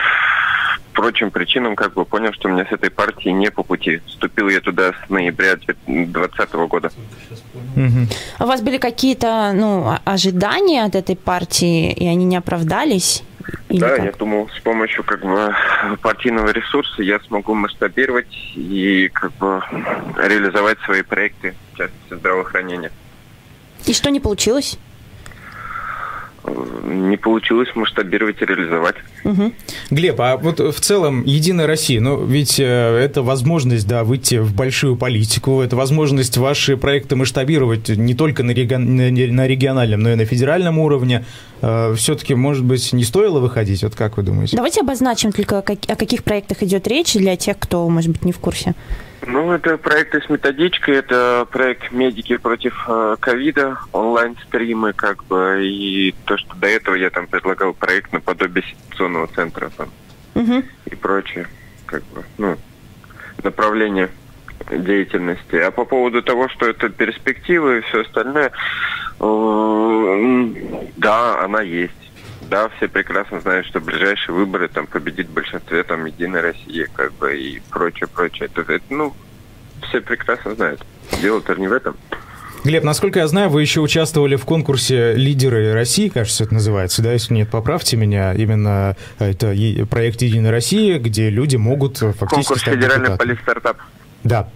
прочим 0.93 1.31
причинам 1.31 1.77
как 1.77 1.95
бы 1.95 2.05
понял, 2.05 2.33
что 2.33 2.49
мне 2.49 2.65
с 2.65 2.73
этой 2.73 2.91
партией 2.91 3.33
не 3.33 3.51
по 3.51 3.63
пути. 3.63 4.01
Вступил 4.07 4.49
я 4.49 4.61
туда 4.61 4.93
с 4.93 5.09
ноября 5.11 5.57
2020 5.57 6.53
года. 6.67 6.91
Мгм. 7.77 8.09
А 8.39 8.45
У 8.45 8.49
вас 8.49 8.63
были 8.63 8.79
какие-то 8.79 9.53
ну, 9.55 9.85
о- 9.87 10.01
ожидания 10.05 10.85
от 10.85 10.97
этой 10.97 11.15
партии, 11.17 11.93
и 11.93 12.07
они 12.07 12.25
не 12.25 12.37
оправдались? 12.37 13.23
Или 13.69 13.79
да, 13.81 13.97
как? 13.97 14.05
я 14.07 14.13
думал, 14.13 14.49
с 14.57 14.61
помощью 14.61 15.05
как 15.05 15.21
бы 15.23 15.55
партийного 16.03 16.51
ресурса 16.51 17.03
я 17.03 17.21
смогу 17.21 17.55
масштабировать 17.55 18.27
и 18.57 19.09
как 19.13 19.33
бы 19.35 19.63
реализовать 20.17 20.79
свои 20.81 21.03
проекты, 21.03 21.55
в 21.73 21.79
частности 21.79 22.15
здравоохранения. 22.15 22.91
И 23.87 23.95
что 23.95 24.11
не 24.11 24.21
получилось? 24.21 24.79
Э, 26.49 26.95
Не 26.95 27.17
получилось 27.17 27.69
масштабировать 27.75 28.41
и 28.43 28.45
реализовать. 28.45 28.97
Мгм. 29.25 29.53
Глеб, 29.91 30.21
а 30.21 30.37
вот 30.37 30.61
в 30.61 30.81
целом 30.81 31.23
Единая 31.25 31.67
Россия, 31.67 32.01
ну 32.01 32.25
ведь 32.25 32.59
э, 32.61 32.65
это 32.65 33.23
возможность, 33.23 33.87
да, 33.87 34.05
выйти 34.05 34.37
в 34.39 34.55
большую 34.55 34.97
политику, 34.97 35.61
это 35.61 35.77
возможность 35.77 36.37
ваши 36.37 36.77
проекты 36.77 37.17
масштабировать 37.17 37.89
не 37.89 38.15
только 38.15 38.43
на, 38.43 38.53
реги- 38.53 38.77
на- 38.77 39.11
на 39.33 39.47
региональном, 39.47 40.01
но 40.01 40.13
и 40.13 40.15
на 40.15 40.25
федеральном 40.25 40.79
уровне. 40.79 41.25
все-таки, 41.97 42.35
может 42.35 42.65
быть, 42.65 42.93
не 42.93 43.03
стоило 43.05 43.41
выходить? 43.41 43.83
Вот 43.83 43.95
как 43.95 44.17
вы 44.17 44.23
думаете? 44.23 44.57
Давайте 44.57 44.81
обозначим 44.81 45.33
только, 45.33 45.61
как- 45.63 45.79
о 45.89 45.97
каких 45.97 46.23
проектах 46.23 46.63
идет 46.63 46.87
речь 46.87 47.15
для 47.15 47.37
тех, 47.37 47.59
кто, 47.59 47.89
может 47.89 48.11
быть, 48.13 48.25
не 48.25 48.33
в 48.33 48.39
курсе. 48.39 48.75
Ну, 49.27 49.53
это 49.53 49.77
проекты 49.79 50.21
с 50.23 50.29
методичкой, 50.31 50.97
это 50.97 51.47
проект 51.51 51.91
«Медики 51.91 52.37
против 52.37 52.75
э, 52.89 53.17
ковида», 53.19 53.79
онлайн-стримы, 53.93 54.93
как 54.93 55.25
бы, 55.25 55.61
и 55.67 56.15
то, 56.25 56.39
что 56.39 56.55
до 56.55 56.69
этого 56.69 56.95
я 56.95 57.11
там 57.11 57.27
предлагал 57.27 57.75
проект 57.75 58.13
наподобие 58.13 58.65
ситуационного 58.65 59.27
центра 59.29 59.71
там, 59.77 59.89
Мгм. 60.35 60.65
и 60.87 60.95
прочее, 60.95 61.49
как 61.87 62.05
бы, 62.07 62.23
ну, 62.39 62.57
направление 63.43 64.09
деятельности. 64.71 65.57
А 65.57 65.71
по 65.73 65.85
поводу 65.85 66.23
того, 66.23 66.49
что 66.49 66.67
это 66.69 66.89
перспективы 66.89 67.79
и 67.79 67.81
все 67.83 68.03
остальное, 68.03 68.53
э, 69.21 70.45
да, 70.97 71.41
она 71.45 71.63
есть. 71.63 71.93
Да, 72.49 72.69
все 72.77 72.89
прекрасно 72.89 73.41
знают, 73.41 73.67
что 73.67 73.81
ближайшие 73.81 74.35
выборы 74.35 74.69
там 74.69 74.87
победит 74.87 75.29
в 75.29 75.33
большинстве 75.33 75.83
там 75.83 76.05
Единой 76.07 76.41
России, 76.41 76.87
как 76.95 77.13
бы 77.15 77.37
и 77.39 77.61
прочее, 77.71 78.09
прочее. 78.13 78.49
Это, 78.53 78.73
это, 78.73 78.85
ну, 78.91 79.15
все 79.89 80.01
прекрасно 80.01 80.55
знают. 80.55 80.85
Дело-то 81.21 81.55
не 81.57 81.69
в 81.69 81.73
этом. 81.73 81.97
Глеб, 82.65 82.83
насколько 82.85 83.21
я 83.21 83.29
знаю, 83.29 83.51
вы 83.51 83.63
еще 83.63 83.81
участвовали 83.81 84.35
в 84.37 84.45
конкурсе 84.45 85.13
«Лидеры 85.15 85.73
России», 85.75 86.09
кажется, 86.09 86.45
это 86.45 86.55
называется, 86.55 87.03
да, 87.03 87.13
если 87.13 87.35
нет, 87.35 87.51
поправьте 87.51 87.97
меня. 87.97 88.33
Именно 88.35 88.97
это 89.19 89.53
е- 89.53 89.87
проект 89.87 90.23
«Единой 90.23 90.51
России», 90.51 90.99
где 90.99 91.31
люди 91.31 91.57
могут 91.57 92.03
э, 92.03 92.13
фактически 92.13 92.35
Конкурс 92.49 92.61
стать 92.63 92.75
федеральный 92.75 93.17
полистартап 93.17 93.79
Да. 94.25 94.49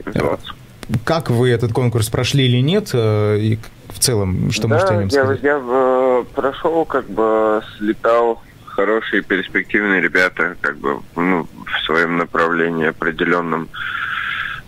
Как 1.05 1.31
вы 1.31 1.51
этот 1.51 1.73
конкурс 1.73 2.09
прошли 2.09 2.45
или 2.47 2.59
нет? 2.59 2.91
э, 2.93 3.39
И 3.39 3.59
целом, 4.03 4.51
что 4.51 4.69
да, 4.69 4.75
можете 4.75 4.93
о 4.93 4.97
нем 4.97 5.09
я, 5.09 5.11
сказать? 5.11 5.43
я 5.43 5.61
э, 5.63 6.25
прошел, 6.35 6.85
как 6.85 7.09
бы 7.09 7.63
слетал 7.77 8.43
хорошие 8.67 9.23
перспективные 9.23 10.01
ребята, 10.01 10.57
как 10.61 10.79
бы 10.79 11.01
ну, 11.17 11.47
в 11.67 11.87
своем 11.87 12.17
направлении 12.17 12.87
определенном. 12.89 13.69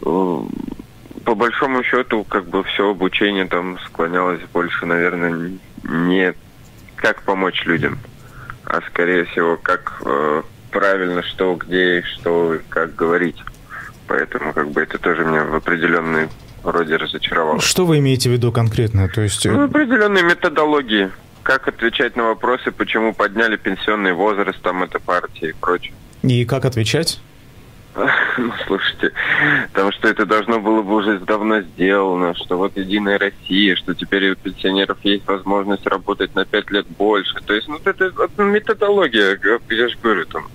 Э, 0.05 0.41
По 1.25 1.35
большому 1.35 1.83
счету, 1.83 2.25
как 2.25 2.47
бы 2.47 2.63
все 2.65 2.91
обучение 2.91 3.47
там 3.47 3.79
склонялось 3.87 4.41
больше, 4.53 4.87
наверное, 4.87 5.53
не 5.85 6.35
как 6.97 7.23
помочь 7.23 7.65
людям, 7.65 7.99
а 8.65 8.81
скорее 8.89 9.25
всего, 9.27 9.57
как 9.57 10.01
э, 10.05 10.43
правильно 10.71 11.23
что, 11.23 11.55
где, 11.55 12.03
что, 12.03 12.59
как 12.69 12.95
говорить. 12.95 13.43
Поэтому 14.07 14.53
как 14.53 14.71
бы 14.71 14.83
это 14.83 14.99
тоже 14.99 15.25
меня 15.25 15.45
в 15.45 15.55
определенной 15.55 16.29
роде 16.71 16.97
разочаровало. 16.97 17.61
Что 17.61 17.85
вы 17.87 17.99
имеете 17.99 18.29
в 18.29 18.33
виду 18.33 18.53
конкретно? 18.53 19.09
То 19.09 19.23
есть, 19.23 19.45
э, 19.47 19.51
Ну, 19.51 19.65
определенные 19.65 20.23
методологии. 20.23 21.11
Как 21.43 21.69
отвечать 21.69 22.17
на 22.17 22.25
вопросы, 22.25 22.71
почему 22.71 23.13
подняли 23.13 23.57
пенсионный 23.57 24.13
возраст, 24.15 24.61
там, 24.63 24.83
эта 24.83 24.99
партия 24.99 25.51
и 25.51 25.53
прочее. 25.53 25.95
и 26.23 26.45
как 26.45 26.65
отвечать? 26.65 27.21
Ну, 28.39 28.53
слушайте, 28.67 29.13
потому 29.73 29.93
что 29.93 30.09
это 30.09 30.27
должно 30.27 30.59
было 30.59 30.83
бы 30.83 30.97
уже 30.97 31.21
давно 31.21 31.61
сделано, 31.61 32.35
что 32.35 32.57
вот 32.57 32.77
Единая 32.77 33.19
Россия, 33.19 33.77
что 33.77 33.95
теперь 33.95 34.33
у 34.33 34.35
пенсионеров 34.35 34.99
есть 35.05 35.27
возможность 35.27 35.87
работать 35.87 36.35
на 36.35 36.45
пять 36.45 36.71
лет 36.73 36.87
больше. 36.89 37.35
То 37.47 37.55
есть, 37.55 37.69
ну, 37.69 37.79
это, 37.85 38.07
это 38.07 38.43
методология, 38.43 39.39
я 39.71 39.89
же 39.89 39.97
говорю, 40.03 40.27
там, 40.27 40.49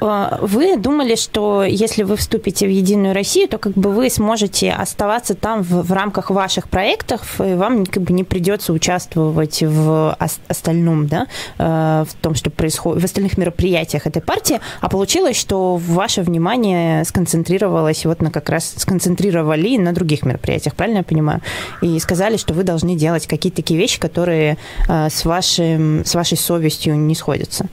Вы 0.00 0.76
думали, 0.76 1.14
что 1.14 1.64
если 1.64 2.02
вы 2.02 2.16
вступите 2.16 2.66
в 2.66 2.70
Единую 2.70 3.14
Россию, 3.14 3.48
то 3.48 3.58
как 3.58 3.72
бы 3.74 3.90
вы 3.90 4.10
сможете 4.10 4.72
оставаться 4.72 5.34
там 5.34 5.62
в, 5.62 5.82
в 5.82 5.92
рамках 5.92 6.30
ваших 6.30 6.68
проектов, 6.68 7.40
и 7.40 7.54
вам 7.54 7.86
как 7.86 8.02
бы 8.02 8.12
не 8.12 8.24
придется 8.24 8.72
участвовать 8.72 9.62
в 9.62 10.16
ос- 10.18 10.40
остальном, 10.48 11.06
да, 11.06 11.26
э, 11.58 12.04
в 12.08 12.14
том, 12.22 12.34
что 12.34 12.50
происходит, 12.50 13.02
в 13.02 13.04
остальных 13.04 13.38
мероприятиях 13.38 14.06
этой 14.06 14.22
партии, 14.22 14.60
а 14.80 14.88
получилось, 14.88 15.36
что 15.36 15.76
ваше 15.76 16.22
внимание 16.22 17.04
сконцентрировалось 17.04 18.04
вот 18.06 18.22
на 18.22 18.30
как 18.30 18.48
раз 18.48 18.74
сконцентрировали 18.76 19.76
на 19.76 19.92
других 19.92 20.24
мероприятиях, 20.24 20.74
правильно 20.74 20.98
я 20.98 21.04
понимаю? 21.04 21.40
И 21.82 21.98
сказали, 21.98 22.36
что 22.36 22.54
вы 22.54 22.62
должны 22.64 22.96
делать 22.96 23.26
какие-то 23.26 23.56
такие 23.56 23.78
вещи, 23.78 24.00
которые 24.00 24.56
э, 24.88 25.08
с, 25.10 25.24
вашим, 25.24 26.04
с 26.04 26.14
вашей 26.14 26.38
совестью 26.38 26.96
не 26.96 27.14
сходятся. 27.14 27.66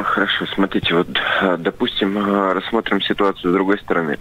Хорошо, 0.00 0.46
смотрите, 0.54 0.94
вот, 0.94 1.08
а, 1.40 1.56
допустим, 1.56 2.16
а, 2.18 2.54
рассмотрим 2.54 3.00
ситуацию 3.02 3.50
с 3.50 3.54
другой 3.54 3.78
стороны. 3.78 4.18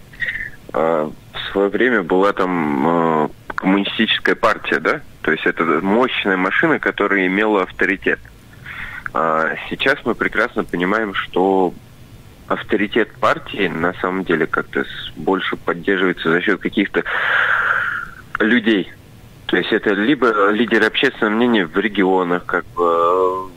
А, 0.73 1.09
В 1.33 1.51
свое 1.53 1.69
время 1.69 2.03
была 2.03 2.31
там 2.33 3.29
коммунистическая 3.55 4.35
партия, 4.35 4.79
да? 4.79 5.01
То 5.21 5.31
есть 5.31 5.45
это 5.45 5.63
мощная 5.63 6.37
машина, 6.37 6.79
которая 6.79 7.27
имела 7.27 7.63
авторитет. 7.63 8.19
Сейчас 9.69 9.97
мы 10.05 10.15
прекрасно 10.15 10.63
понимаем, 10.63 11.13
что 11.13 11.73
авторитет 12.47 13.11
партии 13.15 13.67
на 13.67 13.93
самом 13.95 14.23
деле 14.23 14.47
как-то 14.47 14.85
больше 15.17 15.57
поддерживается 15.57 16.31
за 16.31 16.41
счет 16.41 16.61
каких-то 16.61 17.03
людей. 18.39 18.93
То 19.47 19.57
есть 19.57 19.73
это 19.73 19.89
либо 19.89 20.49
лидеры 20.51 20.85
общественного 20.85 21.35
мнения 21.35 21.65
в 21.65 21.77
регионах, 21.77 22.45
как 22.45 22.65
бы, 22.67 23.50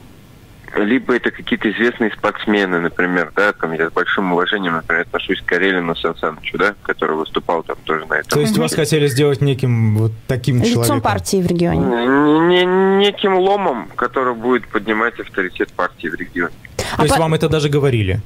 либо 0.77 1.14
это 1.14 1.31
какие-то 1.31 1.70
известные 1.70 2.11
спортсмены, 2.11 2.81
например, 2.81 3.33
да, 3.37 3.53
там 3.53 3.72
я 3.72 3.89
с 3.89 3.93
большим 3.93 4.33
уважением, 4.33 4.75
например, 4.75 5.03
отношусь 5.03 5.41
к 5.41 5.45
Карелину 5.47 5.95
Сан 5.97 6.16
Санычу, 6.16 6.59
да, 6.59 6.75
который 6.83 7.16
выступал 7.16 7.62
там 7.62 7.77
тоже 7.85 8.07
на 8.07 8.14
этом. 8.14 8.31
То 8.31 8.41
есть 8.41 8.57
вас 8.59 8.75
хотели 8.75 9.07
сделать 9.07 9.41
неким 9.41 9.97
вот 9.97 10.12
таким 10.27 10.57
Лицом 10.59 10.72
человеком? 10.75 11.01
партии 11.01 11.43
в 11.43 11.47
регионе. 11.47 11.81
Не, 11.81 12.64
не- 12.64 13.07
неким 13.07 13.35
ломом, 13.39 13.89
который 13.97 14.35
будет 14.35 14.66
поднимать 14.68 15.18
авторитет 15.20 15.72
партии 15.72 16.09
в 16.09 16.14
регионе. 16.14 16.55
То 16.97 17.03
есть 17.03 17.14
А 17.14 17.16
по- 17.16 17.22
вам 17.22 17.35
это 17.35 17.49
даже 17.49 17.68
говорили? 17.68 18.20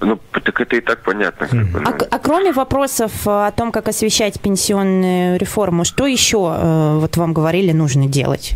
Ну, 0.00 0.18
так 0.32 0.60
это 0.60 0.76
и 0.76 0.80
так 0.80 1.02
понятно. 1.02 1.46
Как 1.46 1.66
бы, 1.68 1.82
А, 1.84 1.90
а 2.10 2.18
кроме 2.20 2.52
вопросов 2.52 3.12
э, 3.26 3.30
о 3.46 3.50
том, 3.50 3.70
как 3.72 3.88
освещать 3.88 4.40
пенсионную 4.40 5.38
реформу, 5.38 5.84
что 5.84 6.06
еще 6.06 6.54
э, 6.56 6.98
вот 6.98 7.16
вам 7.16 7.32
говорили 7.32 7.72
нужно 7.72 8.06
делать, 8.06 8.54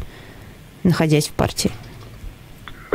находясь 0.84 1.28
в 1.28 1.32
партии? 1.32 1.70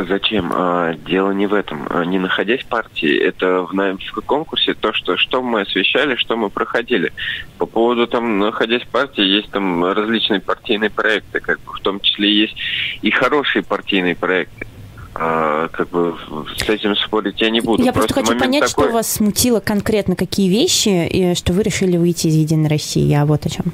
Зачем? 0.08 0.50
А, 0.54 0.94
Дело 0.94 1.32
не 1.32 1.46
в 1.46 1.54
этом. 1.54 1.86
А, 1.90 2.04
Не 2.04 2.18
находясь 2.18 2.60
в 2.62 2.66
партии, 2.66 3.16
это 3.18 3.62
в, 3.62 3.72
в 3.72 4.20
конкурсе 4.26 4.74
то, 4.74 4.92
что, 4.92 5.16
что 5.16 5.42
мы 5.42 5.62
освещали, 5.62 6.16
что 6.16 6.36
мы 6.36 6.50
проходили. 6.50 7.12
По 7.58 7.66
поводу 7.66 8.06
там, 8.06 8.38
находясь 8.38 8.82
в 8.82 8.88
партии, 8.88 9.22
есть 9.24 9.50
там 9.50 9.84
различные 9.84 10.40
партийные 10.40 10.90
проекты, 10.90 11.40
как 11.40 11.60
бы, 11.60 11.72
в 11.72 11.80
том 11.80 12.00
числе 12.00 12.32
есть 12.32 12.54
и 13.02 13.10
хорошие 13.10 13.62
партийные 13.62 14.14
проекты. 14.16 14.66
А, 15.14 15.68
как 15.68 15.88
бы 15.90 16.16
с 16.56 16.68
этим 16.68 16.94
спорить 16.96 17.40
я 17.40 17.50
не 17.50 17.60
буду. 17.60 17.82
Я 17.82 17.92
просто, 17.92 18.14
хочу 18.14 18.26
момент 18.28 18.44
понять, 18.44 18.64
такой- 18.70 18.84
что 18.84 18.92
вас 18.94 19.10
смутило 19.12 19.60
конкретно, 19.60 20.14
какие 20.14 20.48
вещи, 20.48 21.06
и 21.08 21.34
что 21.34 21.52
вы 21.52 21.62
решили 21.62 21.96
выйти 21.96 22.28
из 22.28 22.34
Единой 22.36 22.68
России. 22.68 23.02
Я 23.02 23.26
вот 23.26 23.44
о 23.44 23.48
чем. 23.50 23.66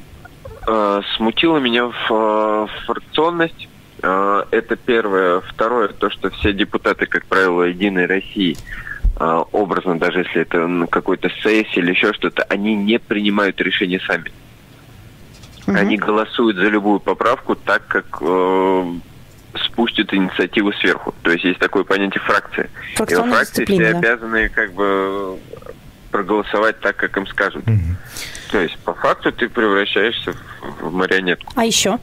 Э, 0.67 1.03
смутила 1.17 1.59
меня 1.59 1.87
в, 2.09 2.69
фракционность. 2.87 3.69
Э, 4.07 4.45
Это 4.53 4.77
первое. 4.77 5.41
Второе, 5.41 5.89
то, 5.89 6.11
что 6.11 6.31
все 6.31 6.53
депутаты, 6.53 7.07
как 7.07 7.27
правило, 7.27 7.65
Единой 7.65 8.07
России, 8.07 8.57
э, 9.19 9.43
образно, 9.53 9.99
даже 9.99 10.21
если 10.21 10.43
это 10.43 10.67
на 10.67 10.87
какой-то 10.87 11.29
сессии 11.43 11.79
или 11.79 11.91
еще 11.91 12.13
что-то, 12.13 12.45
они 12.45 12.75
не 12.77 12.99
принимают 12.99 13.61
решения 13.61 14.01
сами. 14.07 14.31
Они 15.67 15.97
голосуют 15.97 16.57
за 16.59 16.69
любую 16.69 17.01
поправку 17.01 17.57
так, 17.57 17.85
как 17.89 18.19
э, 18.21 18.93
спустят 19.65 20.15
инициативу 20.15 20.73
сверху. 20.75 21.13
То 21.23 21.33
есть 21.33 21.45
есть 21.45 21.59
такое 21.59 21.83
понятие 21.83 22.21
фракции. 22.21 22.71
И 22.93 22.97
Фракционная 22.97 23.33
фракции 23.33 23.65
все 23.65 23.89
обязаны 23.89 24.49
как 24.49 24.73
бы 24.75 25.41
проголосовать 26.13 26.79
так, 26.79 26.95
как 26.95 27.17
им 27.17 27.27
скажут. 27.27 27.67
Мгм. 27.67 27.97
То 28.53 28.61
есть 28.61 28.79
по 28.79 28.95
факту 28.95 29.33
ты 29.33 29.49
превращаешься 29.49 30.35
в 30.81 30.93
марионетку. 30.93 31.53
А 31.57 31.65
еще? 31.65 31.99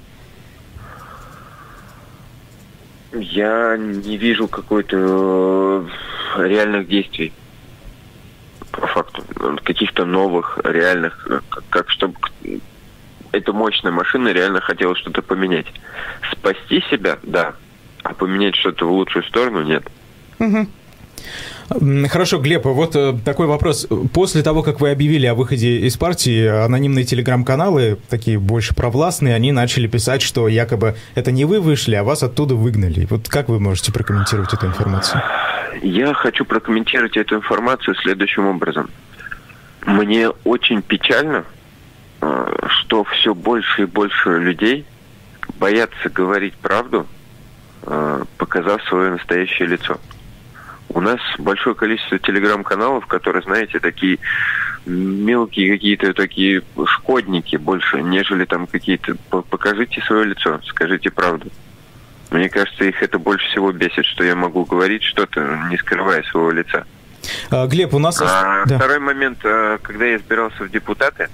Я 3.14 3.78
не 3.78 4.18
вижу 4.18 4.48
какой-то 4.48 5.88
э, 6.38 6.48
реальных 6.48 6.88
действий 6.88 7.32
по 8.72 8.88
факту. 8.88 9.24
Каких-то 9.64 10.06
новых, 10.06 10.60
реальных, 10.64 11.28
э, 11.30 11.40
как, 11.50 11.64
как 11.70 11.90
чтобы 11.90 12.16
эта 13.32 13.54
мощная 13.54 13.92
машина 13.92 14.30
реально 14.30 14.62
хотела 14.62 14.96
что-то 14.96 15.22
поменять. 15.22 15.68
Спасти 16.32 16.84
себя, 16.90 17.20
да. 17.24 17.54
А 18.04 18.14
поменять 18.14 18.56
что-то 18.56 18.88
в 18.88 18.92
лучшую 18.92 19.24
сторону 19.26 19.64
нет. 19.64 19.84
М, 20.40 20.68
Хорошо, 21.70 22.40
Глеб, 22.40 22.66
вот 22.66 22.96
э, 22.96 23.16
такой 23.24 23.48
вопрос. 23.48 23.88
После 24.14 24.44
того, 24.44 24.64
как 24.64 24.80
вы 24.82 24.92
объявили 24.92 25.26
о 25.26 25.36
выходе 25.36 25.80
из 25.80 25.98
партии, 25.98 26.46
анонимные 26.46 27.06
телеграм-каналы, 27.06 27.98
такие 28.10 28.40
больше 28.40 28.76
провластные, 28.76 29.36
они 29.36 29.52
начали 29.52 29.88
писать, 29.88 30.22
что 30.22 30.48
якобы 30.48 30.96
это 31.16 31.32
не 31.32 31.46
вы 31.46 31.62
вышли, 31.62 31.96
а 31.96 32.04
вас 32.04 32.24
оттуда 32.24 32.56
выгнали. 32.56 33.08
Вот 33.10 33.30
как 33.30 33.50
вы 33.50 33.60
можете 33.60 33.92
прокомментировать 33.92 34.54
эту 34.54 34.68
информацию? 34.68 35.22
Я 35.82 36.14
хочу 36.14 36.46
прокомментировать 36.46 37.18
эту 37.18 37.36
информацию 37.36 37.96
следующим 37.96 38.46
образом. 38.46 38.90
Мне 39.86 40.30
очень 40.30 40.82
печально, 40.82 41.46
э, 42.22 42.68
что 42.68 43.04
все 43.04 43.34
больше 43.34 43.84
и 43.84 43.86
больше 43.86 44.38
людей 44.40 44.86
боятся 45.60 46.10
говорить 46.10 46.54
правду, 46.56 47.06
э, 47.84 48.24
показав 48.38 48.82
свое 48.84 49.12
настоящее 49.12 49.68
лицо. 49.68 49.98
У 50.94 51.02
нас 51.02 51.20
большое 51.40 51.76
количество 51.76 52.20
телеграм-каналов, 52.20 53.08
которые, 53.08 53.42
знаете, 53.44 53.80
такие 53.80 54.20
мелкие 54.86 55.72
какие-то 55.74 56.14
такие 56.14 56.62
шкодники 56.86 57.56
больше, 57.56 58.02
нежели 58.02 58.46
там 58.46 58.68
какие-то 58.68 59.16
«П- 59.30 59.42
покажите 59.42 60.02
свое 60.02 60.26
лицо, 60.26 60.60
скажите 60.66 61.10
правду. 61.10 61.50
Мне 62.32 62.50
кажется, 62.50 62.84
их 62.84 63.02
это 63.02 63.18
больше 63.20 63.48
всего 63.50 63.72
бесит, 63.72 64.06
что 64.06 64.24
я 64.24 64.36
могу 64.36 64.66
говорить 64.66 65.04
что-то, 65.04 65.68
не 65.70 65.78
скрывая 65.78 66.24
своего 66.24 66.52
лица. 66.52 66.86
А, 67.50 67.66
Глеб, 67.68 67.94
у 67.94 68.00
нас... 68.00 68.20
А 68.22 68.64
Да. 68.66 68.78
Второй 68.78 69.00
момент, 69.00 69.40
э, 69.44 69.78
когда 69.82 70.06
я 70.06 70.18
избирался 70.18 70.64
в 70.64 70.70
депутаты, 70.70 71.30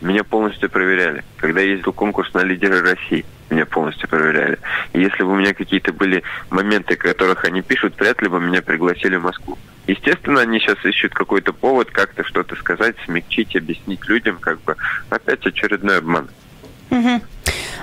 меня 0.00 0.24
полностью 0.24 0.68
проверяли. 0.68 1.24
Когда 1.36 1.60
я 1.60 1.72
ездил 1.72 1.92
конкурс 1.92 2.32
на 2.34 2.40
лидеры 2.40 2.80
России, 2.82 3.24
меня 3.50 3.66
полностью 3.66 4.08
проверяли. 4.08 4.58
И 4.92 5.00
если 5.00 5.22
бы 5.22 5.32
у 5.32 5.36
меня 5.36 5.54
какие-то 5.54 5.92
были 5.92 6.22
моменты, 6.50 6.96
которых 6.96 7.44
они 7.44 7.62
пишут, 7.62 7.94
вряд 7.98 8.22
ли 8.22 8.28
бы 8.28 8.40
меня 8.40 8.62
пригласили 8.62 9.16
в 9.16 9.22
Москву. 9.22 9.58
Естественно, 9.86 10.40
они 10.40 10.60
сейчас 10.60 10.84
ищут 10.84 11.14
какой-то 11.14 11.52
повод 11.52 11.90
как-то 11.90 12.24
что-то 12.24 12.54
сказать, 12.56 12.96
смягчить, 13.04 13.56
объяснить 13.56 14.06
людям, 14.08 14.38
как 14.38 14.60
бы 14.62 14.76
опять 15.08 15.44
очередной 15.44 15.98
обман. 15.98 16.28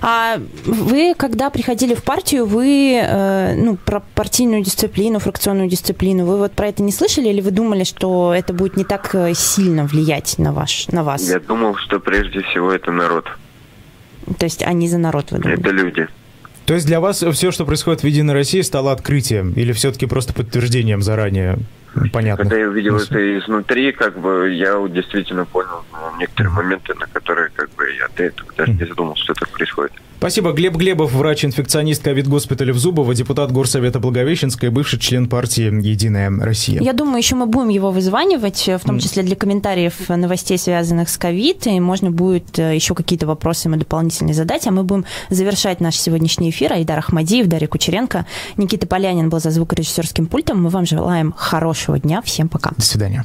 А 0.01 0.37
вы, 0.65 1.15
когда 1.17 1.49
приходили 1.49 1.95
в 1.95 2.03
партию, 2.03 2.45
вы, 2.45 2.99
э, 3.01 3.55
ну, 3.55 3.77
про 3.77 4.01
партийную 4.15 4.63
дисциплину, 4.63 5.19
фракционную 5.19 5.69
дисциплину, 5.69 6.25
вы 6.25 6.37
вот 6.37 6.51
про 6.51 6.67
это 6.67 6.83
не 6.83 6.91
слышали 6.91 7.29
или 7.29 7.41
вы 7.41 7.51
думали, 7.51 7.83
что 7.83 8.33
это 8.33 8.53
будет 8.53 8.77
не 8.77 8.83
так 8.83 9.15
э, 9.15 9.33
сильно 9.33 9.85
влиять 9.85 10.37
на, 10.37 10.53
ваш, 10.53 10.87
на 10.89 11.03
вас? 11.03 11.27
Я 11.27 11.39
думал, 11.39 11.75
что 11.77 11.99
прежде 11.99 12.41
всего 12.43 12.71
это 12.71 12.91
народ, 12.91 13.27
То 14.37 14.45
есть 14.45 14.63
они 14.63 14.87
за 14.87 14.97
народ, 14.97 15.31
вы 15.31 15.39
думаете? 15.39 15.61
это 15.61 15.71
люди. 15.71 16.07
То 16.65 16.73
есть 16.73 16.85
для 16.85 16.99
вас 16.99 17.23
все, 17.23 17.51
что 17.51 17.65
происходит 17.65 18.03
в 18.03 18.05
Единой 18.05 18.33
России, 18.33 18.61
стало 18.61 18.91
открытием 18.91 19.53
или 19.53 19.71
все-таки 19.71 20.05
просто 20.05 20.33
подтверждением 20.33 21.01
заранее? 21.01 21.59
Понятно. 22.11 22.43
Когда 22.43 22.57
я 22.57 22.67
увидел 22.67 22.97
это 22.97 23.39
изнутри, 23.39 23.91
как 23.91 24.19
бы 24.19 24.53
я 24.53 24.77
действительно 24.87 25.45
понял 25.45 25.85
ну, 25.93 26.19
некоторые 26.19 26.53
моменты, 26.53 26.93
на 26.95 27.07
которые 27.07 27.49
как 27.55 27.69
бы 27.75 27.85
я 27.97 28.07
до 28.15 28.23
этого 28.23 28.51
даже 28.55 28.73
не 28.73 28.85
задумался, 28.85 29.23
что 29.23 29.33
так 29.33 29.49
происходит. 29.49 29.93
Спасибо. 30.17 30.51
Глеб 30.51 30.75
Глебов, 30.75 31.13
врач-инфекционист 31.13 32.03
ковид-госпиталя 32.03 32.73
в 32.73 32.79
Зубово, 32.79 33.13
депутат 33.13 33.51
Горсовета 33.51 33.99
Благовещенска 33.99 34.65
и 34.65 34.69
бывший 34.69 34.99
член 34.99 35.27
партии 35.27 35.65
«Единая 35.65 36.31
Россия». 36.31 36.81
Я 36.81 36.93
думаю, 36.93 37.17
еще 37.17 37.35
мы 37.35 37.45
будем 37.45 37.69
его 37.69 37.91
вызванивать, 37.91 38.67
в 38.67 38.79
том 38.79 38.97
числе 38.97 39.21
для 39.21 39.35
комментариев 39.35 40.09
новостей, 40.09 40.57
связанных 40.57 41.09
с 41.09 41.17
ковид, 41.17 41.67
и 41.67 41.79
можно 41.79 42.09
будет 42.09 42.57
э, 42.57 42.73
еще 42.73 42.95
какие-то 42.95 43.27
вопросы 43.27 43.67
ему 43.67 43.77
дополнительные 43.77 44.33
задать, 44.33 44.65
а 44.65 44.71
мы 44.71 44.83
будем 44.83 45.05
завершать 45.29 45.81
наш 45.81 45.95
сегодняшний 45.95 46.49
эфир. 46.49 46.73
Айдар 46.73 46.97
Ахмадиев, 46.97 47.45
Дарья 47.45 47.67
Кучеренко, 47.67 48.25
Никита 48.57 48.87
Полянин 48.87 49.29
был 49.29 49.39
за 49.39 49.51
звукорежиссерским 49.51 50.25
пультом. 50.25 50.63
Мы 50.63 50.69
вам 50.69 50.87
желаем 50.87 51.31
хорошего 51.37 51.99
дня. 51.99 52.23
Всем 52.23 52.49
пока. 52.49 52.71
До 52.75 52.81
свидания. 52.83 53.23